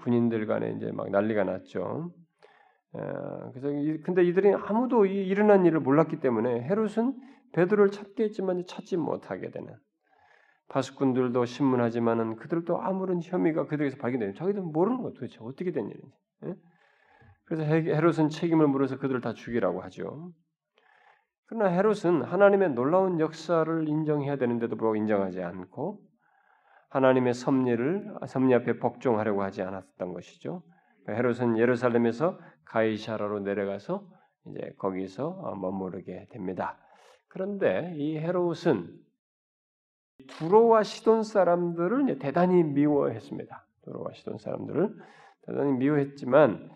군인들 0.00 0.46
간에 0.46 0.72
이제 0.76 0.90
막 0.92 1.10
난리가 1.10 1.44
났죠. 1.44 2.14
그래서 2.92 3.68
근데 4.04 4.22
이들이 4.24 4.54
아무도 4.54 5.06
이 5.06 5.26
일어난 5.26 5.64
일을 5.64 5.80
몰랐기 5.80 6.20
때문에 6.20 6.62
헤롯은 6.62 7.14
베드로를 7.52 7.90
찾겠지만 7.90 8.64
찾지 8.66 8.96
못하게 8.98 9.50
되는 9.50 9.74
파수꾼들도 10.68 11.44
신문하지만은 11.44 12.36
그들도 12.36 12.80
아무런 12.80 13.20
혐의가 13.22 13.66
그들에게서 13.66 13.98
발견되는 13.98 14.34
자기들 14.34 14.62
모르는 14.62 15.02
거 15.02 15.12
도대체 15.12 15.38
어떻게 15.40 15.70
된 15.70 15.88
일인지. 15.88 16.16
예? 16.46 16.54
그래서 17.44 17.64
헤롯은 17.64 18.30
책임을 18.30 18.68
물어서 18.68 18.98
그들을 18.98 19.20
다 19.20 19.34
죽이라고 19.34 19.82
하죠. 19.82 20.32
그러나 21.46 21.68
헤롯은 21.68 22.22
하나님의 22.22 22.70
놀라운 22.70 23.20
역사를 23.20 23.88
인정해야 23.88 24.36
되는데도 24.36 24.76
불구하고 24.76 24.96
인정하지 24.96 25.42
않고 25.42 26.00
하나님의 26.88 27.34
섭리를 27.34 28.14
섭리 28.26 28.54
앞에 28.54 28.78
복종하려고 28.78 29.42
하지 29.42 29.62
않았던 29.62 30.14
것이죠. 30.14 30.62
헤롯은 31.08 31.58
예루살렘에서 31.58 32.38
가이사라로 32.72 33.40
내려가서 33.40 34.02
이제 34.46 34.74
거기서 34.78 35.56
머무르게 35.60 36.26
됩니다. 36.30 36.78
그런데 37.28 37.94
이 37.96 38.18
헤롯은 38.18 38.88
두로와 40.26 40.82
시돈 40.82 41.22
사람들을 41.22 42.18
대단히 42.18 42.62
미워했습니다. 42.62 43.66
두로와 43.82 44.12
시돈 44.14 44.38
사람들을 44.38 44.96
대단히 45.46 45.72
미워했지만 45.72 46.70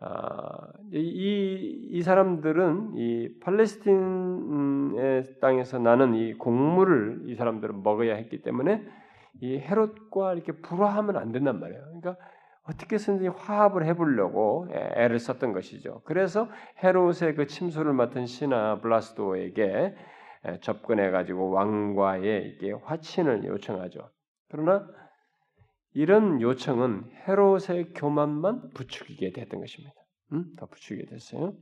아, 0.00 0.72
이, 0.92 1.88
이 1.90 2.02
사람들은 2.02 2.92
이 2.96 3.40
팔레스틴의 3.40 5.24
땅에서 5.40 5.78
나는 5.78 6.14
이 6.14 6.34
곡물을 6.34 7.22
이 7.26 7.34
사람들은 7.34 7.82
먹어야 7.82 8.14
했기 8.14 8.42
때문에 8.42 8.86
이 9.40 9.58
헤롯과 9.58 10.34
이렇게 10.34 10.52
불화하면 10.52 11.16
안 11.16 11.32
된단 11.32 11.58
말이에요. 11.58 11.82
그러니까 11.82 12.16
어떻게 12.68 12.98
든지 12.98 13.28
화합을 13.28 13.86
해보려고 13.86 14.68
애를 14.70 15.18
썼던 15.18 15.52
것이죠. 15.52 16.02
그래서 16.04 16.48
헤롯의 16.82 17.34
그 17.36 17.46
침소를 17.46 17.94
맡은 17.94 18.26
신하 18.26 18.80
블라스도에게 18.80 19.94
접근해가지고 20.60 21.50
왕과의 21.50 22.56
이게 22.56 22.72
화친을 22.72 23.44
요청하죠. 23.44 24.10
그러나 24.50 24.86
이런 25.94 26.40
요청은 26.40 27.04
헤롯의 27.26 27.94
교만만 27.94 28.70
부추기게 28.74 29.32
됐던 29.32 29.60
것입니다. 29.60 29.94
음? 30.32 30.44
더 30.58 30.66
부추기게 30.66 31.06
됐어요. 31.06 31.54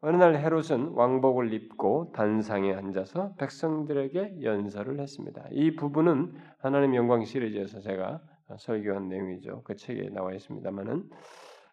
어느 0.00 0.16
날 0.16 0.36
헤롯은 0.36 0.92
왕복을 0.94 1.52
입고 1.52 2.12
단상에 2.14 2.72
앉아서 2.72 3.34
백성들에게 3.38 4.42
연설을 4.42 5.00
했습니다. 5.00 5.46
이 5.50 5.74
부분은 5.76 6.34
하나님 6.58 6.94
영광 6.94 7.24
시리즈에서 7.24 7.80
제가 7.80 8.20
설교한 8.58 9.08
내용이죠. 9.08 9.62
그 9.64 9.76
책에 9.76 10.08
나와 10.10 10.32
있습니다만은 10.34 11.08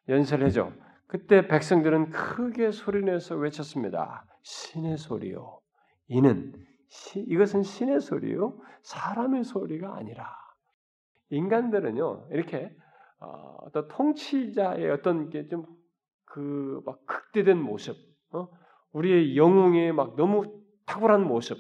연설해죠. 0.10 0.74
그때 1.08 1.48
백성들은 1.48 2.12
크게 2.12 2.72
소리내서 2.72 3.36
외쳤습니다. 3.36 4.26
신의 4.44 4.98
소리요. 4.98 5.60
이는 6.08 6.54
시, 6.88 7.20
이것은 7.22 7.64
신의 7.64 8.00
소리요. 8.02 8.60
사람의 8.84 9.44
소리가 9.44 9.96
아니라 9.96 10.36
인간들은요 11.30 12.28
이렇게 12.32 12.72
어, 13.20 13.58
어떤 13.62 13.88
통치자의 13.88 14.90
어떤 14.92 15.30
게 15.30 15.48
좀 15.48 15.66
그 16.26 16.82
막 16.86 17.06
극대된 17.08 17.58
모습, 17.62 17.96
어? 18.34 18.48
우리의 18.94 19.36
영웅의 19.38 19.94
막 19.94 20.16
너무 20.16 20.62
탁월한 20.86 21.26
모습 21.28 21.58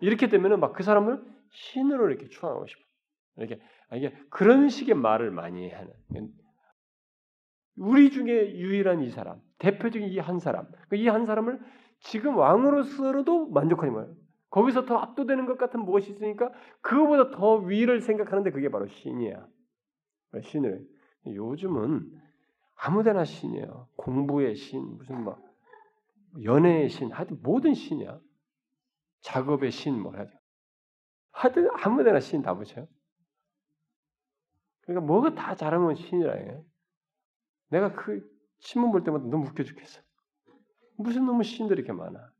이렇게 0.00 0.28
되면은 0.28 0.60
막 0.60 0.72
그 0.72 0.82
사람을 0.84 1.22
신으로 1.50 2.08
이렇게 2.10 2.28
추앙하고 2.28 2.66
싶어. 2.66 2.80
이렇게 3.38 3.56
아, 3.56 3.58
이게 3.94 4.12
그런 4.30 4.68
식의 4.68 4.94
말을 4.96 5.30
많이 5.30 5.70
하는. 5.70 5.92
우리 7.76 8.10
중에 8.10 8.56
유일한 8.56 9.02
이 9.02 9.10
사람, 9.10 9.40
대표적인 9.58 10.08
이 10.08 10.18
한 10.18 10.38
사람, 10.38 10.66
그이한 10.88 11.26
사람을 11.26 11.60
지금 12.00 12.36
왕으로서로도 12.36 13.48
만족하는 13.48 13.94
거예요. 13.94 14.14
거기서 14.50 14.86
더 14.86 14.96
압도되는 14.96 15.46
것 15.46 15.58
같은 15.58 15.80
무엇이 15.80 16.12
있으니까 16.12 16.50
그거보다 16.80 17.30
더 17.36 17.56
위를 17.56 18.00
생각하는데 18.00 18.50
그게 18.50 18.70
바로 18.70 18.86
신이야. 18.86 19.46
신을. 20.42 20.86
요즘은 21.26 22.10
아무데나 22.76 23.24
신이에요. 23.24 23.88
공부의 23.96 24.54
신, 24.54 24.80
무슨 24.96 25.22
뭐 25.24 25.38
연애의 26.42 26.88
신, 26.88 27.10
하여튼 27.12 27.38
모든 27.42 27.74
신이야. 27.74 28.20
작업의 29.22 29.70
신, 29.70 30.00
뭐 30.00 30.12
하죠. 30.16 30.30
하여튼 31.32 31.68
아무데나 31.72 32.20
신 32.20 32.42
다 32.42 32.54
붙여요. 32.54 32.86
그러니까 34.86 35.06
뭐가 35.06 35.34
다 35.34 35.54
잘하면 35.54 35.96
신이라 35.96 36.32
해. 36.32 36.62
내가 37.68 37.92
그 37.92 38.22
신문 38.58 38.92
볼 38.92 39.04
때마다 39.04 39.24
너무 39.26 39.46
웃겨 39.48 39.64
죽겠어. 39.64 40.00
무슨 40.96 41.26
놈의 41.26 41.44
신들이 41.44 41.80
이렇게 41.80 41.92
많아. 41.92 42.30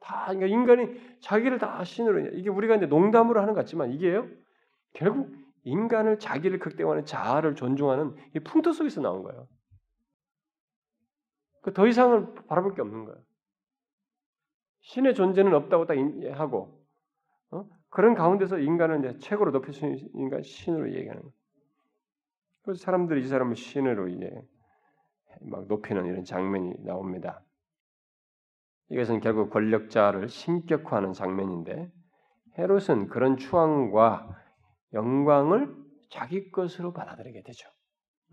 다 0.00 0.26
그러니까 0.26 0.46
인간이 0.46 1.18
자기를 1.20 1.58
다 1.58 1.82
신으로 1.84 2.36
이게 2.36 2.50
우리가 2.50 2.76
이제 2.76 2.86
농담으로 2.86 3.40
하는 3.40 3.54
것 3.54 3.60
같지만 3.60 3.92
이게요 3.92 4.28
결국 4.92 5.34
인간을 5.64 6.18
자기를 6.18 6.58
극대화하는 6.58 7.04
자아를 7.06 7.56
존중하는 7.56 8.14
이 8.34 8.40
풍토 8.40 8.72
속에서 8.72 9.00
나온 9.00 9.22
거예요. 9.22 9.48
그 11.62 11.72
더 11.72 11.86
이상은 11.88 12.32
바라볼 12.46 12.74
게 12.74 12.82
없는 12.82 13.04
거예요. 13.04 13.20
신의 14.82 15.14
존재는 15.14 15.52
없다고 15.52 15.86
딱 15.86 15.96
하고 16.34 16.86
어? 17.50 17.68
그런 17.90 18.14
가운데서 18.14 18.58
인간을 18.60 19.00
이제 19.00 19.18
최고로 19.18 19.50
있는 19.50 20.08
인간 20.14 20.42
신으로 20.42 20.92
얘기하는 20.94 21.22
거예요. 21.22 21.34
그래서 22.66 22.82
사람들이 22.82 23.20
이 23.22 23.28
사람을 23.28 23.54
신으로 23.54 24.08
이제 24.08 24.28
막 25.42 25.66
높이는 25.68 26.04
이런 26.04 26.24
장면이 26.24 26.84
나옵니다. 26.84 27.42
이것은 28.90 29.20
결국 29.20 29.50
권력자를 29.50 30.28
신격화하는 30.28 31.12
장면인데 31.12 31.92
헤롯은 32.58 33.08
그런 33.08 33.36
추앙과 33.36 34.28
영광을 34.92 35.74
자기 36.10 36.50
것으로 36.50 36.92
받아들이게 36.92 37.42
되죠. 37.42 37.68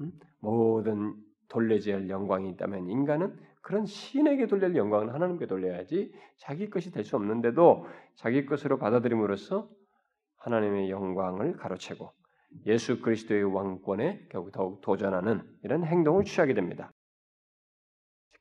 음? 0.01 0.11
모든 0.39 1.15
돌려져야 1.49 1.95
할 1.95 2.09
영광이 2.09 2.49
있다면 2.51 2.89
인간은 2.89 3.37
그런 3.61 3.85
신에게 3.85 4.47
돌릴 4.47 4.75
영광은 4.75 5.09
하나님께 5.09 5.45
돌려야지 5.45 6.11
자기 6.37 6.71
것이 6.71 6.91
될 6.91 7.03
수 7.03 7.15
없는데도 7.15 7.85
자기 8.15 8.47
것으로 8.47 8.79
받아들임으로써 8.79 9.69
하나님의 10.37 10.89
영광을 10.89 11.55
가로채고 11.57 12.11
예수 12.65 13.01
그리스도의 13.01 13.43
왕권에 13.43 14.27
결국 14.29 14.51
더욱 14.51 14.81
도전하는 14.81 15.41
이런 15.63 15.83
행동을 15.83 16.23
취하게 16.23 16.53
됩니다. 16.53 16.91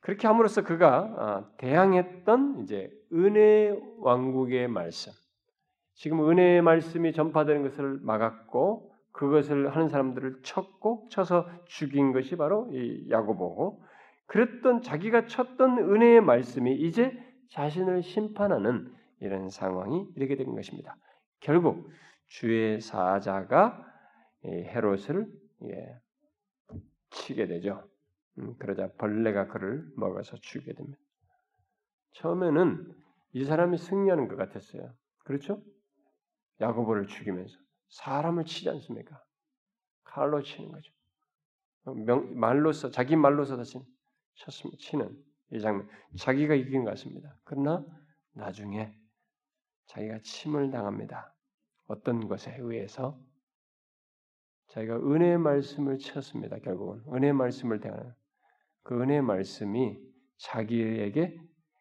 그렇게 0.01 0.27
함으로써 0.27 0.63
그가 0.63 1.15
아, 1.17 1.51
대항했던 1.59 2.63
이제 2.63 2.91
은혜 3.13 3.77
왕국의 3.99 4.69
말씀, 4.69 5.13
지금 5.95 6.29
은혜의 6.29 6.63
말씀이 6.63 7.13
전파되는 7.13 7.63
것을 7.63 8.01
막았고 8.03 8.93
그것을 9.13 9.75
하는 9.75 9.89
사람들을 9.89 10.43
쳤고 10.43 11.09
쳐서 11.11 11.49
죽인 11.67 12.13
것이 12.13 12.37
바로 12.37 12.69
이 12.73 13.09
야고보고 13.11 13.83
그랬던 14.27 14.83
자기가 14.83 15.27
쳤던 15.27 15.79
은혜의 15.79 16.23
말씀이 16.23 16.75
이제 16.75 17.17
자신을 17.51 18.03
심판하는 18.03 18.91
이런 19.21 19.51
상황이 19.51 20.07
이렇게 20.17 20.37
된 20.37 20.55
것입니다. 20.55 20.97
결국 21.41 21.91
주의 22.29 22.81
사자가 22.81 23.92
헤롯을 24.45 25.27
예, 25.65 26.01
치게 27.11 27.47
되죠. 27.47 27.89
음, 28.39 28.57
그러자 28.59 28.93
벌레가 28.99 29.47
그를 29.47 29.87
먹어서 29.97 30.37
죽게 30.37 30.75
됩니다. 30.75 30.99
처음에는 32.15 32.95
이 33.33 33.45
사람이 33.45 33.79
승리하는 33.79 34.29
것 34.29 34.37
같았어요. 34.37 34.93
그렇죠? 35.25 35.63
야고보를 36.61 37.07
죽이면서 37.07 37.57
사람을 37.91 38.45
치지 38.45 38.69
않습니까? 38.71 39.23
칼로 40.05 40.43
치는 40.43 40.71
거죠. 40.71 40.93
명, 42.05 42.39
말로서 42.39 42.91
자기 42.91 43.17
말로서 43.17 43.57
다시 43.57 43.79
쳤습니다. 44.35 44.79
치는 44.81 45.25
이 45.53 45.61
장면. 45.61 45.89
자기가 46.19 46.55
이긴 46.55 46.85
것 46.85 46.91
같습니다. 46.91 47.37
그러나 47.45 47.85
나중에 48.33 48.95
자기가 49.87 50.21
침을 50.23 50.71
당합니다. 50.71 51.35
어떤 51.87 52.29
것에 52.29 52.57
의해서 52.59 53.19
자기가 54.73 54.97
은혜의 54.97 55.39
말씀을 55.39 55.99
쳤습니다. 55.99 56.59
결국은 56.59 57.03
은혜의 57.13 57.35
말씀을 57.35 57.81
대하는 57.81 58.11
그 58.83 59.01
은혜의 59.01 59.21
말씀이 59.21 59.99
자기에게 60.39 61.39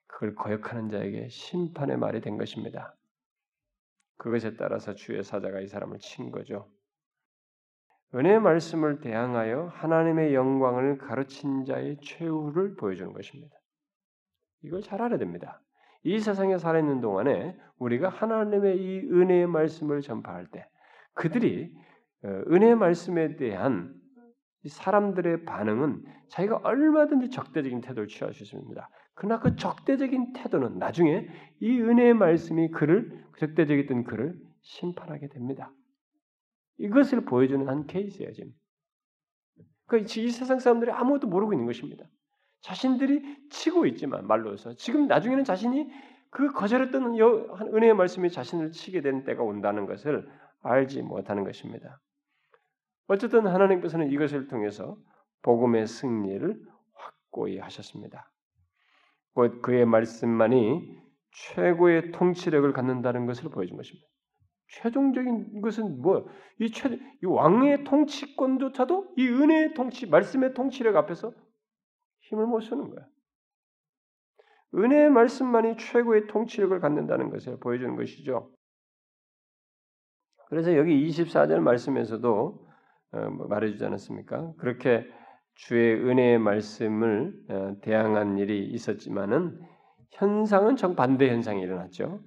그걸 0.08 0.36
거역하는 0.36 0.90
자에게 0.90 1.30
심판의 1.30 1.98
말이 1.98 2.20
된 2.20 2.38
것입니다. 2.38 2.96
그것에 4.18 4.58
따라서 4.58 4.94
주의 4.94 5.24
사자가 5.24 5.62
이 5.62 5.68
사람을 5.68 6.00
친 6.00 6.32
거죠. 6.32 6.70
은혜의 8.14 8.42
말씀을 8.42 9.00
대항하여 9.00 9.68
하나님의 9.68 10.36
영광을 10.36 10.98
가르친 10.98 11.64
자의 11.64 11.98
최후를 12.02 12.76
보여주는 12.76 13.14
것입니다. 13.14 13.56
이걸 14.64 14.82
잘 14.82 15.02
알아야 15.02 15.18
됩니다. 15.18 15.62
이 16.04 16.20
세상에 16.20 16.58
살아있는 16.58 17.00
동안에 17.00 17.58
우리가 17.78 18.10
하나님의 18.10 18.78
이 18.78 19.00
은혜의 19.12 19.48
말씀을 19.48 20.02
전파할 20.02 20.48
때 20.48 20.68
그들이 21.14 21.74
어, 21.74 21.91
은혜의 22.24 22.76
말씀에 22.76 23.36
대한 23.36 23.94
사람들의 24.66 25.46
반응은 25.46 26.04
자기가 26.30 26.62
얼마든지 26.64 27.30
적대적인 27.30 27.82
태도를 27.82 28.08
취할 28.08 28.34
수 28.34 28.44
있습니다. 28.44 28.90
그러나 29.16 29.40
그 29.40 29.56
적대적인 29.56 30.34
태도는 30.34 30.78
나중에 30.78 31.28
이 31.60 31.82
은혜의 31.82 32.14
말씀이 32.14 32.70
그를 32.70 33.24
적대적이던 33.38 34.04
그를 34.04 34.36
심판하게 34.62 35.30
됩니다. 35.30 35.74
이것을 36.78 37.26
보여주는 37.26 37.68
한 37.68 37.86
케이스예요 37.88 38.32
지금. 38.34 38.52
그러니까 39.88 40.14
이 40.16 40.30
세상 40.30 40.60
사람들이 40.60 40.92
아무것도 40.92 41.28
모르고 41.28 41.54
있는 41.54 41.66
것입니다. 41.66 42.06
자신들이 42.62 43.50
치고 43.50 43.88
있지만 43.88 44.28
말로서 44.28 44.76
지금 44.76 45.08
나중에는 45.08 45.44
자신이 45.44 45.90
그 46.30 46.52
거절했던 46.54 47.16
은혜의 47.74 47.94
말씀이 47.96 48.30
자신을 48.30 48.72
치게 48.72 49.02
되는 49.02 49.24
때가 49.24 49.44
온다는 49.44 49.86
것을 49.86 50.30
알지 50.62 51.02
못하는 51.02 51.44
것입니다. 51.44 52.00
어쨌든 53.08 53.48
하나님께서는 53.48 54.12
이것을 54.12 54.48
통해서 54.48 54.98
복음의 55.42 55.88
승리를 55.88 56.62
확고히 56.94 57.58
하셨습니다. 57.60 58.32
곧 59.34 59.62
그의 59.62 59.86
말씀만이 59.86 61.02
최고의 61.32 62.12
통치력을 62.12 62.72
갖는다는 62.74 63.26
것을 63.26 63.50
보여준 63.50 63.78
것입니다. 63.78 64.08
최종적인 64.68 65.62
것은 65.62 66.02
뭐? 66.02 66.28
이, 66.60 66.72
최, 66.72 66.90
이 66.90 67.26
왕의 67.26 67.84
통치권조차도 67.84 69.16
이 69.18 69.28
은혜의 69.28 69.74
통치, 69.74 70.08
말씀의 70.08 70.54
통치력 70.54 70.96
앞에서 70.96 71.34
힘을 72.22 72.46
못 72.46 72.62
쓰는 72.62 72.90
거야. 72.90 73.06
은혜의 74.74 75.10
말씀만이 75.10 75.78
최고의 75.78 76.28
통치력을 76.28 76.80
갖는다는 76.80 77.30
것을 77.30 77.60
보여주는 77.60 77.96
것이죠. 77.96 78.54
그래서 80.48 80.76
여기 80.78 81.08
24절 81.08 81.60
말씀에서도 81.60 82.71
말해주지 83.12 83.86
않았습니까? 83.86 84.54
그렇게 84.58 85.06
주의 85.56 85.94
은혜의 85.94 86.40
말씀을 86.40 87.34
어, 87.50 87.76
대항한 87.82 88.38
일이 88.38 88.66
있었지만은 88.68 89.60
현상은 90.12 90.76
정반대 90.76 91.30
현상이 91.30 91.62
일어났죠. 91.62 92.22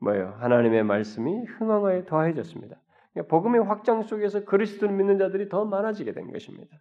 뭐예요? 0.00 0.34
하나님의 0.38 0.84
말씀이 0.84 1.44
흥황하에 1.44 2.06
더해졌습니다. 2.06 2.80
그러니까 3.12 3.30
복음의 3.30 3.62
확장 3.64 4.02
속에서 4.02 4.44
그리스도를 4.44 4.94
믿는 4.94 5.18
자들이 5.18 5.48
더 5.48 5.64
많아지게 5.64 6.12
된 6.12 6.30
것입니다. 6.30 6.76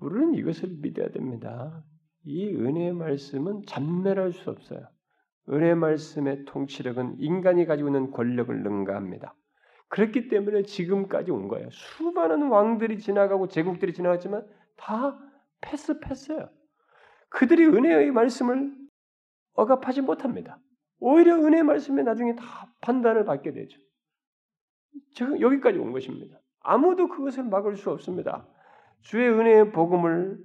우리는 0.00 0.34
이것을 0.34 0.68
믿어야 0.80 1.10
됩니다. 1.10 1.84
이 2.24 2.54
은혜의 2.54 2.92
말씀은 2.92 3.62
잔멸할 3.66 4.32
수 4.32 4.50
없어요. 4.50 4.86
은혜의 5.48 5.76
말씀의 5.76 6.44
통치력은 6.44 7.16
인간이 7.18 7.64
가지고 7.64 7.88
있는 7.88 8.10
권력을 8.10 8.62
능가합니다. 8.62 9.34
그렇기 9.92 10.28
때문에 10.28 10.62
지금까지 10.62 11.30
온 11.32 11.48
거예요. 11.48 11.68
수많은 11.70 12.48
왕들이 12.48 12.98
지나가고 12.98 13.48
제국들이 13.48 13.92
지나갔지만 13.92 14.46
다 14.74 15.18
패스 15.60 16.00
패스예요. 16.00 16.48
그들이 17.28 17.66
은혜의 17.66 18.10
말씀을 18.10 18.74
억압하지 19.52 20.00
못합니다. 20.00 20.58
오히려 20.98 21.36
은혜 21.36 21.62
말씀에 21.62 22.02
나중에 22.04 22.34
다 22.36 22.72
판단을 22.80 23.26
받게 23.26 23.52
되죠. 23.52 23.78
지금 25.10 25.38
여기까지 25.38 25.78
온 25.78 25.92
것입니다. 25.92 26.40
아무도 26.60 27.08
그것을 27.08 27.44
막을 27.44 27.76
수 27.76 27.90
없습니다. 27.90 28.48
주의 29.02 29.28
은혜의 29.28 29.72
복음을 29.72 30.42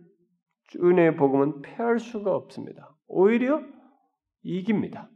은혜의 0.75 1.15
복음은 1.15 1.61
패할 1.61 1.99
수가 1.99 2.35
없습니다. 2.35 2.97
오히려 3.07 3.63
이깁니다. 4.43 5.09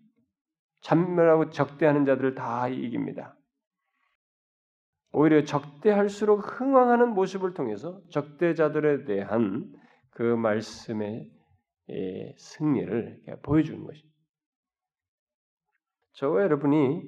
잔멸하고 0.79 1.49
적대하는 1.49 2.05
자들을 2.05 2.33
다 2.35 2.69
이깁니다. 2.69 3.35
오히려 5.13 5.43
적대할수록 5.43 6.59
흥왕하는 6.59 7.13
모습을 7.13 7.53
통해서 7.53 8.01
적대자들에 8.09 9.05
대한 9.05 9.71
그 10.11 10.23
말씀의 10.23 11.29
승리를 12.37 13.21
보여주는 13.43 13.83
것입니다. 13.83 14.11
저와 16.13 16.43
여러분이 16.43 17.07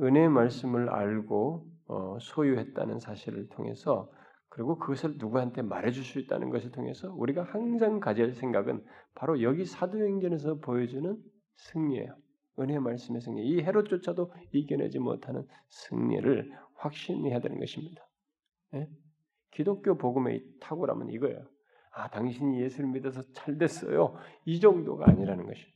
은혜의 0.00 0.28
말씀을 0.28 0.88
알고 0.88 1.66
어, 1.86 2.18
소유했다는 2.20 2.98
사실을 3.00 3.48
통해서 3.48 4.10
그리고 4.48 4.78
그것을 4.78 5.16
누구한테 5.18 5.62
말해줄 5.62 6.04
수 6.04 6.18
있다는 6.18 6.50
것을 6.50 6.70
통해서 6.72 7.12
우리가 7.12 7.42
항상 7.42 8.00
가질 8.00 8.34
생각은 8.34 8.84
바로 9.14 9.42
여기 9.42 9.64
사도행전에서 9.64 10.60
보여주는 10.60 11.16
승리예요. 11.56 12.14
은혜 12.60 12.78
말씀의 12.78 13.20
승리. 13.20 13.46
이 13.46 13.62
헤롯조차도 13.62 14.32
이겨내지 14.52 14.98
못하는 14.98 15.46
승리를 15.68 16.50
확신해야 16.82 17.40
되는 17.40 17.58
것입니다. 17.58 18.06
네? 18.72 18.88
기독교 19.50 19.96
복음의 19.96 20.44
탁월함은 20.60 21.10
이거예요. 21.10 21.46
아, 21.94 22.08
당신이 22.08 22.60
예수를 22.62 22.88
믿어서 22.90 23.22
잘 23.32 23.58
됐어요. 23.58 24.16
이 24.44 24.60
정도가 24.60 25.08
아니라는 25.08 25.46
것이. 25.46 25.66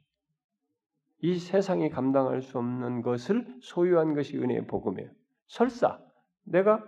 이 1.22 1.38
세상이 1.38 1.90
감당할 1.90 2.42
수 2.42 2.58
없는 2.58 3.02
것을 3.02 3.46
소유한 3.60 4.14
것이 4.14 4.36
은혜의 4.36 4.66
복음이에요. 4.66 5.10
설사 5.46 6.00
내가 6.44 6.84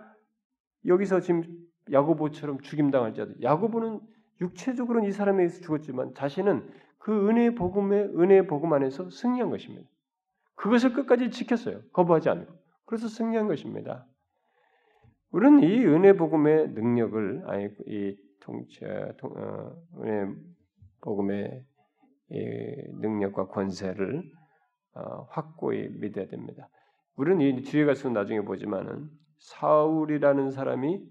여기서 0.85 1.19
지금 1.19 1.43
야고보처럼 1.91 2.61
죽임당할지라도 2.61 3.41
야고보는 3.41 3.99
육체적으로는 4.41 5.07
이 5.07 5.11
사람에 5.11 5.43
의해서 5.43 5.61
죽었지만 5.61 6.13
자신은 6.13 6.69
그 6.97 7.29
은혜의 7.29 7.55
복음의 7.55 8.15
은혜의 8.17 8.47
복음 8.47 8.73
안에서 8.73 9.09
승리한 9.09 9.49
것입니다. 9.49 9.89
그것을 10.55 10.93
끝까지 10.93 11.31
지켰어요. 11.31 11.81
거부하지 11.91 12.29
않고. 12.29 12.58
그래서 12.89 13.07
승리한 13.07 13.47
것입니다. 13.47 14.07
우리는 15.29 15.61
이 15.61 15.85
은혜 15.85 16.13
복음의 16.13 16.69
능력을 16.69 17.43
아니 17.45 17.69
이 17.85 18.17
통치 18.39 18.79
통, 19.19 19.31
어, 19.37 19.75
은혜 20.01 20.33
복음의 21.01 21.63
능력과 22.31 23.49
권세를 23.49 24.23
어, 24.95 25.27
확고히 25.29 25.87
믿어야 25.99 26.25
됩니다. 26.29 26.67
우리는 27.15 27.41
이 27.41 27.61
뒤에 27.61 27.85
가서 27.85 28.09
나중에 28.09 28.41
보지만은 28.41 29.11
사울이라는 29.37 30.49
사람이 30.49 31.05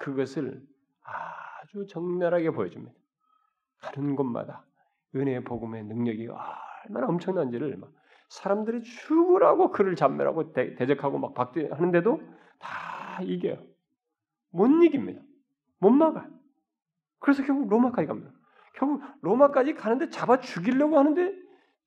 그것을 0.00 0.62
아주 1.02 1.86
적나라하게 1.86 2.50
보여줍니다. 2.50 2.92
가는 3.78 4.16
곳마다 4.16 4.66
은혜의 5.16 5.44
복음의 5.44 5.84
능력이 5.84 6.28
얼마나 6.28 7.06
엄청난지를 7.06 7.78
막 7.78 7.90
사람들이 8.32 8.82
죽으라고 8.82 9.70
그를 9.70 9.94
잡멸하고 9.94 10.54
대, 10.54 10.74
적하고 10.74 11.18
막 11.18 11.34
박대하는데도 11.34 12.20
다 12.58 13.20
이겨요. 13.22 13.58
못 14.50 14.68
이깁니다. 14.82 15.20
못 15.78 15.90
막아요. 15.90 16.30
그래서 17.18 17.44
결국 17.44 17.68
로마까지 17.68 18.08
갑니다. 18.08 18.30
결국 18.74 19.02
로마까지 19.20 19.74
가는데 19.74 20.08
잡아 20.08 20.40
죽이려고 20.40 20.98
하는데 20.98 21.34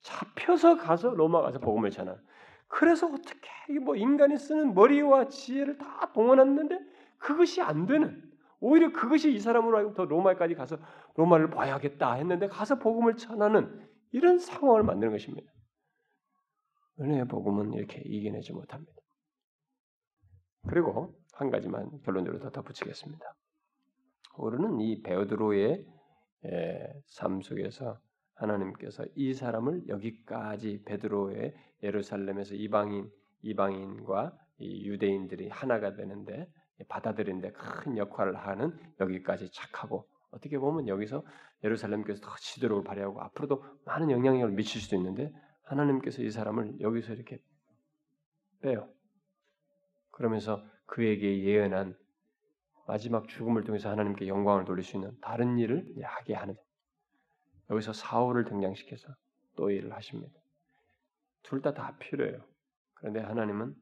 잡혀서 0.02 0.78
가서 0.78 1.16
로마 1.16 1.42
가서 1.42 1.60
복음을 1.60 1.90
전하. 1.90 2.16
그래서 2.68 3.08
어떻게 3.08 3.80
뭐 3.82 3.96
인간이 3.96 4.38
쓰는 4.38 4.76
머리와 4.76 5.30
지혜를 5.30 5.80
다 5.80 6.12
동원했는데 6.14 6.80
그것이 7.18 7.64
안 7.64 7.88
되는 7.88 8.22
오히려 8.60 8.92
그것이 8.92 9.34
이 9.34 9.40
사람으로 9.40 9.78
하여금 9.78 9.94
더 9.96 10.06
로마까지 10.06 10.54
가서 10.54 10.78
로마를 11.16 11.50
봐야겠다 11.50 12.14
했는데 12.14 12.48
가서 12.48 12.78
복음을 12.78 13.18
전하는 13.18 13.90
이런 14.12 14.38
상황을 14.38 14.84
만드는 14.84 15.12
것입니다. 15.12 15.55
은혜의 17.00 17.28
복음은 17.28 17.74
이렇게 17.74 18.02
이겨내지 18.06 18.54
못합니다. 18.54 18.94
그리고 20.68 21.14
한 21.34 21.52
가지만 21.52 21.90
결론적으로 22.04 22.42
더 22.42 22.50
덧붙이겠습니다. 22.50 23.26
우리는 24.38 24.80
이 24.80 25.02
베드로의 25.02 25.86
삶 27.08 27.42
속에서 27.42 28.00
하나님께서 28.36 29.06
이 29.16 29.34
사람을 29.34 29.88
여기까지 29.88 30.84
베드로의 30.86 31.54
예루살렘에서 31.84 32.56
이방인 32.56 33.10
이방인과 33.42 34.38
유대인들이 34.60 35.50
하나가 35.50 35.94
되는데 35.94 36.48
받아들이는데 36.88 37.52
큰 37.52 37.98
역할을 37.98 38.36
하는 38.36 38.78
여기까지 39.00 39.52
착하고 39.52 40.08
어떻게 40.32 40.58
보면 40.58 40.88
여기서 40.88 41.24
예루살렘께서 41.64 42.22
더 42.22 42.36
지도력을 42.38 42.84
발휘하고 42.84 43.22
앞으로도 43.22 43.64
많은 43.86 44.12
영향력을 44.12 44.54
미칠 44.56 44.82
수도 44.82 44.96
있는데 44.98 45.32
하나님께서 45.66 46.24
이 46.24 46.32
사람을 46.32 46.80
여기서 46.82 47.14
이렇게 47.14 47.40
빼요. 48.62 48.90
그러면서 50.12 50.64
그에게 50.86 51.44
예언한 51.44 51.98
마지막 52.88 53.28
죽음을 53.28 53.64
통해서 53.64 53.90
하나님께 53.90 54.28
영광을 54.28 54.66
돌릴 54.66 54.84
수 54.84 54.98
있는 54.98 55.18
다른 55.22 55.58
일을 55.58 55.96
하게 56.04 56.36
하는 56.36 56.56
여기서 57.72 57.94
사울을 57.94 58.46
등장시켜서 58.46 59.16
또 59.56 59.72
일을 59.72 59.94
하십니다. 59.94 60.34
둘 61.44 61.62
다 61.62 61.74
다 61.74 61.98
필요해요. 62.00 62.44
그런데 62.96 63.20
하나님은 63.22 63.76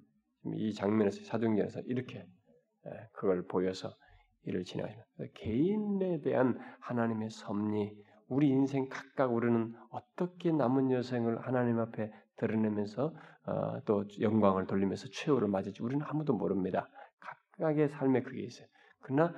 이 0.56 0.74
장면에서 0.74 1.24
사도행전에서 1.26 1.82
이렇게 1.82 2.26
예, 2.88 3.10
그걸 3.14 3.46
보여서 3.48 3.96
일을 4.44 4.64
진행하십니다. 4.66 5.10
개인에 5.36 6.22
대한 6.22 6.60
하나님의 6.82 7.30
섭리, 7.32 7.96
우리 8.28 8.50
인생 8.50 8.88
각각 8.90 9.34
우리는 9.34 9.74
어떻게 9.90 10.52
남은 10.52 10.92
여생을 10.92 11.46
하나님 11.46 11.80
앞에 11.80 12.12
드러내면서 12.38 13.14
어, 13.46 13.82
또 13.86 14.06
영광을 14.22 14.66
돌리면서 14.68 15.08
최후를 15.12 15.48
맞을지 15.48 15.84
우리는 15.84 16.06
아무도 16.08 16.34
모릅니다. 16.34 16.88
각각의 17.20 17.90
삶에 17.90 18.22
그게 18.24 18.42
있어요. 18.44 18.68
그러나 19.02 19.34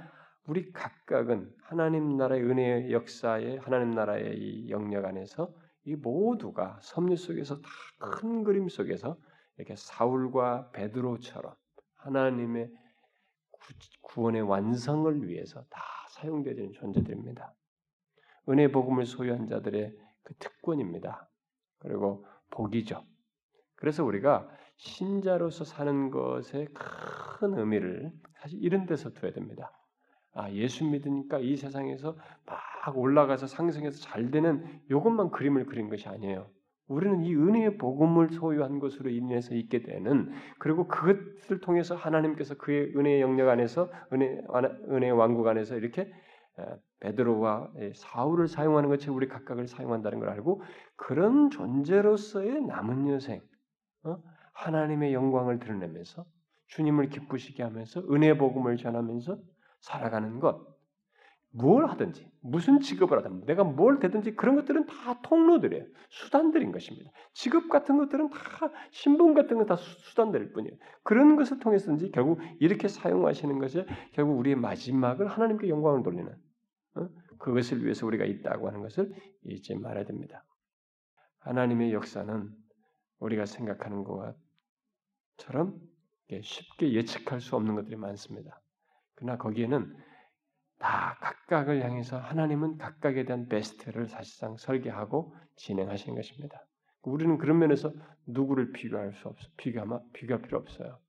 우리 0.48 0.72
각각은 0.72 1.52
하나님 1.64 2.16
나라의 2.18 2.44
은혜의 2.44 2.92
역사에 2.92 3.58
하나님 3.58 3.92
나라의 3.92 4.38
이 4.38 4.70
영역 4.70 5.06
안에서 5.06 5.52
이 5.86 5.96
모두가 5.96 6.80
섭리 6.82 7.18
속에서 7.18 7.60
다 7.62 7.70
큰 8.12 8.44
그림 8.44 8.70
속에서 8.70 9.18
이렇게 9.58 9.76
사울과 9.76 10.70
베드로처럼 10.72 11.54
하나님의 11.96 12.70
구원의 14.02 14.42
완성을 14.44 15.28
위해서 15.28 15.64
다 15.70 15.82
사용되는 16.12 16.74
존재들입니다. 16.74 17.54
은혜 18.50 18.72
복음을 18.72 19.06
소유한 19.06 19.48
자들의 19.48 19.94
그 20.24 20.34
특권입니다. 20.36 21.30
그리고 21.80 22.26
복이죠. 22.52 23.04
그래서 23.76 24.04
우리가 24.04 24.48
신자로서 24.78 25.64
사는 25.64 26.12
것에 26.12 26.68
큰 26.74 27.58
의미를 27.58 28.12
사실 28.42 28.60
이런 28.62 28.86
데서 28.86 29.12
둬야 29.12 29.32
됩니다. 29.32 29.72
아, 30.34 30.52
예수 30.52 30.86
믿으니까 30.86 31.40
이 31.40 31.56
세상에서 31.56 32.18
막 32.46 32.98
올라가서 32.98 33.48
상승해서 33.48 34.02
잘 34.02 34.32
되는 34.32 34.82
이것만 34.90 35.32
그림을 35.32 35.66
그린 35.66 35.90
것이 35.90 36.08
아니에요. 36.08 36.50
우리는 36.88 37.24
이 37.24 37.34
은혜의 37.34 37.78
복음을 37.78 38.30
소유한 38.30 38.80
것으로 38.80 39.10
인해서 39.10 39.56
있게 39.56 39.82
되는 39.82 40.32
그리고 40.60 40.88
그것을 40.88 41.60
통해서 41.62 41.96
하나님께서 41.96 42.56
그의 42.56 42.96
은혜의 42.96 43.22
영역 43.22 43.50
안에서 43.50 43.90
은혜 44.14 44.40
은혜의 44.90 45.14
왕국 45.14 45.48
안에서 45.48 45.78
이렇게 45.78 46.12
베드로와 47.06 47.72
사울을 47.96 48.48
사용하는 48.48 48.90
것처럼 48.90 49.16
우리 49.16 49.28
각각을 49.28 49.68
사용한다는 49.68 50.20
걸 50.20 50.30
알고 50.30 50.62
그런 50.96 51.50
존재로서의 51.50 52.62
남은 52.62 53.10
여생 53.10 53.42
어? 54.04 54.18
하나님의 54.54 55.14
영광을 55.14 55.60
드러내면서 55.60 56.26
주님을 56.68 57.10
기쁘시게 57.10 57.64
하면서 57.64 58.02
은혜 58.12 58.38
복음을 58.38 58.78
전하면서 58.78 59.38
살아가는 59.82 60.40
것 60.40 60.76
뭘 61.58 61.88
하든지 61.88 62.30
무슨 62.42 62.82
직업을 62.82 63.18
하든 63.20 63.46
내가 63.46 63.64
뭘 63.64 64.00
되든지 64.00 64.36
그런 64.36 64.56
것들은 64.56 64.88
다 64.88 65.22
통로들이에요. 65.22 65.86
수단들인 66.10 66.74
것입니다. 66.74 67.10
직업 67.34 67.70
같은 67.70 67.98
것들은 67.98 68.30
다 68.30 68.72
신분 68.92 69.34
같은 69.34 69.58
건 69.58 69.66
다 69.66 69.78
수단들일 69.78 70.52
뿐이에요. 70.52 70.76
그런 71.04 71.38
것을 71.38 71.60
통해서든지 71.60 72.12
결국 72.12 72.40
이렇게 72.60 72.90
사용하시는 72.90 73.58
것이 73.58 73.86
결국 74.12 74.38
우리의 74.38 74.58
마지막을 74.58 75.28
하나님께 75.28 75.70
영광을 75.70 76.04
돌리는 76.04 76.30
어? 76.30 76.36
그것을 77.38 77.84
위해서 77.84 78.06
우리가 78.06 78.26
있다고 78.26 78.68
하는 78.68 78.82
것을 78.82 79.14
잊지 79.44 79.76
말아야 79.76 80.06
됩니다. 80.06 80.46
하나님의 81.40 81.94
역사는 81.94 82.50
우리가 83.20 83.46
생각하는 83.46 84.04
것처럼 85.38 85.80
쉽게 86.42 86.94
예측할 86.94 87.42
수 87.42 87.56
없는 87.56 87.76
것들이 87.76 87.96
많습니다. 87.96 88.62
그러나 89.14 89.38
거기에는 89.38 89.96
다 90.78 91.18
각각을 91.22 91.84
향해서 91.84 92.18
하나님은 92.18 92.78
각각에 92.78 93.26
대한 93.26 93.48
베스트를 93.48 94.08
사실상 94.08 94.58
설계하고 94.58 95.34
진행하시는 95.56 96.16
것입니다. 96.16 96.66
우리는 97.04 97.38
그런 97.38 97.60
면에서 97.60 97.94
누구를 98.26 98.72
비교할 98.72 99.14
수 99.14 99.28
없어 99.28 99.48
비교하마 99.58 100.00
비교할 100.14 100.42
필요 100.42 100.58
없어요. 100.58 101.00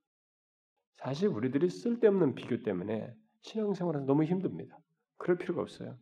사실 0.96 1.28
우리들이 1.28 1.70
쓸데없는 1.70 2.34
비교 2.34 2.62
때문에 2.62 3.12
신앙생활은 3.40 4.06
너무 4.06 4.24
힘듭니다. 4.24 4.78
그럴 5.18 5.38
필요가 5.38 5.62
없어요. 5.62 5.96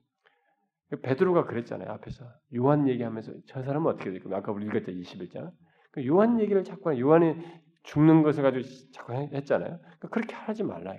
베드로가 1.03 1.47
그랬잖아요. 1.47 1.91
앞에서 1.91 2.25
요한 2.55 2.87
얘기하면서 2.89 3.33
저 3.47 3.63
사람은 3.63 3.91
어떻게 3.93 4.11
될까? 4.13 4.37
아까 4.37 4.53
우리 4.53 4.67
읽었죠 4.67 4.93
21장. 4.93 5.53
그 5.91 6.07
요한 6.07 6.41
얘기를 6.41 6.63
자꾸 6.65 6.99
요한이 6.99 7.37
죽는 7.85 8.23
것을 8.23 8.43
가지고 8.43 8.65
자꾸 8.93 9.13
했잖아요. 9.15 9.79
그러니까 9.81 10.09
그렇게 10.09 10.35
하지 10.35 10.63
말라. 10.63 10.95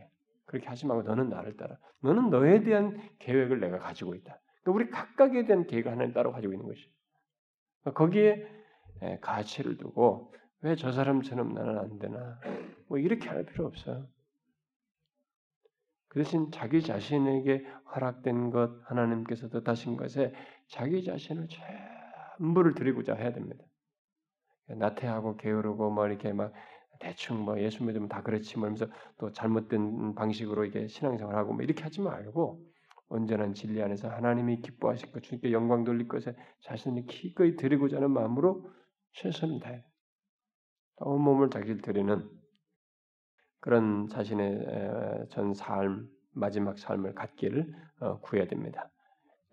그렇게 0.46 0.68
하지 0.68 0.86
말고 0.86 1.04
너는 1.04 1.30
나를 1.30 1.58
따라. 1.58 1.78
너는 2.02 2.30
너에 2.30 2.62
대한 2.64 3.00
계획을 3.20 3.60
내가 3.60 3.80
가지고 3.80 4.16
있다. 4.16 4.40
그러니까 4.64 4.72
우리 4.72 4.90
각각에 4.92 5.46
대한 5.46 5.66
계획을 5.66 5.92
하나님 5.92 6.14
따로 6.14 6.32
가지고 6.32 6.54
있는 6.54 6.68
것이. 6.68 6.90
그러니까 7.82 7.98
거기에 8.04 8.48
가치를 9.22 9.78
두고 9.78 10.34
왜 10.62 10.76
저 10.76 10.92
사람처럼 10.92 11.54
나는 11.54 11.78
안 11.78 12.00
되나? 12.00 12.40
뭐 12.88 12.98
이렇게 12.98 13.30
할 13.30 13.46
필요 13.46 13.66
없어요. 13.68 14.08
그 16.16 16.24
대신 16.24 16.50
자기 16.50 16.82
자신에게 16.82 17.66
허락된 17.94 18.50
것 18.50 18.80
하나님께서 18.86 19.50
뜻하신 19.50 19.98
것에 19.98 20.34
자기 20.70 21.04
자신을 21.04 21.50
전부를 22.40 22.74
드리고자 22.74 23.16
해야 23.16 23.34
됩니다. 23.34 23.62
나태하고 24.70 25.36
게으르고 25.36 25.92
뭐 25.92 26.08
이렇게 26.08 26.32
막 26.32 26.54
대충 27.02 27.44
뭐 27.44 27.60
예수 27.60 27.84
믿으면 27.84 28.08
다 28.08 28.24
그렇지 28.24 28.58
뭐면서 28.58 28.88
또 29.18 29.34
잘못된 29.34 30.16
방식으로 30.16 30.64
이게 30.64 30.88
신앙생활 30.88 31.36
하고 31.36 31.52
뭐 31.52 31.64
이렇게 31.64 31.84
하지 31.84 32.00
말고 32.00 32.66
온전한 33.10 33.54
진리 33.54 33.84
안에서 33.84 34.08
하나님이 34.08 34.62
기뻐하실 34.62 35.12
것, 35.12 35.22
주님께 35.22 35.52
영광 35.52 35.84
돌릴 35.84 36.08
것에 36.08 36.34
자신을 36.62 37.08
기꺼이 37.08 37.58
드리고자 37.58 37.98
하는 37.98 38.12
마음으로 38.12 38.66
최선을 39.16 39.60
다해 39.60 39.84
온 40.96 41.22
몸을 41.22 41.50
자기를 41.50 41.82
드리는 41.82 42.26
그런 43.60 44.08
자신의 44.08 45.28
전 45.30 45.54
삶, 45.54 46.10
마지막 46.32 46.78
삶을 46.78 47.16
갖기를 47.16 47.74
어, 48.00 48.20
구해야 48.20 48.48
됩니다. 48.48 48.90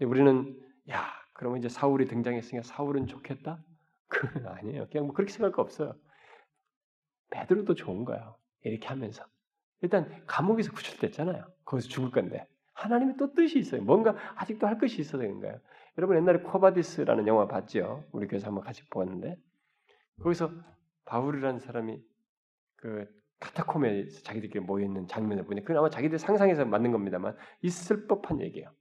우리는 0.01 0.59
야, 0.91 1.07
그러면 1.33 1.59
이제 1.59 1.69
사울이 1.69 2.07
등장했으니까 2.07 2.67
사울은 2.67 3.07
좋겠다? 3.07 3.63
그건 4.09 4.47
아니에요. 4.47 4.89
그냥 4.91 5.07
뭐 5.07 5.15
그렇게 5.15 5.33
생각할 5.33 5.53
거 5.53 5.63
없어요. 5.63 5.95
베드로도 7.31 7.75
좋은 7.75 8.05
거예요. 8.05 8.37
이렇게 8.63 8.87
하면서. 8.89 9.25
일단 9.81 10.25
감옥에서 10.27 10.73
구출됐잖아요. 10.73 11.45
거기서 11.65 11.89
죽을 11.89 12.11
건데. 12.11 12.47
하나님의 12.75 13.17
또 13.17 13.33
뜻이 13.33 13.59
있어요. 13.59 13.83
뭔가 13.83 14.17
아직도 14.35 14.67
할 14.67 14.79
것이 14.79 15.01
있어서 15.01 15.19
그런 15.19 15.41
거예요. 15.41 15.61
여러분 15.99 16.17
옛날에 16.17 16.41
쿼바디스라는 16.41 17.27
영화 17.27 17.47
봤죠? 17.47 18.05
우리 18.13 18.27
교회에서 18.27 18.47
한번 18.47 18.65
같이 18.65 18.87
보았는데 18.89 19.37
거기서 20.23 20.51
바울이라는 21.05 21.61
사람이 21.61 22.03
그 22.77 23.07
카타콤에 23.43 24.07
자기들끼리 24.23 24.61
모여 24.65 24.85
있는 24.85 25.07
장면을 25.09 25.45
보니 25.45 25.63
그건 25.63 25.79
아마 25.79 25.91
자기들 25.91 26.19
상상해서 26.19 26.65
만든 26.65 26.93
겁니다만 26.93 27.37
있을 27.61 28.07
법한 28.07 28.41
얘기예요. 28.41 28.73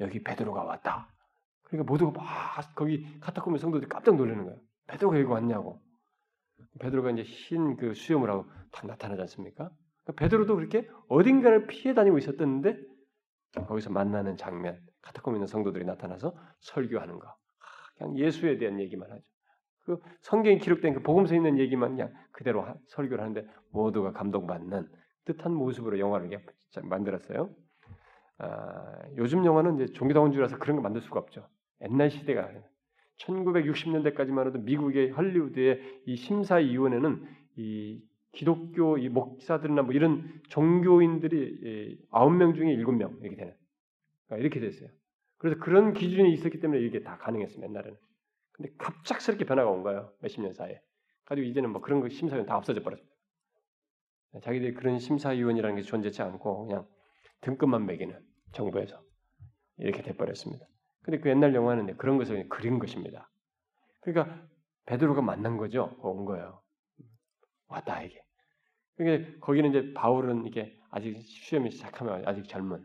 여기 0.00 0.22
베드로가 0.22 0.64
왔다. 0.64 1.14
그러니까 1.62 1.90
모두가 1.90 2.20
막 2.20 2.74
거기 2.74 3.06
카타콤의 3.20 3.60
성도들이 3.60 3.88
깜짝 3.88 4.16
놀라는 4.16 4.44
거예요. 4.44 4.60
베드로가 4.88 5.18
여기 5.20 5.30
왔냐고. 5.30 5.80
베드로가 6.80 7.12
이제 7.12 7.22
흰 7.22 7.76
그 7.76 7.94
수염을 7.94 8.28
하고 8.28 8.46
딱 8.72 8.86
나타나지 8.86 9.20
않습니까? 9.22 9.70
그러니까 10.02 10.24
베드로도 10.24 10.56
그렇게 10.56 10.88
어딘가를 11.08 11.68
피해 11.68 11.94
다니고 11.94 12.18
있었던데 12.18 12.76
거기서 13.66 13.90
만나는 13.90 14.36
장면, 14.36 14.80
카타콤 15.02 15.34
있는 15.34 15.46
성도들이 15.46 15.84
나타나서 15.84 16.36
설교하는 16.60 17.18
거. 17.18 17.34
그냥 17.96 18.18
예수에 18.18 18.58
대한 18.58 18.80
얘기만 18.80 19.10
하죠. 19.10 19.22
그 19.88 19.98
성경에 20.20 20.58
기록된 20.58 20.92
그 20.92 21.02
복음서에 21.02 21.38
있는 21.38 21.58
얘기만 21.58 21.92
그냥 21.92 22.12
그대로 22.30 22.66
설교를 22.88 23.24
하는데 23.24 23.46
모두가 23.72 24.12
감동받는 24.12 24.86
뜻한 25.24 25.54
모습으로 25.54 25.98
영화를 25.98 26.28
만들었어요. 26.82 27.48
아, 28.36 29.02
요즘 29.16 29.46
영화는 29.46 29.76
이제 29.76 29.92
종교다원주의라서 29.94 30.58
그런 30.58 30.76
거 30.76 30.82
만들 30.82 31.00
수가 31.00 31.20
없죠. 31.20 31.48
옛날 31.80 32.10
시대가 32.10 32.50
1960년대까지만 33.16 34.48
해도 34.48 34.58
미국의 34.58 35.12
헐리우드의 35.12 36.02
이 36.04 36.16
심사위원회는 36.16 37.26
이 37.56 38.02
기독교 38.32 38.98
이 38.98 39.08
목사들이나 39.08 39.82
뭐 39.82 39.94
이런 39.94 40.42
종교인들이 40.50 41.98
아홉 42.10 42.34
명 42.34 42.52
중에 42.52 42.70
일곱 42.74 42.92
명 42.92 43.16
이렇게 43.22 43.36
되는 43.36 43.54
그러니까 44.26 44.42
이렇게 44.42 44.60
됐어요. 44.60 44.90
그래서 45.38 45.58
그런 45.58 45.94
기준이 45.94 46.30
있었기 46.34 46.60
때문에 46.60 46.82
이게 46.82 47.02
다 47.02 47.16
가능했습니다. 47.16 47.66
옛날에는. 47.70 47.96
근데 48.58 48.74
갑작스럽게 48.76 49.44
변화가 49.44 49.70
온 49.70 49.82
거예요. 49.82 50.12
몇십 50.20 50.42
년 50.42 50.52
사이에. 50.52 50.82
가지고 51.24 51.46
이제는 51.46 51.70
뭐 51.70 51.80
그런 51.80 52.00
거 52.00 52.08
심사위원 52.08 52.46
다 52.46 52.56
없어져 52.56 52.82
버렸습니다. 52.82 53.16
자기들이 54.42 54.74
그런 54.74 54.98
심사위원이라는 54.98 55.76
게 55.76 55.82
존재치 55.82 56.20
않고 56.22 56.66
그냥 56.66 56.86
등급만 57.40 57.86
매기는 57.86 58.20
정부에서 58.52 59.00
이렇게 59.78 60.02
돼버렸습니다. 60.02 60.66
근데 61.02 61.20
그 61.20 61.30
옛날 61.30 61.54
영화는 61.54 61.96
그런 61.96 62.18
것을 62.18 62.48
그린 62.48 62.78
것입니다. 62.78 63.30
그러니까 64.00 64.46
베드로가 64.86 65.22
만난 65.22 65.56
거죠. 65.56 65.96
온 66.00 66.24
거예요. 66.24 66.60
왔다 67.68 68.02
이게. 68.02 68.20
그러니까 68.96 69.38
거기는 69.40 69.70
이제 69.70 69.94
바울은 69.94 70.46
이게 70.46 70.76
아직 70.90 71.20
시험이 71.22 71.70
시작하면 71.70 72.26
아직 72.26 72.48
젊은. 72.48 72.84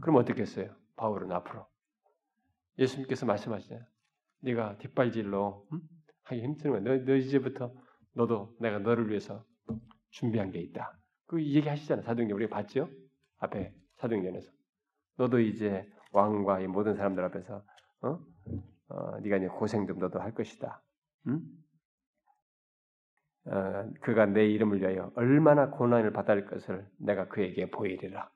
그럼 0.00 0.16
어떻겠어요? 0.16 0.74
바울은 0.96 1.30
앞으로 1.30 1.66
예수님께서 2.78 3.24
말씀하시잖아요. 3.26 3.86
네가 4.40 4.78
뒷발질로 4.78 5.66
음? 5.72 5.80
하기 6.24 6.42
힘든 6.42 6.70
거야. 6.70 6.80
너, 6.80 7.04
너 7.04 7.14
이제부터 7.14 7.72
너도 8.14 8.56
내가 8.60 8.78
너를 8.78 9.08
위해서 9.08 9.44
준비한 10.10 10.50
게 10.50 10.60
있다. 10.60 10.98
그 11.26 11.42
얘기 11.42 11.68
하시잖아요. 11.68 12.04
사도행전 12.04 12.36
우리가 12.36 12.54
봤죠? 12.54 12.88
앞에 13.38 13.74
사도행전에서 13.96 14.50
너도 15.16 15.40
이제 15.40 15.88
왕과 16.12 16.60
이 16.60 16.66
모든 16.66 16.94
사람들 16.96 17.24
앞에서 17.24 17.64
어? 18.02 18.18
어, 18.88 19.20
네가 19.20 19.36
이제 19.36 19.46
고생 19.48 19.86
좀 19.86 19.98
너도 19.98 20.20
할 20.20 20.32
것이다. 20.32 20.82
응? 21.26 21.42
어, 23.46 23.90
그가 24.00 24.26
내 24.26 24.46
이름을 24.46 24.80
위하여 24.80 25.12
얼마나 25.14 25.70
고난을 25.70 26.12
받을 26.12 26.46
것을 26.46 26.86
내가 26.98 27.28
그에게 27.28 27.70
보이리라. 27.70 28.30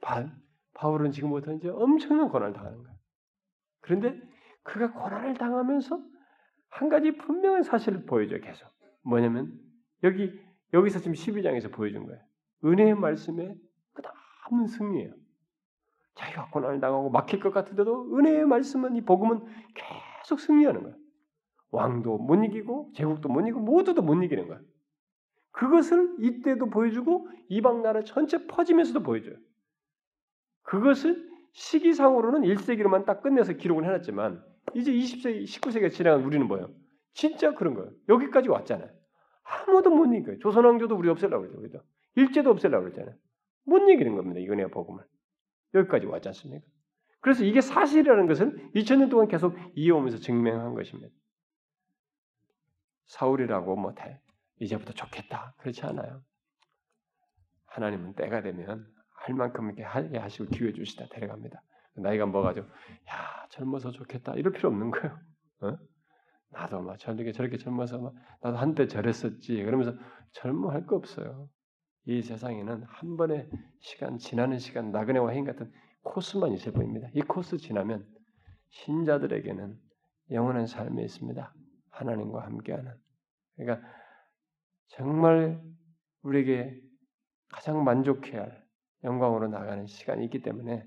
바, 0.00 0.26
바울은 0.74 1.10
지금부터 1.12 1.52
이제 1.54 1.68
엄청난 1.68 2.28
고난을 2.28 2.54
당하는 2.54 2.82
거야. 2.82 2.94
그런데 3.80 4.20
그가 4.68 4.92
고난을 4.92 5.34
당하면서 5.34 6.00
한 6.68 6.88
가지 6.88 7.16
분명한 7.16 7.62
사실을 7.62 8.04
보여줘 8.04 8.38
계속. 8.38 8.68
뭐냐면 9.02 9.58
여기 10.04 10.38
여기서 10.74 10.98
지금 10.98 11.14
12장에서 11.14 11.72
보여준 11.72 12.06
거예요. 12.06 12.20
은혜의 12.64 12.94
말씀에 12.94 13.54
끝없는 13.94 14.66
승리예요. 14.66 15.14
자기가 16.16 16.50
고난을 16.50 16.80
당하고 16.80 17.10
막힐 17.10 17.40
것 17.40 17.52
같은데도 17.52 18.16
은혜의 18.16 18.46
말씀은 18.46 18.96
이 18.96 19.00
복음은 19.04 19.40
계속 19.74 20.40
승리하는 20.40 20.82
거예요. 20.82 20.96
왕도 21.70 22.18
못 22.18 22.44
이기고 22.44 22.92
제국도 22.94 23.28
못 23.28 23.40
이기고 23.40 23.60
모두도 23.60 24.02
못 24.02 24.22
이기는 24.22 24.48
거예요. 24.48 24.62
그것을 25.52 26.16
이때도 26.20 26.68
보여주고 26.70 27.28
이방 27.48 27.82
나라 27.82 28.02
전체 28.02 28.46
퍼지면서도 28.46 29.02
보여줘요. 29.02 29.36
그것을 30.62 31.26
시기상으로는 31.52 32.42
1세기로만 32.42 33.06
딱 33.06 33.22
끝내서 33.22 33.54
기록을 33.54 33.84
해놨지만 33.84 34.44
이제 34.74 34.92
20세, 34.92 35.44
19세기가 35.44 35.92
지나간 35.92 36.24
우리는 36.24 36.46
뭐예요? 36.46 36.70
진짜 37.12 37.54
그런 37.54 37.74
거예요. 37.74 37.90
여기까지 38.08 38.48
왔잖아요. 38.48 38.90
아무도 39.42 39.90
못 39.90 40.12
이겨요. 40.12 40.38
조선왕조도 40.38 40.96
우리 40.96 41.08
없애려고 41.08 41.48
그러죠. 41.48 41.82
일제도 42.16 42.50
없애려고 42.50 42.84
그러잖아요. 42.84 43.16
못 43.64 43.78
이기는 43.88 44.14
겁니다. 44.16 44.40
이 44.40 44.48
은혜의 44.48 44.70
복음을. 44.70 45.04
여기까지 45.74 46.06
왔지 46.06 46.28
않습니까? 46.28 46.66
그래서 47.20 47.44
이게 47.44 47.60
사실이라는 47.60 48.26
것을 48.26 48.70
2000년 48.74 49.10
동안 49.10 49.28
계속 49.28 49.56
이어오면서 49.74 50.18
증명한 50.18 50.74
것입니다. 50.74 51.14
사울이라고 53.06 53.76
뭐 53.76 53.94
이제부터 54.60 54.92
좋겠다. 54.92 55.54
그렇지 55.58 55.84
않아요. 55.86 56.22
하나님은 57.66 58.14
때가 58.14 58.42
되면 58.42 58.86
할 59.10 59.34
만큼 59.34 59.66
이렇게 59.66 59.82
하게 59.82 60.18
하시고 60.18 60.46
기회 60.50 60.72
주시다 60.72 61.06
데려갑니다. 61.10 61.62
나이가 62.02 62.26
먹어가지고 62.26 62.66
야 62.66 63.46
젊어서 63.50 63.90
좋겠다 63.90 64.34
이럴 64.34 64.52
필요 64.52 64.68
없는 64.68 64.90
거예요. 64.90 65.18
어? 65.62 65.78
나도 66.50 66.80
막 66.80 66.98
저렇게 66.98 67.32
저렇게 67.32 67.58
젊어서 67.58 67.98
막 67.98 68.14
나도 68.42 68.56
한때 68.56 68.86
저랬었지 68.86 69.62
그러면서 69.64 69.94
젊어 70.32 70.70
할 70.70 70.86
거 70.86 70.96
없어요. 70.96 71.48
이 72.06 72.22
세상에는 72.22 72.84
한 72.84 73.16
번의 73.16 73.50
시간 73.80 74.18
지나는 74.18 74.58
시간 74.58 74.92
나그네와 74.92 75.30
해인 75.30 75.44
같은 75.44 75.70
코스만 76.02 76.52
있을 76.52 76.72
뿐입니다. 76.72 77.08
이 77.14 77.20
코스 77.20 77.58
지나면 77.58 78.06
신자들에게는 78.70 79.78
영원한 80.30 80.66
삶이 80.66 81.02
있습니다. 81.04 81.54
하나님과 81.90 82.44
함께하는. 82.44 82.94
그러니까 83.56 83.86
정말 84.88 85.60
우리에게 86.22 86.80
가장 87.50 87.84
만족해야 87.84 88.42
할 88.42 88.64
영광으로 89.04 89.48
나가는 89.48 89.86
시간이 89.86 90.24
있기 90.26 90.42
때문에 90.42 90.86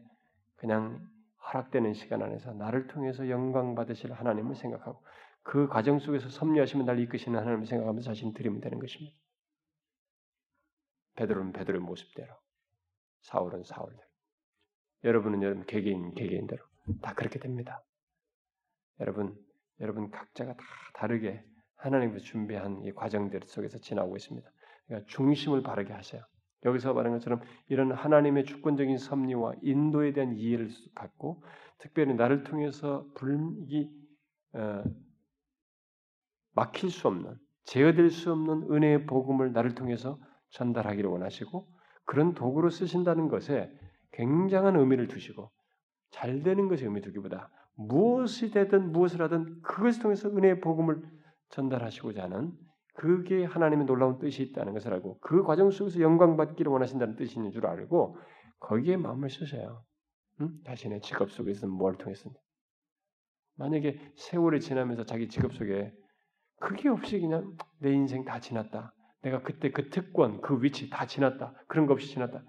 그냥 0.61 1.09
허락되는 1.47 1.95
시간 1.95 2.21
안에서 2.21 2.53
나를 2.53 2.85
통해서 2.85 3.27
영광 3.29 3.73
받으실 3.73 4.13
하나님을 4.13 4.53
생각하고 4.53 5.03
그 5.41 5.67
과정 5.67 5.97
속에서 5.97 6.29
섭리하시면 6.29 6.85
날 6.85 6.99
이끄시는 6.99 7.39
하나님을 7.39 7.65
생각하면서 7.65 8.11
자신 8.11 8.31
드리면 8.31 8.61
되는 8.61 8.77
것입니다. 8.77 9.17
베드로는 11.15 11.51
베드로의 11.53 11.81
모습대로, 11.81 12.31
사울은 13.21 13.63
사울대로, 13.63 14.07
여러분은 15.03 15.41
여러분 15.41 15.65
개개인 15.65 16.13
개개인대로 16.13 16.63
다 17.01 17.15
그렇게 17.15 17.39
됩니다. 17.39 17.83
여러분 18.99 19.35
여러분 19.79 20.11
각자가 20.11 20.53
다 20.53 20.63
다르게 20.93 21.43
하나님께서 21.77 22.23
준비한 22.23 22.83
이 22.83 22.91
과정들 22.91 23.41
속에서 23.47 23.79
지나고 23.79 24.15
있습니다. 24.15 24.47
그러니까 24.85 25.07
중심을 25.09 25.63
바르게 25.63 25.91
하세요. 25.91 26.23
여기서 26.65 26.93
말하는 26.93 27.17
것처럼 27.17 27.41
이런 27.69 27.91
하나님의 27.91 28.45
주권적인 28.45 28.97
섭리와 28.97 29.53
인도에 29.61 30.13
대한 30.13 30.35
이해를 30.37 30.69
갖고 30.93 31.43
특별히 31.79 32.13
나를 32.13 32.43
통해서 32.43 33.05
불기 33.15 33.89
어, 34.53 34.83
막힐 36.53 36.89
수 36.91 37.07
없는 37.07 37.35
제어될 37.63 38.09
수 38.09 38.31
없는 38.31 38.71
은혜의 38.71 39.05
복음을 39.05 39.53
나를 39.53 39.75
통해서 39.75 40.19
전달하기를 40.49 41.09
원하시고 41.09 41.67
그런 42.05 42.33
도구로 42.33 42.69
쓰신다는 42.69 43.29
것에 43.29 43.71
굉장한 44.11 44.75
의미를 44.75 45.07
두시고 45.07 45.51
잘 46.11 46.43
되는 46.43 46.67
것에 46.67 46.85
의미 46.85 47.01
두기보다 47.01 47.49
무엇이 47.75 48.51
되든 48.51 48.91
무엇을 48.91 49.21
하든 49.23 49.61
그것을 49.61 50.01
통해서 50.01 50.29
은혜의 50.29 50.59
복음을 50.59 51.01
전달하시고자 51.49 52.23
하는 52.23 52.51
그게 52.93 53.45
하나님의 53.45 53.85
놀라운 53.85 54.19
뜻이 54.19 54.43
있다는 54.43 54.73
것을 54.73 54.93
알고 54.93 55.19
그 55.19 55.43
과정 55.43 55.71
속에서 55.71 56.01
영광 56.01 56.37
받기를 56.37 56.71
원하신다는 56.71 57.15
있는 57.19 57.51
줄 57.51 57.65
알고 57.65 58.17
거기에 58.59 58.97
마음을 58.97 59.29
쓰세요. 59.29 59.83
응? 60.41 60.59
자신의 60.65 61.01
직업 61.01 61.31
속에서는 61.31 61.73
뭘 61.73 61.97
통해서든 61.97 62.35
만약에 63.55 63.99
세월이 64.15 64.59
지나면서 64.59 65.05
자기 65.05 65.29
직업 65.29 65.53
속에 65.53 65.93
그게 66.59 66.89
없이 66.89 67.19
그냥 67.19 67.55
내 67.79 67.91
인생 67.91 68.23
다 68.23 68.39
지났다. 68.39 68.93
내가 69.23 69.41
그때 69.41 69.71
그 69.71 69.89
특권, 69.89 70.41
그 70.41 70.61
위치 70.61 70.89
다 70.89 71.05
지났다. 71.05 71.53
그런 71.67 71.85
거 71.85 71.93
없이 71.93 72.07
지났다. 72.13 72.43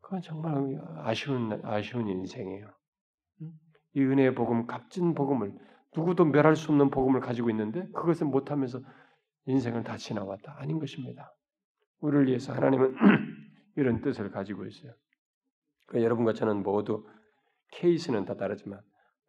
그건 0.00 0.22
정말 0.22 0.80
아쉬운 0.98 1.60
아쉬운 1.64 2.08
인생이에요. 2.08 2.66
이 3.94 4.00
은혜의 4.00 4.34
복음, 4.34 4.66
값진 4.66 5.14
복음을 5.14 5.52
누구도 5.96 6.24
멸할 6.24 6.56
수 6.56 6.70
없는 6.70 6.90
복음을 6.90 7.20
가지고 7.20 7.50
있는데 7.50 7.86
그것을 7.88 8.26
못하면서 8.26 8.80
인생을 9.46 9.82
다 9.82 9.96
지나왔다. 9.96 10.56
아닌 10.58 10.78
것입니다. 10.78 11.34
우리를 12.00 12.26
위해서 12.28 12.52
하나님은 12.52 12.94
이런 13.76 14.00
뜻을 14.02 14.30
가지고 14.30 14.66
있어요. 14.66 14.92
그러니까 15.86 16.04
여러분과 16.04 16.32
저는 16.34 16.62
모두 16.62 17.06
케이스는 17.72 18.24
다 18.24 18.36
다르지만 18.36 18.80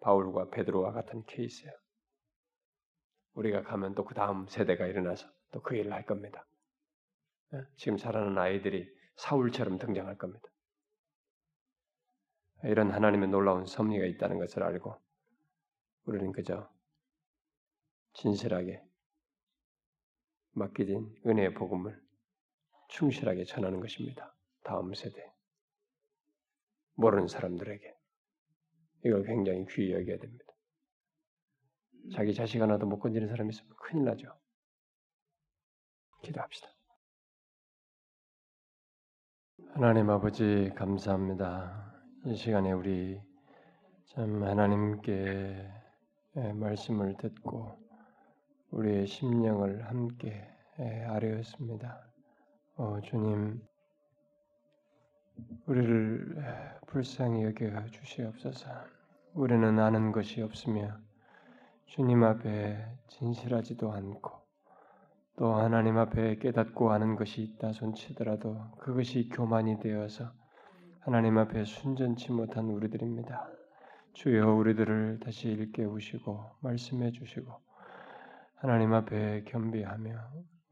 바울과 0.01 0.49
베드로와 0.49 0.91
같은 0.91 1.24
케이스예요. 1.26 1.74
우리가 3.34 3.64
가면 3.64 3.95
또 3.95 4.03
그 4.05 4.14
다음 4.14 4.47
세대가 4.47 4.86
일어나서 4.88 5.28
또 5.51 5.62
그 5.62 5.76
일을 5.76 5.91
할 5.93 6.05
겁니다. 6.05 6.45
예? 7.53 7.64
지금 7.76 7.97
자라는 7.97 8.38
아이들이 8.38 8.88
사울처럼 9.16 9.78
등장할 9.78 10.18
겁니다. 10.18 10.47
이런 12.64 12.91
하나님의 12.91 13.30
놀라운 13.30 13.66
섭리가 13.66 14.05
있다는 14.05 14.38
것을 14.38 14.64
알고 14.64 14.95
우리는 16.05 16.32
그저 16.32 16.70
진실하게 18.14 18.84
맡겨진 20.54 21.16
은혜의 21.26 21.54
복음을 21.54 22.02
충실하게 22.89 23.45
전하는 23.45 23.80
것입니다. 23.80 24.36
다음 24.64 24.93
세대 24.93 25.32
모르는 26.95 27.28
사람들에게 27.28 27.95
이걸 29.06 29.24
굉장히 29.24 29.66
귀히 29.70 29.93
여겨야 29.93 30.18
됩니다. 30.18 30.45
자기 32.14 32.34
자식 32.34 32.62
하나도 32.62 32.86
못 32.86 32.99
건지는 32.99 33.28
사람이 33.28 33.49
있으면 33.49 33.72
큰일 33.78 34.06
나죠. 34.06 34.28
기도합시다. 36.24 36.68
하나님 39.74 40.10
아버지 40.10 40.72
감사합니다. 40.76 42.04
이 42.26 42.36
시간에 42.36 42.72
우리 42.74 43.20
참 44.08 44.43
하나님께 44.43 45.72
말씀을 46.54 47.16
듣고 47.18 47.80
우리의 48.72 49.05
심령을 49.05 49.86
함께 49.86 50.47
아뢰었습니다. 51.07 51.99
어, 52.78 52.99
주님, 53.03 53.61
우리를 55.65 56.36
불쌍히 56.88 57.43
여겨 57.43 57.86
주시옵소서. 57.88 58.69
우리는 59.34 59.78
아는 59.78 60.11
것이 60.11 60.41
없으며 60.41 60.97
주님 61.86 62.24
앞에 62.24 62.86
진실하지도 63.09 63.91
않고 63.91 64.32
또 65.36 65.53
하나님 65.55 65.97
앞에 65.97 66.38
깨닫고 66.38 66.91
아는 66.91 67.15
것이 67.15 67.41
있다 67.41 67.74
손치더라도 67.74 68.72
그것이 68.80 69.30
교만이 69.30 69.80
되어서 69.80 70.32
하나님 70.99 71.38
앞에 71.38 71.65
순전치 71.65 72.32
못한 72.32 72.69
우리들입니다. 72.69 73.49
주여 74.13 74.53
우리들을 74.53 75.19
다시 75.22 75.49
일깨우시고 75.49 76.51
말씀해 76.61 77.11
주시고 77.11 77.70
하나님 78.62 78.93
앞에 78.93 79.43
겸비하며 79.45 80.12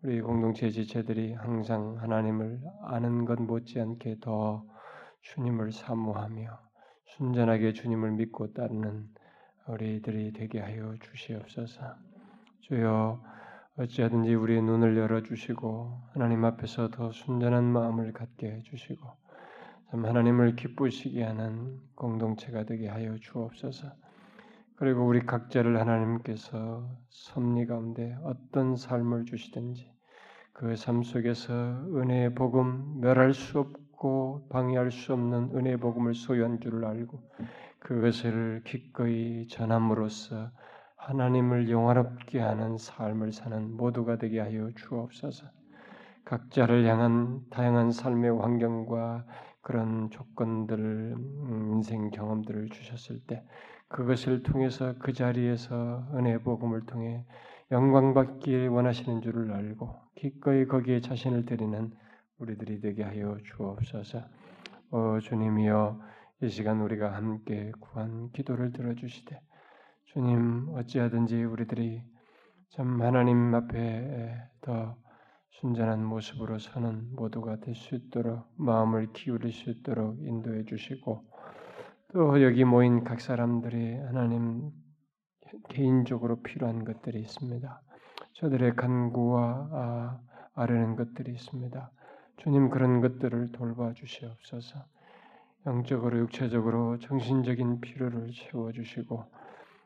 우리 0.04 0.22
공동체 0.22 0.70
지체들이 0.70 1.34
항상 1.34 1.98
하나님을 1.98 2.62
아는 2.84 3.26
것 3.26 3.42
못지않게 3.42 4.18
더 4.22 4.64
주님을 5.22 5.72
사모하며 5.72 6.52
순전하게 7.06 7.74
주님을 7.74 8.12
믿고 8.12 8.54
따르는 8.54 9.08
우리들이 9.70 10.34
되게 10.34 10.60
하여 10.60 10.94
주시옵소서. 11.02 11.96
주여 12.60 13.24
어찌하든지 13.80 14.36
우리의 14.36 14.62
눈을 14.62 14.96
열어 14.96 15.24
주시고 15.24 16.00
하나님 16.14 16.46
앞에서 16.46 16.92
더 16.92 17.12
순전한 17.12 17.64
마음을 17.64 18.14
갖게 18.14 18.52
해 18.52 18.62
주시고 18.62 19.02
참 19.90 20.06
하나님을 20.06 20.56
기쁘시게 20.58 21.24
하는 21.24 21.80
공동체가 21.96 22.66
되게 22.66 22.88
하여 22.88 23.18
주옵소서. 23.18 23.88
그리고 24.80 25.06
우리 25.06 25.26
각자를 25.26 25.78
하나님께서 25.78 26.90
섭리 27.10 27.66
가운데 27.66 28.16
어떤 28.24 28.78
삶을 28.78 29.26
주시든지 29.26 29.92
그 30.54 30.74
삶 30.76 31.04
속에서 31.04 31.54
은혜의 31.96 32.34
복음 32.34 33.02
멸할 33.02 33.34
수 33.34 33.60
없고 33.60 34.48
방해할 34.50 34.92
수 34.92 35.12
없는 35.12 35.52
은혜의 35.54 35.78
복음을 35.78 36.14
소유한 36.14 36.62
줄을 36.62 36.86
알고 36.86 37.22
그것을 37.80 38.64
기꺼이 38.66 39.48
전함으로써 39.48 40.50
하나님을 40.96 41.70
영화롭게 41.70 42.40
하는 42.40 42.78
삶을 42.78 43.34
사는 43.34 43.76
모두가 43.76 44.18
되게 44.18 44.40
하여 44.40 44.70
주옵소서. 44.78 45.46
각자를 46.24 46.88
향한 46.88 47.42
다양한 47.50 47.92
삶의 47.92 48.32
환경과 48.40 49.26
그런 49.62 50.10
조건들을 50.10 51.16
음, 51.18 51.72
인생 51.74 52.12
경험들을 52.12 52.70
주셨을 52.70 53.20
때 53.28 53.44
그것을 53.90 54.44
통해서 54.44 54.96
그 55.00 55.14
자리에서 55.14 56.08
은혜 56.16 56.38
복음을 56.40 56.86
통해 56.86 57.26
영광 57.72 58.14
받기 58.14 58.68
원하시는 58.68 59.22
줄을 59.22 59.52
알고 59.52 59.96
기꺼이 60.16 60.66
거기에 60.68 61.02
자신을 61.02 61.46
드리는 61.46 61.92
우리들이 62.40 62.82
되게 62.82 63.04
하여 63.04 63.38
주옵소서. 63.44 64.24
어, 64.92 65.20
주님이여 65.22 66.02
이 66.44 66.50
시간 66.50 66.82
우리가 66.82 67.14
함께 67.14 67.72
구한 67.80 68.32
기도를 68.32 68.72
들어주시되 68.72 69.40
주님 70.06 70.70
어찌하든지 70.76 71.44
우리들이 71.44 72.04
참 72.70 73.02
하나님 73.02 73.54
앞에 73.54 74.36
더 74.62 74.96
순전한 75.52 76.04
모습으로 76.06 76.60
사는 76.60 77.14
모두가 77.16 77.60
될 77.60 77.76
수 77.76 77.96
있도록 77.96 78.48
마음을 78.58 79.12
기울일 79.14 79.52
수 79.52 79.70
있도록 79.70 80.18
인도해 80.22 80.64
주시고 80.66 81.29
또 82.12 82.42
여기 82.42 82.66
모인 82.66 83.04
각 83.04 83.22
사람들이 83.22 83.98
하나님 83.98 84.72
개인적으로 85.70 86.42
필요한 86.42 86.84
것들이 86.84 87.20
있습니다. 87.20 87.82
저들의 88.34 88.76
간구와 88.76 89.70
아, 89.72 90.20
아뢰는 90.56 90.96
것들이 90.96 91.32
있습니다. 91.34 91.92
주님 92.38 92.72
그런 92.72 93.02
것들을 93.02 93.52
돌봐 93.52 93.94
주시옵소서. 93.94 94.80
영적으로 95.68 96.18
육체적으로 96.18 96.98
정신적인 96.98 97.80
필요를 97.80 98.32
채워 98.32 98.72
주시고 98.72 99.26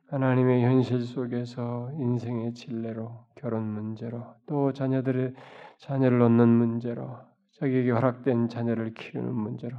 하나님의 0.08 0.64
현실 0.64 1.02
속에서 1.02 1.92
인생의 2.00 2.54
진례로 2.54 3.26
결혼 3.36 3.64
문제로 3.64 4.24
또 4.46 4.72
자녀들의 4.72 5.34
자녀를 5.80 6.22
얻는 6.22 6.48
문제로 6.48 7.18
자기에게 7.60 7.92
허락된 7.92 8.48
자녀를 8.48 8.94
키우는 8.94 9.34
문제로 9.34 9.76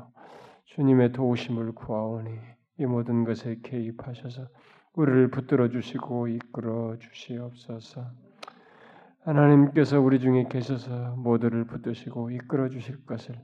주님의 0.75 1.13
도우심을 1.13 1.73
구하오니 1.73 2.31
이 2.79 2.87
모든 2.87 3.23
것에 3.23 3.61
개입하셔서 3.63 4.49
우리를 4.95 5.31
붙들어 5.31 5.69
주시고 5.69 6.27
이끌어 6.27 6.97
주시옵소서. 6.99 8.05
하나님께서 9.23 10.01
우리 10.01 10.19
중에 10.19 10.47
계셔서 10.51 11.15
모두를 11.17 11.65
붙드시고 11.67 12.33
이끌어 12.33 12.69
주실 12.71 13.07
것을 13.07 13.37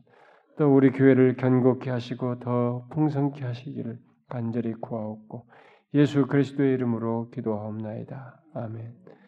또 0.59 0.74
우리 0.74 0.91
교회를 0.91 1.37
견고케 1.37 1.91
하시고 1.91 2.41
더 2.41 2.89
풍성케 2.91 3.45
하시기를 3.45 4.01
간절히 4.28 4.72
구하옵고 4.74 5.47
예수 5.95 6.26
그리스도의 6.26 6.74
이름으로 6.74 7.31
기도하옵나이다. 7.31 8.43
아멘. 8.55 9.11